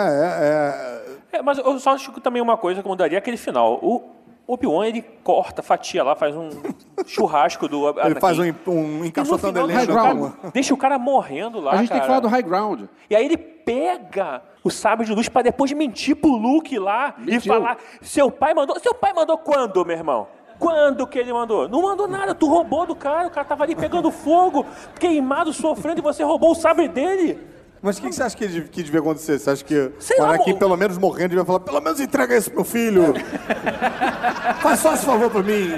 É, 1.32 1.38
É, 1.38 1.42
mas 1.42 1.58
eu 1.58 1.78
só 1.80 1.90
acho 1.90 2.12
que 2.12 2.20
também 2.20 2.40
uma 2.40 2.56
coisa 2.56 2.82
que 2.82 2.88
mudaria 2.88 3.18
é 3.18 3.20
aquele 3.20 3.36
final. 3.36 3.78
O 3.82 4.15
Obi-Wan, 4.48 4.86
ele 4.86 5.02
corta, 5.24 5.60
fatia 5.62 6.04
lá, 6.04 6.14
faz 6.14 6.36
um 6.36 6.48
churrasco 7.06 7.66
do 7.68 7.88
é- 8.00 8.06
ele 8.06 8.20
faz 8.20 8.38
um, 8.38 8.44
um 8.68 9.04
E 9.04 9.08
encaixotando 9.08 9.60
no 9.60 9.66
final, 9.68 9.70
elenco. 9.70 9.86
deixa, 9.86 9.92
o 9.92 9.96
cara, 10.30 10.50
deixa 10.52 10.74
o 10.74 10.76
cara 10.76 10.98
morrendo 10.98 11.60
lá, 11.60 11.72
A 11.72 11.76
gente 11.78 11.88
tem 11.88 11.96
que 12.00 12.06
cara. 12.06 12.06
falar 12.06 12.20
do 12.20 12.28
high 12.28 12.42
ground. 12.42 12.82
E 13.10 13.16
aí 13.16 13.24
ele 13.24 13.36
pega 13.36 14.42
o 14.62 14.70
sabre 14.70 15.04
de 15.04 15.12
luz 15.12 15.28
pra 15.28 15.42
depois 15.42 15.72
mentir 15.72 16.14
pro 16.16 16.30
Luke 16.30 16.78
lá 16.78 17.14
e 17.18 17.32
Mentiu. 17.32 17.52
falar: 17.52 17.76
seu 18.00 18.30
pai 18.30 18.54
mandou. 18.54 18.78
Seu 18.78 18.94
pai 18.94 19.12
mandou 19.12 19.36
quando, 19.38 19.84
meu 19.84 19.96
irmão? 19.96 20.28
Quando 20.58 21.06
que 21.06 21.18
ele 21.18 21.32
mandou? 21.32 21.68
Não 21.68 21.82
mandou 21.82 22.08
nada, 22.08 22.34
tu 22.34 22.46
roubou 22.48 22.86
do 22.86 22.96
cara, 22.96 23.26
o 23.28 23.30
cara 23.30 23.46
tava 23.46 23.64
ali 23.64 23.74
pegando 23.76 24.10
fogo, 24.10 24.64
queimado, 24.98 25.52
sofrendo, 25.52 25.98
e 26.00 26.02
você 26.02 26.22
roubou 26.22 26.52
o 26.52 26.54
sabre 26.54 26.88
dele. 26.88 27.38
Mas 27.86 27.98
o 27.98 28.02
que, 28.02 28.08
que 28.08 28.14
você 28.14 28.22
acha 28.24 28.36
que, 28.36 28.62
que 28.62 28.82
devia 28.82 29.00
acontecer? 29.00 29.38
Você 29.38 29.48
acha 29.48 29.64
que 29.64 29.90
Sei 30.00 30.18
o 30.18 30.22
lá, 30.22 30.30
Anakin, 30.30 30.52
mo- 30.52 30.58
pelo 30.58 30.76
menos 30.76 30.98
morrendo, 30.98 31.28
devia 31.30 31.44
falar, 31.44 31.60
pelo 31.60 31.80
menos 31.80 32.00
entrega 32.00 32.34
esse 32.36 32.50
pro 32.50 32.56
meu 32.60 32.64
filho. 32.64 33.14
Faz 34.60 34.80
só 34.80 34.94
esse 34.94 35.04
favor 35.06 35.30
pra 35.30 35.42
mim. 35.42 35.70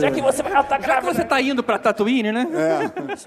Já 0.00 0.10
que 0.10 0.20
você 0.20 0.42
vai 0.42 0.52
atacar. 0.54 0.86
Já 0.88 0.96
que 1.00 1.04
você 1.06 1.24
tá 1.24 1.40
indo 1.40 1.62
pra 1.62 1.78
Tatooine, 1.78 2.32
né? 2.32 2.46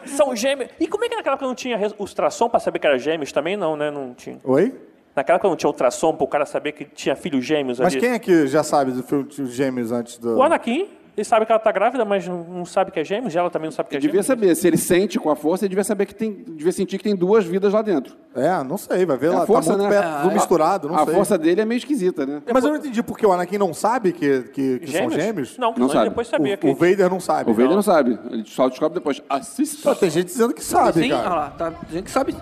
São 0.06 0.36
gêmeos. 0.36 0.70
E 0.80 0.88
como 0.88 1.06
é 1.06 1.10
que 1.10 1.16
naquela 1.16 1.36
época 1.36 1.48
não 1.48 1.56
tinha 1.56 1.78
res- 1.78 1.94
ultrassom 1.98 2.50
pra 2.50 2.60
saber 2.60 2.80
que 2.80 2.88
era 2.88 2.98
gêmeos 2.98 3.32
também? 3.32 3.56
Não, 3.56 3.76
né? 3.76 3.92
Não 3.92 4.14
tinha. 4.14 4.40
Oi? 4.44 4.74
Naquela 5.16 5.36
época 5.36 5.50
não 5.50 5.56
tinha 5.56 5.70
ultrassom 5.70 6.16
pro 6.16 6.26
cara 6.28 6.46
saber 6.46 6.72
que 6.72 6.86
tinha 6.86 7.16
filhos 7.16 7.46
gêmeos 7.46 7.80
Mas 7.80 7.94
ali. 7.94 8.00
quem 8.02 8.12
é 8.14 8.20
que 8.20 8.48
já 8.48 8.64
sabe 8.64 8.92
do 8.92 9.04
filme 9.04 9.26
de 9.26 9.46
gêmeos 9.46 9.92
antes 9.92 10.18
do... 10.18 10.38
O 10.38 10.42
Anakin, 10.42 10.88
ele 11.16 11.24
sabe 11.24 11.46
que 11.46 11.52
ela 11.52 11.60
tá 11.60 11.72
grávida, 11.72 12.04
mas 12.04 12.28
não, 12.28 12.66
sabe 12.66 12.92
que 12.92 13.00
é 13.00 13.04
gêmeos, 13.04 13.36
e 13.36 13.38
ela 13.38 13.50
também 13.50 13.68
não 13.68 13.72
sabe 13.72 13.88
que 13.90 13.96
é 13.96 14.00
Devia 14.00 14.14
gêmeos. 14.24 14.26
saber, 14.26 14.56
se 14.56 14.68
ele 14.68 14.78
sente 14.78 15.20
com 15.20 15.30
a 15.30 15.36
força, 15.36 15.64
ele 15.64 15.70
devia 15.70 15.84
saber 15.84 16.08
que 16.08 16.16
tem, 16.16 16.32
devia 16.32 16.72
sentir 16.72 16.98
que 16.98 17.04
tem 17.04 17.16
duas 17.16 17.46
vidas 17.46 17.72
lá 17.72 17.84
dentro. 17.84 18.16
É, 18.36 18.64
não 18.64 18.78
sei, 18.78 19.06
vai 19.06 19.16
ver 19.16 19.28
É 19.28 19.30
lá, 19.36 19.44
a 19.44 19.46
força, 19.46 19.72
tá 19.74 19.78
muito 19.78 19.92
né? 19.94 20.02
perto 20.02 20.22
do 20.28 20.32
misturado, 20.32 20.88
não 20.90 20.96
a 20.96 21.06
sei. 21.06 21.14
força 21.14 21.38
dele 21.38 21.62
é 21.62 21.66
meio 21.66 21.78
esquisita, 21.78 22.26
né? 22.26 22.42
Mas 22.52 22.64
eu 22.64 22.72
não 22.72 22.78
entendi 22.78 23.04
porque 23.04 23.26
o 23.26 23.32
Anakin 23.32 23.60
não 23.60 23.74
sabe 23.76 24.12
que, 24.12 24.42
que, 24.54 24.80
que 24.80 24.92
são 24.92 25.10
gêmeos. 25.12 25.56
Não, 25.58 25.74
Não 25.78 25.86
ele 25.86 25.94
sabe. 25.94 26.10
depois 26.10 26.28
sabia 26.28 26.58
que... 26.58 26.66
O, 26.66 26.72
o 26.72 26.76
Vader 26.76 27.10
não 27.12 27.20
sabe. 27.20 27.52
O 27.52 27.54
Vader 27.54 27.76
não 27.76 27.84
sabe, 27.84 28.18
ele 28.32 28.44
só 28.48 28.68
descobre 28.68 28.96
depois. 28.98 29.22
Assista. 29.30 29.90
Pô, 29.90 29.96
tem 29.96 30.10
gente 30.10 30.26
dizendo 30.26 30.54
que 30.54 30.64
sabe, 30.64 31.02
Sim, 31.04 31.12
olha 31.14 31.24
cara. 31.24 31.36
lá, 31.36 31.50
tá, 31.52 31.74
gente 31.92 32.06
que 32.06 32.12
sabe. 32.12 32.36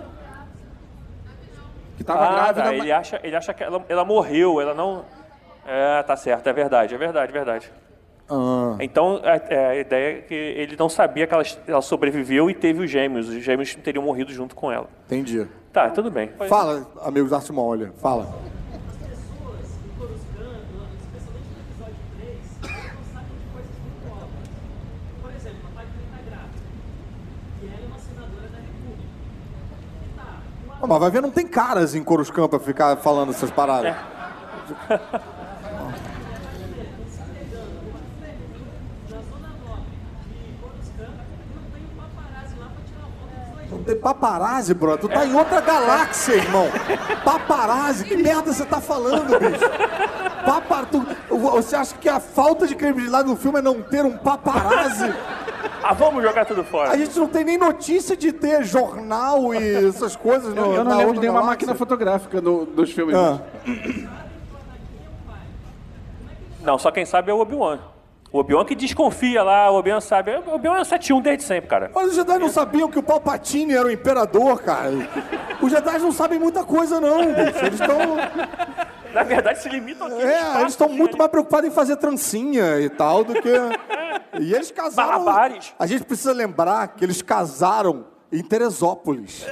Que 1.98 2.04
tava 2.04 2.24
Ah, 2.24 2.32
grávida. 2.34 2.54
tá, 2.62 2.68
mas- 2.70 2.80
ele, 2.80 2.92
acha, 2.92 3.20
ele 3.22 3.36
acha 3.36 3.52
que 3.52 3.62
ela, 3.62 3.84
ela 3.88 4.04
morreu, 4.04 4.60
ela 4.62 4.72
não... 4.74 5.04
É, 5.66 6.02
tá 6.02 6.16
certo, 6.16 6.46
é 6.48 6.52
verdade, 6.52 6.94
é 6.94 6.98
verdade, 6.98 7.30
é 7.30 7.32
verdade. 7.32 7.72
Ah, 8.28 8.76
Então, 8.80 9.20
a, 9.22 9.36
é, 9.52 9.66
a 9.66 9.76
ideia 9.76 10.18
é 10.18 10.22
que 10.22 10.34
ele 10.34 10.76
não 10.78 10.88
sabia 10.88 11.26
que 11.26 11.34
ela, 11.34 11.42
ela 11.66 11.82
sobreviveu 11.82 12.48
e 12.48 12.54
teve 12.54 12.82
os 12.84 12.90
gêmeos. 12.90 13.28
Os 13.28 13.42
gêmeos 13.42 13.74
teriam 13.76 14.04
morrido 14.04 14.32
junto 14.32 14.54
com 14.54 14.70
ela. 14.70 14.88
entendi. 15.06 15.46
Tá, 15.72 15.88
tudo 15.88 16.10
bem. 16.10 16.30
Fala, 16.48 16.86
amigos 17.02 17.30
Maul, 17.50 17.68
olha, 17.68 17.92
fala. 17.96 18.28
Mas 30.86 30.98
vai 31.00 31.10
ver, 31.10 31.22
não 31.22 31.30
tem 31.30 31.46
caras 31.46 31.94
em 31.94 32.02
Coruscant 32.02 32.48
pra 32.50 32.58
ficar 32.58 32.96
falando 32.96 33.30
essas 33.30 33.50
paradas. 33.50 33.94
Não 33.94 35.18
paparazzi, 44.00 44.74
bro. 44.74 44.96
Tu 44.98 45.08
tá 45.08 45.24
em 45.26 45.34
outra 45.34 45.60
galáxia, 45.60 46.34
irmão. 46.34 46.66
Paparazzi, 47.24 48.04
que 48.04 48.16
merda 48.16 48.52
você 48.52 48.64
tá 48.64 48.80
falando, 48.80 49.38
bicho? 49.38 49.64
Papa... 50.44 50.86
tu- 50.90 51.06
Você 51.30 51.76
acha 51.76 51.94
que 51.96 52.08
a 52.08 52.18
falta 52.20 52.66
de 52.66 52.74
credibilidade 52.74 53.28
do 53.28 53.36
filme 53.36 53.58
é 53.58 53.62
não 53.62 53.80
ter 53.82 54.04
um 54.04 54.16
paparazzi? 54.16 55.12
Ah, 55.84 55.94
vamos 55.94 56.22
jogar 56.22 56.44
tudo 56.44 56.62
fora. 56.64 56.90
A 56.90 56.96
gente 56.96 57.18
não 57.18 57.26
tem 57.28 57.44
nem 57.44 57.58
notícia 57.58 58.16
de 58.16 58.32
ter 58.32 58.62
jornal 58.64 59.52
e 59.54 59.86
essas 59.88 60.14
coisas 60.16 60.54
no, 60.54 60.60
Eu, 60.66 60.72
eu 60.74 60.84
não 60.84 60.92
na 60.92 60.96
lembro 60.98 61.14
de 61.14 61.20
nenhuma 61.20 61.40
galáxia. 61.40 61.50
máquina 61.66 61.74
fotográfica 61.74 62.40
no- 62.40 62.64
dos 62.66 62.92
filmes. 62.92 63.14
Ah. 63.16 63.40
Não, 66.62 66.78
só 66.78 66.90
quem 66.90 67.04
sabe 67.04 67.30
é 67.30 67.34
o 67.34 67.40
Obi-Wan. 67.40 67.78
O 68.32 68.38
Obi-Wan 68.38 68.64
que 68.64 68.74
desconfia 68.74 69.42
lá, 69.42 69.70
o 69.70 69.74
Obi-Wan 69.74 70.00
sabe. 70.00 70.32
O 70.46 70.54
Obi-Wan 70.54 70.78
é 70.78 70.80
o 70.80 70.84
7-1 70.84 71.20
desde 71.20 71.44
sempre, 71.44 71.68
cara. 71.68 71.90
Mas 71.94 72.08
os 72.08 72.14
Jedi 72.14 72.38
não 72.38 72.48
sabiam 72.48 72.88
que 72.88 72.98
o 72.98 73.02
Palpatine 73.02 73.74
era 73.74 73.86
o 73.86 73.90
imperador, 73.90 74.62
cara. 74.62 74.90
Os 75.60 75.70
Jedi 75.70 75.98
não 75.98 76.10
sabem 76.10 76.38
muita 76.38 76.64
coisa, 76.64 76.98
não, 76.98 77.26
bicho. 77.26 77.58
Eles 77.64 77.78
estão. 77.78 77.98
Na 79.12 79.22
verdade, 79.22 79.60
se 79.60 79.68
limitam 79.68 80.06
aqui. 80.06 80.22
É, 80.22 80.60
eles 80.60 80.72
estão 80.72 80.88
muito 80.88 81.18
mais 81.18 81.30
preocupados 81.30 81.68
em 81.68 81.70
fazer 81.70 81.96
trancinha 81.96 82.80
e 82.80 82.88
tal 82.88 83.22
do 83.22 83.34
que. 83.34 83.52
E 84.40 84.54
eles 84.54 84.70
casaram. 84.70 85.10
Malabares. 85.10 85.74
A 85.78 85.86
gente 85.86 86.04
precisa 86.04 86.32
lembrar 86.32 86.88
que 86.88 87.04
eles 87.04 87.20
casaram 87.20 88.06
em 88.32 88.42
Teresópolis. 88.42 89.44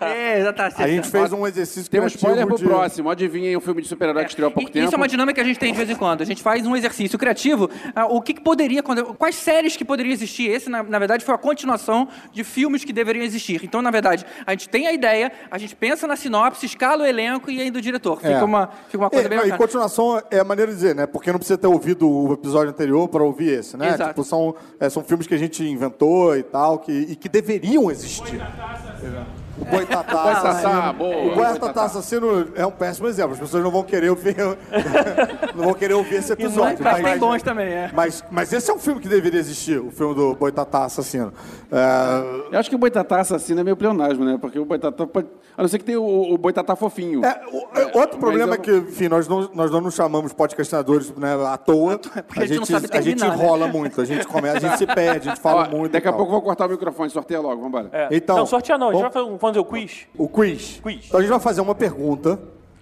É, 0.00 0.38
exatamente. 0.40 0.82
A 0.82 0.88
gente 0.88 1.08
fez 1.08 1.32
um 1.32 1.46
exercício 1.46 1.90
Tem 1.90 2.00
um 2.00 2.04
criativo 2.04 2.26
spoiler 2.26 2.46
pro 2.46 2.56
de... 2.56 2.64
próximo. 2.64 3.10
Adivinhem 3.10 3.56
o 3.56 3.60
filme 3.60 3.82
de 3.82 3.88
super-herói 3.88 4.24
que 4.24 4.30
estreou 4.30 4.48
há 4.48 4.52
pouco 4.52 4.68
E- 4.68 4.72
tempo. 4.72 4.86
Isso 4.86 4.94
é 4.94 4.96
uma 4.96 5.08
dinâmica 5.08 5.34
que 5.34 5.40
a 5.40 5.44
gente 5.44 5.58
tem 5.58 5.72
de 5.72 5.78
vez 5.78 5.90
em 5.90 5.94
quando. 5.96 6.22
A 6.22 6.24
gente 6.24 6.42
faz 6.42 6.66
um 6.66 6.76
exercício 6.76 7.18
criativo. 7.18 7.70
Ah, 7.94 8.06
o 8.06 8.20
que, 8.20 8.34
que 8.34 8.40
poderia. 8.40 8.82
Quais 8.82 9.34
séries 9.36 9.76
que 9.76 9.84
poderiam 9.84 10.12
existir? 10.12 10.50
Esse, 10.50 10.68
na, 10.68 10.82
na 10.82 10.98
verdade, 10.98 11.24
foi 11.24 11.34
a 11.34 11.38
continuação 11.38 12.08
de 12.32 12.44
filmes 12.44 12.84
que 12.84 12.92
deveriam 12.92 13.24
existir. 13.24 13.60
Então, 13.64 13.82
na 13.82 13.90
verdade, 13.90 14.24
a 14.46 14.50
gente 14.52 14.68
tem 14.68 14.86
a 14.86 14.92
ideia, 14.92 15.30
a 15.50 15.58
gente 15.58 15.74
pensa 15.76 16.06
na 16.06 16.16
sinopse, 16.16 16.66
escala 16.66 17.04
o 17.04 17.06
elenco 17.06 17.50
e 17.50 17.60
aí 17.60 17.70
do 17.70 17.80
diretor. 17.80 18.16
Fica, 18.16 18.28
É. 18.28 18.42
uma, 18.42 18.68
fica 18.88 18.98
uma 19.04 19.10
coisa 19.10 19.26
É, 19.26 19.28
bem 19.28 19.38
não, 19.38 19.44
e 19.44 19.50
bacana. 19.50 19.66
continuação 19.66 20.22
é 20.30 20.38
a 20.38 20.44
maneira 20.44 20.70
de 20.70 20.76
dizer, 20.76 20.94
né? 20.94 21.06
Porque 21.06 21.30
não 21.30 21.38
precisa 21.38 21.58
ter 21.58 21.66
ouvido 21.66 22.08
o 22.08 22.32
episódio 22.32 22.70
anterior 22.70 23.08
para 23.08 23.22
ouvir 23.22 23.58
esse, 23.58 23.76
né? 23.76 23.88
Exato. 23.88 24.10
Tipo, 24.10 24.24
são, 24.24 24.54
é, 24.80 24.88
são 24.88 25.02
filmes 25.04 25.26
que 25.26 25.34
a 25.34 25.38
gente 25.38 25.67
inventou 25.68 26.36
e 26.36 26.42
tal, 26.42 26.78
que, 26.78 26.92
e 26.92 27.16
que 27.16 27.28
deveriam 27.28 27.90
existir. 27.90 28.40
O 28.40 29.37
Boitatá. 29.64 30.22
Boitatá, 30.22 30.92
boa, 30.92 31.16
O 31.16 31.34
Boitatá. 31.34 31.84
Assassino 31.84 32.48
é 32.54 32.64
um 32.66 32.70
péssimo 32.70 33.06
exemplo. 33.08 33.32
As 33.32 33.38
pessoas 33.40 33.62
não 33.62 33.70
vão 33.70 33.82
querer 33.82 34.10
ouvir, 34.10 34.36
não 35.54 35.64
vão 35.64 35.74
querer 35.74 35.94
ouvir 35.94 36.16
esse 36.16 36.32
episódio. 36.32 36.78
Mas 36.82 37.02
tem 37.02 37.18
bons 37.18 37.42
também, 37.42 37.66
é. 37.68 37.90
mas, 37.92 38.24
mas 38.30 38.52
esse 38.52 38.70
é 38.70 38.74
um 38.74 38.78
filme 38.78 39.00
que 39.00 39.08
deveria 39.08 39.38
existir, 39.40 39.78
o 39.78 39.90
filme 39.90 40.14
do 40.14 40.34
Boitatá 40.34 40.84
Assassino. 40.84 41.32
É, 41.70 42.54
Eu 42.54 42.58
acho 42.58 42.68
que 42.70 42.76
o 42.76 42.78
Boitatá 42.78 43.20
assassino 43.20 43.60
é 43.60 43.64
meio 43.64 43.76
pleonasmo, 43.76 44.24
né? 44.24 44.38
Porque 44.40 44.58
o 44.58 44.64
Boitatá 44.64 45.06
pode... 45.06 45.28
A 45.56 45.62
não 45.62 45.68
ser 45.68 45.78
que 45.78 45.84
tenha 45.84 46.00
o, 46.00 46.32
o 46.34 46.38
Boitatá 46.38 46.76
fofinho. 46.76 47.24
É, 47.24 47.40
o- 47.52 47.78
é, 47.78 47.98
outro 47.98 48.18
problema 48.18 48.54
é 48.54 48.58
eu- 48.58 48.62
que, 48.62 48.70
enfim, 48.72 49.08
nós 49.08 49.26
não, 49.26 49.50
nós 49.54 49.70
não 49.70 49.80
nos 49.80 49.94
chamamos 49.94 50.32
podcastinadores 50.32 51.12
né, 51.16 51.34
à 51.46 51.56
toa. 51.56 51.98
porque 52.26 52.42
a 52.42 52.46
gente 52.46 52.58
não 52.60 52.64
sabe 52.66 52.86
a 52.90 53.00
gente 53.00 53.16
terminar, 53.18 53.36
né? 53.36 53.44
enrola 53.44 53.66
muito, 53.68 54.00
a 54.00 54.04
gente, 54.04 54.26
come, 54.26 54.48
a 54.48 54.58
gente 54.58 54.78
se 54.78 54.86
perde, 54.86 55.28
a 55.28 55.32
gente 55.32 55.40
fala 55.42 55.68
Ó, 55.72 55.76
muito. 55.76 55.92
daqui 55.92 56.06
a 56.06 56.12
pouco 56.12 56.28
eu 56.28 56.34
vou 56.34 56.42
cortar 56.42 56.66
o 56.66 56.70
microfone, 56.70 57.10
sorteia 57.10 57.40
logo, 57.40 57.60
vambora. 57.60 57.88
É. 57.92 58.08
Então, 58.12 58.36
não, 58.36 58.46
sortear 58.46 58.78
não. 58.78 58.90
A 58.90 58.92
gente 58.92 59.02
vai 59.02 59.10
fazer, 59.10 59.26
um- 59.26 59.38
fazer 59.48 59.58
o 59.60 59.64
quiz. 59.64 60.06
O 60.16 60.28
quiz. 60.28 60.80
Quiz. 60.82 61.06
Então 61.06 61.18
a 61.18 61.22
gente 61.22 61.30
vai 61.30 61.40
fazer 61.40 61.60
uma 61.60 61.74
pergunta. 61.74 62.38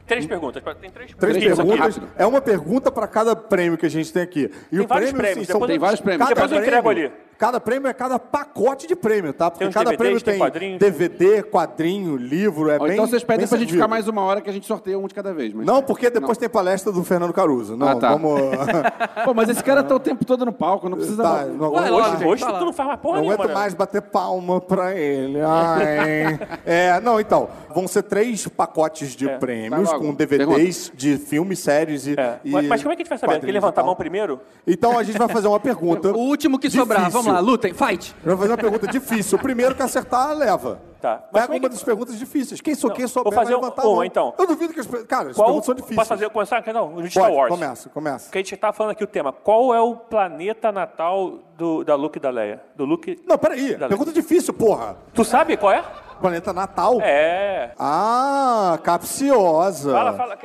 Três 0.07 0.25
perguntas. 0.25 0.63
Tem 0.81 0.91
três, 0.91 1.13
Três 1.15 1.37
perguntas. 1.37 2.01
É 2.17 2.25
uma 2.25 2.41
pergunta 2.41 2.93
para 2.93 3.09
cada 3.09 3.35
prêmio 3.35 3.77
que 3.77 3.87
a 3.87 3.91
gente 3.91 4.13
tem 4.13 4.23
aqui. 4.23 4.51
E 4.71 4.77
Tem 4.77 4.81
o 4.81 4.87
vários 4.87 5.11
prêmio, 5.11 5.17
prêmios, 5.17 5.47
sim, 5.47 5.53
são- 5.53 5.61
depois 5.61 5.71
Tem 5.71 5.79
vários 5.81 6.01
prêmios. 6.01 6.29
Cada 6.29 6.35
Depois 6.35 6.53
eu 6.53 6.59
entrego 6.59 6.89
prêmio- 6.89 7.07
ali. 7.09 7.26
Cada 7.39 7.61
prêmio 7.61 7.87
é 7.89 7.93
cada 7.93 8.19
pacote 8.19 8.87
de 8.87 8.97
prêmio, 8.97 9.33
tá? 9.33 9.51
Porque 9.51 9.69
cada 9.69 9.91
DVDs, 9.91 9.99
prêmio 9.99 10.21
tem 10.23 10.33
tem 10.35 10.39
quadrinhos. 10.39 10.79
DVD, 10.79 11.43
quadrinho, 11.43 12.17
livro, 12.17 12.71
é 12.71 12.75
Ou 12.79 12.85
bem 12.85 12.93
então 12.93 13.07
vocês 13.07 13.23
pedem 13.23 13.47
pra 13.47 13.59
gente 13.59 13.73
ficar 13.73 13.87
mais 13.89 14.09
uma 14.09 14.23
hora 14.23 14.41
que 14.41 14.49
a 14.49 14.53
gente 14.53 14.67
sorteia 14.67 14.99
um 14.99 15.07
de 15.07 15.15
cada 15.15 15.35
vez. 15.35 15.53
Mas... 15.53 15.67
Não, 15.67 15.83
porque 15.83 16.09
depois 16.09 16.39
tem 16.39 16.49
palestra 16.49 16.91
do 16.91 17.05
Fernando 17.05 17.33
Caruso. 17.35 17.77
Não, 17.77 17.89
Ah, 17.89 17.97
tá. 17.97 18.09
vamos... 18.15 18.41
Pô, 19.25 19.35
mas 19.35 19.49
esse 19.51 19.63
cara 19.63 19.83
tá 19.83 19.95
o 19.95 20.01
tempo 20.01 20.25
todo 20.25 20.45
no 20.47 20.53
palco, 20.53 20.89
não 20.89 20.97
precisa... 20.97 21.23
Tá, 21.23 21.45
não 21.45 21.73
Ué. 21.73 22.27
Hoje 22.27 22.43
fala. 22.45 22.59
tu 22.59 22.65
não 22.65 22.73
faz 22.73 22.89
mais 22.89 23.01
porra 23.01 23.15
Não 23.17 23.23
nenhuma, 23.23 23.35
aguento 23.35 23.49
né? 23.49 23.55
mais 23.55 23.75
bater 23.75 24.01
palma 24.03 24.61
pra 24.61 24.95
ele. 24.95 25.39
Ai. 25.41 26.39
é, 26.65 27.01
não, 27.01 27.21
então, 27.21 27.49
vão 27.75 27.87
ser 27.87 28.03
três 28.03 28.47
pacotes 28.49 29.15
de 29.15 29.29
É. 29.29 29.37
prêmios 29.39 29.93
com 29.93 30.15
DVDs 30.15 30.91
de 30.95 31.19
filmes, 31.19 31.59
séries 31.59 32.07
e. 32.07 32.15
É. 32.19 32.39
e 32.45 32.51
Mas 32.51 32.67
mas 32.67 32.83
como 32.83 32.93
é 32.93 32.97
que 32.97 33.03
a 33.03 33.05
gente 33.05 33.09
vai 33.11 33.19
saber? 33.19 33.33
Tem 33.35 33.41
que 33.43 33.53
levantar 33.53 33.83
a 33.83 33.85
mão 33.85 33.95
primeiro? 33.95 34.41
Então 34.67 34.99
a 34.99 35.03
gente 35.03 35.19
vai 35.19 35.29
fazer 35.29 35.49
uma 35.49 35.61
pergunta. 35.61 36.13
O 36.13 36.19
último 36.21 36.59
que 36.59 36.71
sobrar. 36.71 37.07
Difícil. 37.07 37.26
Vamos 37.27 37.41
lá, 37.43 37.51
lutem, 37.53 37.73
fight. 37.75 38.15
Vamos 38.25 38.41
fazer 38.41 38.53
uma 38.53 38.59
pergunta 38.59 38.87
difícil. 38.87 39.39
O 39.39 39.41
primeiro 39.43 39.75
que 39.75 39.83
acertar, 39.83 40.35
leva. 40.37 40.81
Tá. 41.01 41.23
Mas 41.31 41.43
como 41.45 41.55
é 41.55 41.61
uma 41.61 41.69
que- 41.69 41.75
das 41.75 41.85
perguntas 41.85 42.19
difíceis. 42.19 42.61
Quem, 42.61 42.75
sou, 42.75 42.91
quem 42.91 43.07
souber 43.07 43.31
vou 43.31 43.41
fazer 43.41 43.53
vai 43.55 43.63
levantar 43.63 43.83
a 43.83 43.85
mão. 43.85 44.03
então. 44.05 44.35
Eu 44.39 44.47
duvido 44.47 44.73
que 44.73 44.81
as 44.81 44.87
pe- 44.87 45.05
Cara, 45.05 45.31
as 45.31 45.37
Qual, 45.37 45.47
perguntas 45.47 45.67
são 45.67 45.75
difíceis. 45.75 45.97
posso 45.97 46.09
fazer, 46.09 46.31
começar? 46.31 46.65
Não, 46.73 46.91
no 46.91 47.11
Star 47.11 47.25
Pode, 47.25 47.37
Wars. 47.37 47.49
começa, 47.51 47.89
começa. 47.91 48.25
Porque 48.25 48.39
a 48.39 48.41
gente 48.41 48.57
tá 48.57 48.73
falando 48.73 48.93
aqui 48.93 49.05
o 49.05 49.07
tema. 49.07 49.31
Qual 49.33 49.75
é 49.75 49.81
o 49.81 49.95
planeta 49.95 50.73
natal 50.73 51.35
do, 51.57 51.85
da 51.85 51.95
Luke 51.95 52.17
e 52.19 52.21
da 52.21 52.31
Leia? 52.31 52.63
Do 52.75 52.85
Luke... 52.87 53.23
Não, 53.27 53.37
peraí. 53.39 53.77
Dá 53.77 53.89
Pergunta 53.89 54.11
difícil, 54.13 54.55
porra. 54.55 54.97
Tu 55.15 55.23
sabe 55.23 55.57
qual 55.57 55.73
é? 55.73 55.85
Planeta 56.21 56.51
Natal? 56.51 56.99
É. 57.03 57.73
Ah, 57.79 58.79
capciosa. 58.83 59.93
Fala, 59.93 60.15
fala. 60.15 60.37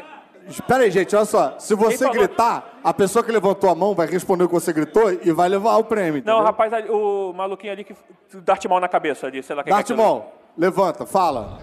Espera 0.48 0.84
aí, 0.84 0.92
gente, 0.92 1.16
olha 1.16 1.26
só. 1.26 1.56
Se 1.60 1.76
você 1.76 2.06
falou? 2.06 2.14
gritar, 2.14 2.80
a 2.84 2.94
pessoa 2.94 3.24
que 3.24 3.32
levantou 3.32 3.70
a 3.70 3.76
mão 3.76 3.94
vai 3.94 4.08
responder 4.08 4.44
o 4.44 4.48
que 4.48 4.54
você 4.54 4.74
gritou 4.74 5.12
e 5.12 5.32
vai 5.32 5.48
levar 5.48 5.78
o 5.78 5.84
prêmio. 5.84 6.22
Não, 6.26 6.34
entendeu? 6.34 6.44
rapaz, 6.44 6.74
ali, 6.74 6.89
o 6.89 7.34
maluquinho 7.34 7.74
ali 7.74 7.84
que... 7.84 7.96
Darth 8.36 8.66
Maul 8.66 8.82
na 8.82 8.88
cabeça 8.88 9.28
ali, 9.28 9.42
sei 9.44 9.56
lá 9.56 9.64
quem 9.64 9.72
Darth 9.72 9.88
que 9.88 9.94
é 9.94 10.22
levanta, 10.58 11.06
fala. 11.06 11.60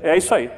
É 0.00 0.16
isso 0.16 0.34
aí. 0.34 0.50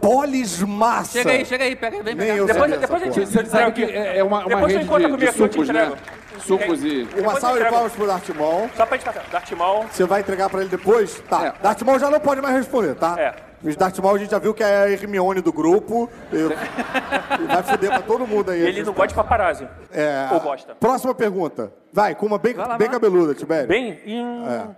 Polismassa. 0.00 1.12
Chega 1.12 1.30
aí, 1.30 1.44
chega 1.44 1.64
aí, 1.64 1.76
pega 1.76 1.96
aí, 1.98 2.02
vem 2.02 2.16
pegar. 2.16 2.44
Depois, 2.46 2.80
depois 2.80 3.02
a 3.02 3.04
gente... 3.06 3.26
Você 3.26 3.44
sabe 3.46 3.72
que 3.72 3.84
é 3.84 4.18
é 4.18 4.24
uma, 4.24 4.38
uma 4.38 4.48
Depois 4.48 4.72
você 4.72 4.78
rede 4.78 4.84
encontra 4.84 5.06
de, 5.06 5.12
comigo 5.12 5.32
de 5.32 5.38
sucos, 5.38 5.68
né? 5.68 5.92
Sucos 6.40 6.84
e... 6.84 7.08
Uma 7.18 7.38
salva 7.38 7.62
de 7.62 7.70
palmas 7.70 7.92
pro 7.92 8.06
Darth 8.06 8.28
Maul. 8.30 8.70
Só 8.74 8.86
pra 8.86 8.96
gente 8.96 9.06
passar. 9.06 9.88
Você 9.90 10.04
vai 10.04 10.20
entregar 10.20 10.48
pra 10.48 10.60
ele 10.60 10.70
depois? 10.70 11.20
Tá. 11.28 11.46
É. 11.46 11.54
Darth 11.62 11.82
Maul 11.82 11.98
já 11.98 12.10
não 12.10 12.20
pode 12.20 12.40
mais 12.40 12.56
responder, 12.56 12.94
tá? 12.94 13.14
É. 13.18 13.49
Os 13.62 13.76
Darth 13.76 13.98
Maul 13.98 14.16
a 14.16 14.18
gente 14.18 14.30
já 14.30 14.38
viu 14.38 14.54
que 14.54 14.62
é 14.62 14.84
a 14.84 14.90
Hermione 14.90 15.40
do 15.40 15.52
grupo. 15.52 16.08
E, 16.32 16.36
e 16.36 17.46
vai 17.46 17.62
foder 17.62 17.90
pra 17.90 18.02
todo 18.02 18.26
mundo 18.26 18.50
aí. 18.50 18.60
Ele 18.60 18.82
não 18.82 18.92
gosta 18.92 19.08
de 19.08 19.14
paparazzi. 19.14 19.68
É, 19.92 20.28
Ou 20.32 20.40
gosta. 20.40 20.74
Próxima 20.74 21.14
pergunta. 21.14 21.72
Vai, 21.92 22.14
com 22.14 22.26
uma 22.26 22.38
bem, 22.38 22.54
Vai 22.54 22.68
lá, 22.68 22.78
bem 22.78 22.88
cabeluda, 22.88 23.34
Tibério. 23.34 23.68
Bem... 23.68 24.00
Hum... 24.06 24.74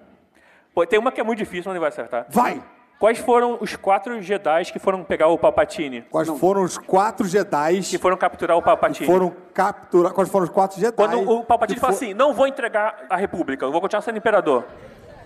Pô, 0.74 0.87
tem 0.87 0.99
uma 0.99 1.12
que 1.12 1.20
é 1.20 1.24
muito 1.24 1.39
difícil, 1.39 1.64
mas 1.66 1.74
ele 1.74 1.80
vai 1.80 1.91
acertar. 1.91 2.26
Vai! 2.30 2.62
Quais 2.99 3.18
foram 3.18 3.59
os 3.61 3.74
quatro 3.74 4.22
Jedi 4.22 4.72
que 4.72 4.78
foram 4.78 5.03
pegar 5.03 5.26
o 5.26 5.37
Palpatine? 5.37 6.03
Quais 6.03 6.28
foram 6.28 6.62
os 6.62 6.78
quatro 6.78 7.26
Jedi 7.26 7.80
Que 7.80 7.99
foram 7.99 8.16
capturar 8.16 8.57
o 8.57 8.62
Palpatine? 8.62 9.07
foram 9.07 9.35
capturar. 9.53 10.12
Quais 10.12 10.30
foram 10.30 10.45
os 10.45 10.51
quatro 10.51 10.78
Jedi? 10.78 10.93
Quando 10.93 11.18
o 11.28 11.45
Palpatine 11.45 11.80
fala 11.80 11.93
for- 11.93 11.97
assim, 11.97 12.14
não 12.14 12.33
vou 12.33 12.47
entregar 12.47 13.07
a 13.11 13.16
República, 13.16 13.64
eu 13.64 13.72
vou 13.72 13.80
continuar 13.80 14.03
sendo 14.03 14.18
imperador. 14.18 14.64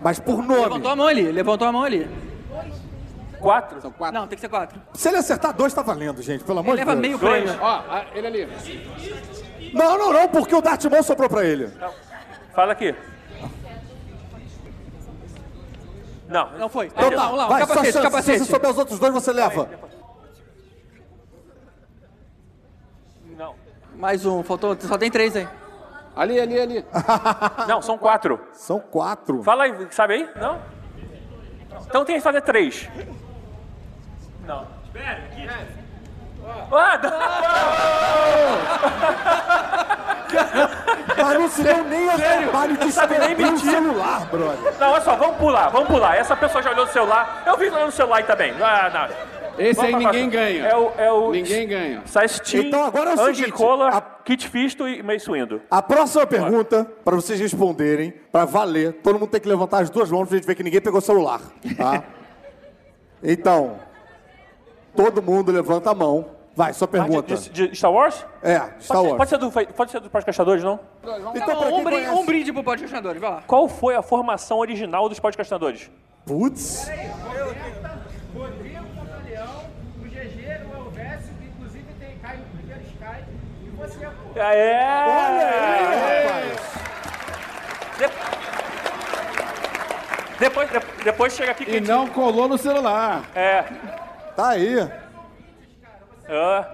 Mas 0.01 0.19
por 0.19 0.41
nome. 0.43 0.61
Levantou 0.63 0.91
a 0.91 0.95
mão 0.95 1.07
ali, 1.07 1.31
levantou 1.31 1.67
a 1.67 1.71
mão 1.71 1.83
ali. 1.83 2.09
Quatro? 3.39 3.81
São 3.81 3.91
quatro. 3.91 4.19
Não, 4.19 4.27
tem 4.27 4.35
que 4.35 4.41
ser 4.41 4.49
quatro. 4.49 4.81
Se 4.93 5.07
ele 5.07 5.17
acertar 5.17 5.53
dois, 5.53 5.73
tá 5.73 5.81
valendo, 5.81 6.21
gente, 6.21 6.43
pelo 6.43 6.59
amor 6.59 6.71
Ele 6.73 6.83
de 6.83 6.85
leva 6.89 7.01
Deus. 7.01 7.01
meio 7.01 7.17
Dois. 7.17 7.43
prêmio. 7.43 7.61
Ó, 7.63 7.67
ah, 7.89 8.05
ele 8.13 8.27
ali. 8.27 9.71
Não, 9.73 9.97
não, 9.97 10.13
não, 10.13 10.27
porque 10.29 10.55
o 10.55 10.61
Darth 10.61 10.85
Maul 10.85 11.03
soprou 11.03 11.29
pra 11.29 11.43
ele. 11.45 11.71
Fala 12.53 12.71
aqui. 12.73 12.95
Não, 16.27 16.57
Não 16.57 16.67
foi. 16.69 16.87
Então 16.87 17.09
tá, 17.09 17.15
vamos 17.23 17.37
lá, 17.37 17.47
vai, 17.47 17.63
o 17.63 17.67
capacete, 17.67 17.93
chance. 17.93 18.03
capacete. 18.05 18.39
Se 18.39 18.45
você 18.45 18.51
souber 18.51 18.69
os 18.71 18.77
outros 18.77 18.99
dois, 18.99 19.13
você 19.13 19.31
leva. 19.31 19.69
não. 23.37 23.55
Mais 23.95 24.25
um, 24.25 24.43
faltou, 24.43 24.75
só 24.79 24.97
tem 24.97 25.09
três 25.09 25.35
aí. 25.35 25.47
Ali, 26.15 26.39
ali, 26.39 26.59
ali. 26.59 26.85
Não, 27.67 27.79
são 27.79 27.95
quatro. 27.95 28.39
São 28.51 28.79
quatro. 28.79 29.43
Fala 29.43 29.65
aí, 29.65 29.87
sabe 29.91 30.15
aí? 30.15 30.29
Não? 30.35 30.59
Então 31.85 32.03
tem 32.03 32.15
que 32.15 32.21
fazer 32.23 32.41
três. 32.41 32.89
Não. 34.47 34.67
Espera, 34.85 35.17
aqui. 35.31 35.47
Ah, 41.19 41.33
não 41.33 41.49
se 41.49 41.63
deu 41.63 41.83
nem 41.85 42.07
o 42.09 42.15
trabalho 42.15 42.77
de 42.77 42.91
sabe 42.91 43.17
nem 43.17 43.31
escrever 43.31 43.47
o 43.47 43.51
mentir. 43.51 43.69
celular, 43.71 44.25
brother. 44.27 44.73
não, 44.79 44.91
olha 44.91 45.01
só, 45.01 45.15
vamos 45.15 45.37
pular, 45.37 45.69
vamos 45.69 45.87
pular. 45.89 46.15
Essa 46.15 46.35
pessoa 46.35 46.61
já 46.63 46.71
olhou 46.71 46.85
no 46.85 46.91
celular. 46.91 47.43
Eu 47.45 47.57
vi 47.57 47.65
olhando 47.69 47.85
no 47.87 47.91
celular 47.91 48.17
aí 48.17 48.23
também. 48.23 48.53
Ah, 48.61 48.89
não. 48.93 49.37
Esse 49.65 49.81
aí 49.81 49.91
Vamos 49.91 50.03
pra 50.05 50.13
ninguém 50.13 50.29
próxima. 50.29 50.61
ganha. 50.61 50.65
É 50.67 50.77
o, 50.77 50.91
é 50.99 51.11
o 51.11 51.31
Ninguém 51.31 51.67
ganha. 51.67 52.01
Size 52.05 52.67
Então 52.67 52.85
agora 52.85 53.09
é 53.09 53.13
o 53.15 53.25
seguinte, 53.33 53.51
Cola, 53.51 53.89
a- 53.89 54.01
Kit 54.01 54.47
Fisto 54.47 54.87
e 54.87 55.01
Mace 55.01 55.29
Windu. 55.31 55.59
A 55.71 55.81
próxima 55.81 56.27
pergunta, 56.27 56.85
pra 57.03 57.15
vocês 57.15 57.39
responderem, 57.39 58.13
pra 58.31 58.45
valer, 58.45 58.93
todo 59.01 59.17
mundo 59.17 59.29
tem 59.29 59.41
que 59.41 59.47
levantar 59.49 59.79
as 59.79 59.89
duas 59.89 60.11
mãos 60.11 60.27
pra 60.27 60.37
gente 60.37 60.45
ver 60.45 60.53
que 60.53 60.61
ninguém 60.63 60.79
pegou 60.79 60.99
o 60.99 61.01
celular, 61.01 61.41
tá? 61.75 62.03
Então, 63.23 63.79
todo 64.97 65.21
mundo 65.21 65.51
levanta 65.51 65.91
a 65.91 65.95
mão. 65.95 66.25
Vai, 66.55 66.73
sua 66.73 66.87
pergunta. 66.87 67.33
Ah, 67.33 67.37
De, 67.37 67.49
de- 67.51 67.67
de 67.69 67.77
Star 67.77 67.91
Wars? 67.91 68.25
É, 68.41 68.55
Star 68.79 68.97
Pode, 68.97 69.07
Wars. 69.09 69.17
pode 69.17 69.29
ser 69.29 69.37
do, 69.37 69.51
pode 69.75 69.91
ser 69.91 69.99
do 69.99 70.09
podcastadores, 70.09 70.63
não? 70.63 70.79
Então, 71.35 71.55
pra 71.55 71.67
um, 71.75 71.83
brinde, 71.83 72.09
um 72.09 72.25
brinde 72.25 72.51
pro 72.51 72.63
podcastadores, 72.63 73.21
vai 73.21 73.29
lá. 73.29 73.43
Qual 73.45 73.69
foi 73.69 73.95
a 73.95 74.01
formação 74.01 74.57
original 74.57 75.07
dos 75.07 75.19
podcastadores? 75.19 75.91
Putz, 76.25 76.89
Rodrigo 78.35 78.85
Pantaleão, 78.95 79.65
o 79.99 80.03
GG, 80.05 80.61
o 80.73 80.77
Elvésio, 80.77 81.33
que 81.39 81.45
inclusive 81.45 81.85
tem, 81.99 82.17
cai 82.23 82.37
no 82.37 82.45
primeiro 82.57 82.81
Sky, 82.81 83.23
e 83.63 83.69
você, 83.77 84.05
pô. 84.05 84.39
É! 84.39 85.05
olha 85.05 85.47
aí, 85.47 86.25
rapaz. 86.25 86.77
Depois, 90.39 90.69
de- 90.69 91.03
depois 91.03 91.33
chega 91.33 91.51
aqui 91.51 91.65
E 91.69 91.79
não 91.81 92.07
colou 92.07 92.47
no 92.47 92.57
celular. 92.57 93.23
É. 93.35 93.63
Tá 94.37 94.49
aí. 94.49 94.79
é. 96.29 96.65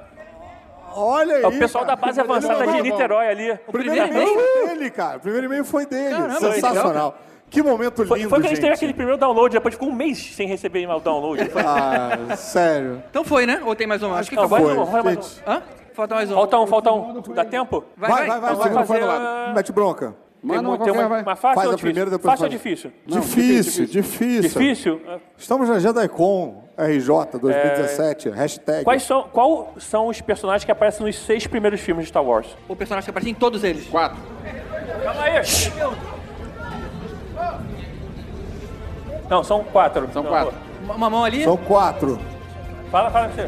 Olha 0.95 1.37
aí, 1.37 1.43
É 1.43 1.47
o 1.47 1.57
pessoal 1.57 1.85
cara. 1.85 1.95
da 1.97 2.05
base 2.05 2.19
avançada 2.21 2.67
de. 2.67 2.81
Niterói 2.81 3.27
ali. 3.29 3.51
O 3.65 3.71
primeiro 3.71 4.03
primeiro 4.03 4.29
e-mail 4.31 4.39
foi 4.51 4.67
dele, 4.67 4.89
cara. 4.91 5.17
O 5.17 5.19
primeiro 5.21 5.45
e-mail 5.47 5.65
foi 5.65 5.85
dele. 5.85 6.15
Caramba, 6.15 6.39
Sensacional. 6.39 7.17
Que 7.49 7.61
momento 7.63 7.99
lindo, 8.03 8.07
Foi, 8.09 8.23
foi 8.27 8.39
que 8.41 8.45
a 8.47 8.49
gente 8.49 8.61
teve 8.61 8.73
aquele 8.73 8.93
primeiro 8.93 9.17
download, 9.17 9.53
depois 9.53 9.75
ficou 9.75 9.87
um 9.89 9.93
mês 9.93 10.17
sem 10.35 10.47
receber 10.47 10.85
o 10.87 10.99
download. 10.99 11.49
Foi- 11.49 11.61
Ah, 11.65 12.35
sério. 12.35 13.01
Então 13.09 13.23
foi, 13.23 13.45
né? 13.45 13.61
Ou 13.65 13.75
tem 13.75 13.87
mais 13.87 14.03
uma? 14.03 14.17
Acho 14.17 14.29
que 14.29 14.35
Não, 14.35 14.47
vai 14.47 14.61
acabou. 14.61 14.83
um, 14.83 14.91
vai 14.91 15.01
mais 15.03 15.41
um. 15.47 15.51
Hã? 15.51 15.63
Falta 15.93 16.15
mais 16.15 16.31
um. 16.31 16.35
Falta 16.35 16.59
um, 16.59 16.67
falta 16.67 16.91
um. 16.91 17.21
Dá 17.33 17.45
tempo? 17.45 17.85
Vai, 17.95 18.09
Vai, 18.09 18.27
vai. 18.27 18.27
vai, 18.27 18.55
vai. 18.55 18.55
Vai 18.55 18.73
vai. 18.73 18.85
fazer... 18.85 19.53
Mete 19.53 19.71
bronca. 19.71 20.05
Manda 20.05 20.13
Tem, 20.13 20.22
mu- 20.43 20.53
uma 20.75 20.77
tem 20.77 20.91
uma, 20.93 21.07
vai. 21.07 21.21
uma 21.21 21.35
fácil 21.35 21.55
Faz 21.55 21.67
ou 21.67 21.73
a 21.73 21.75
difícil? 21.75 21.79
primeira, 21.79 22.09
depois 22.11 22.31
Fácil 22.31 22.45
ou 22.45 22.49
faz. 22.51 22.61
difícil? 22.61 22.91
difícil, 23.05 23.85
difícil, 23.85 24.41
Difícil? 24.41 25.01
Estamos 25.37 25.69
na 25.69 25.79
JediCon 25.79 26.63
RJ 26.77 27.39
2017, 27.39 28.29
hashtag. 28.29 28.83
Quais 28.83 29.03
são, 29.03 29.23
qual 29.23 29.73
são 29.77 30.07
os 30.07 30.19
personagens 30.21 30.65
que 30.65 30.71
aparecem 30.71 31.05
nos 31.05 31.15
seis 31.17 31.47
primeiros 31.47 31.79
filmes 31.79 32.05
de 32.05 32.09
Star 32.09 32.23
Wars? 32.23 32.47
O 32.67 32.75
personagem 32.75 33.05
que 33.05 33.09
aparece 33.11 33.29
em 33.31 33.35
todos 33.35 33.63
eles. 33.63 33.87
Quatro. 33.87 34.17
Calma 35.03 35.21
aí. 35.23 35.41
Não, 39.29 39.43
são 39.43 39.63
quatro. 39.63 40.09
São 40.11 40.23
Não, 40.23 40.29
quatro. 40.29 40.53
Uma 40.83 40.95
uma 40.95 41.09
mão 41.09 41.23
ali. 41.23 41.43
São 41.43 41.57
quatro. 41.57 42.19
Fala, 42.91 43.09
fala 43.09 43.29
você. 43.29 43.47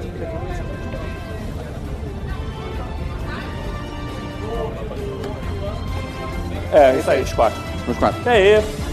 É, 6.76 6.95
isso 6.99 7.09
aí, 7.09 7.21
os 7.23 7.34
quatro. 7.34 7.59
Os 7.88 7.97
quatro. 7.97 8.21
É 8.30 8.32
aí. 8.32 8.47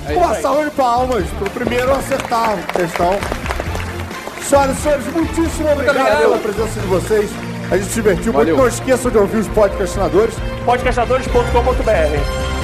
É 0.08 0.12
Uma 0.14 0.26
isso 0.26 0.34
aí. 0.34 0.42
salva 0.42 0.64
de 0.64 0.70
palmas 0.70 1.24
pro 1.38 1.50
primeiro 1.50 1.92
a 1.92 1.96
acertar 1.96 2.50
a 2.50 2.72
questão. 2.72 3.18
Senhoras 4.48 4.78
e 4.78 4.80
senhores, 4.82 5.06
muitíssimo 5.12 5.70
obrigado, 5.72 5.96
obrigado. 5.96 6.20
pela 6.20 6.38
presença 6.38 6.80
de 6.80 6.86
vocês. 6.86 7.30
A 7.70 7.76
gente 7.76 7.88
se 7.88 7.94
divertiu 7.94 8.32
Valeu. 8.32 8.56
muito. 8.56 8.60
Não 8.60 8.68
esqueçam 8.68 9.10
de 9.10 9.18
ouvir 9.18 9.38
os 9.38 9.48
podcastinadores. 9.48 10.34
Podcastadores.com.br 10.64 12.61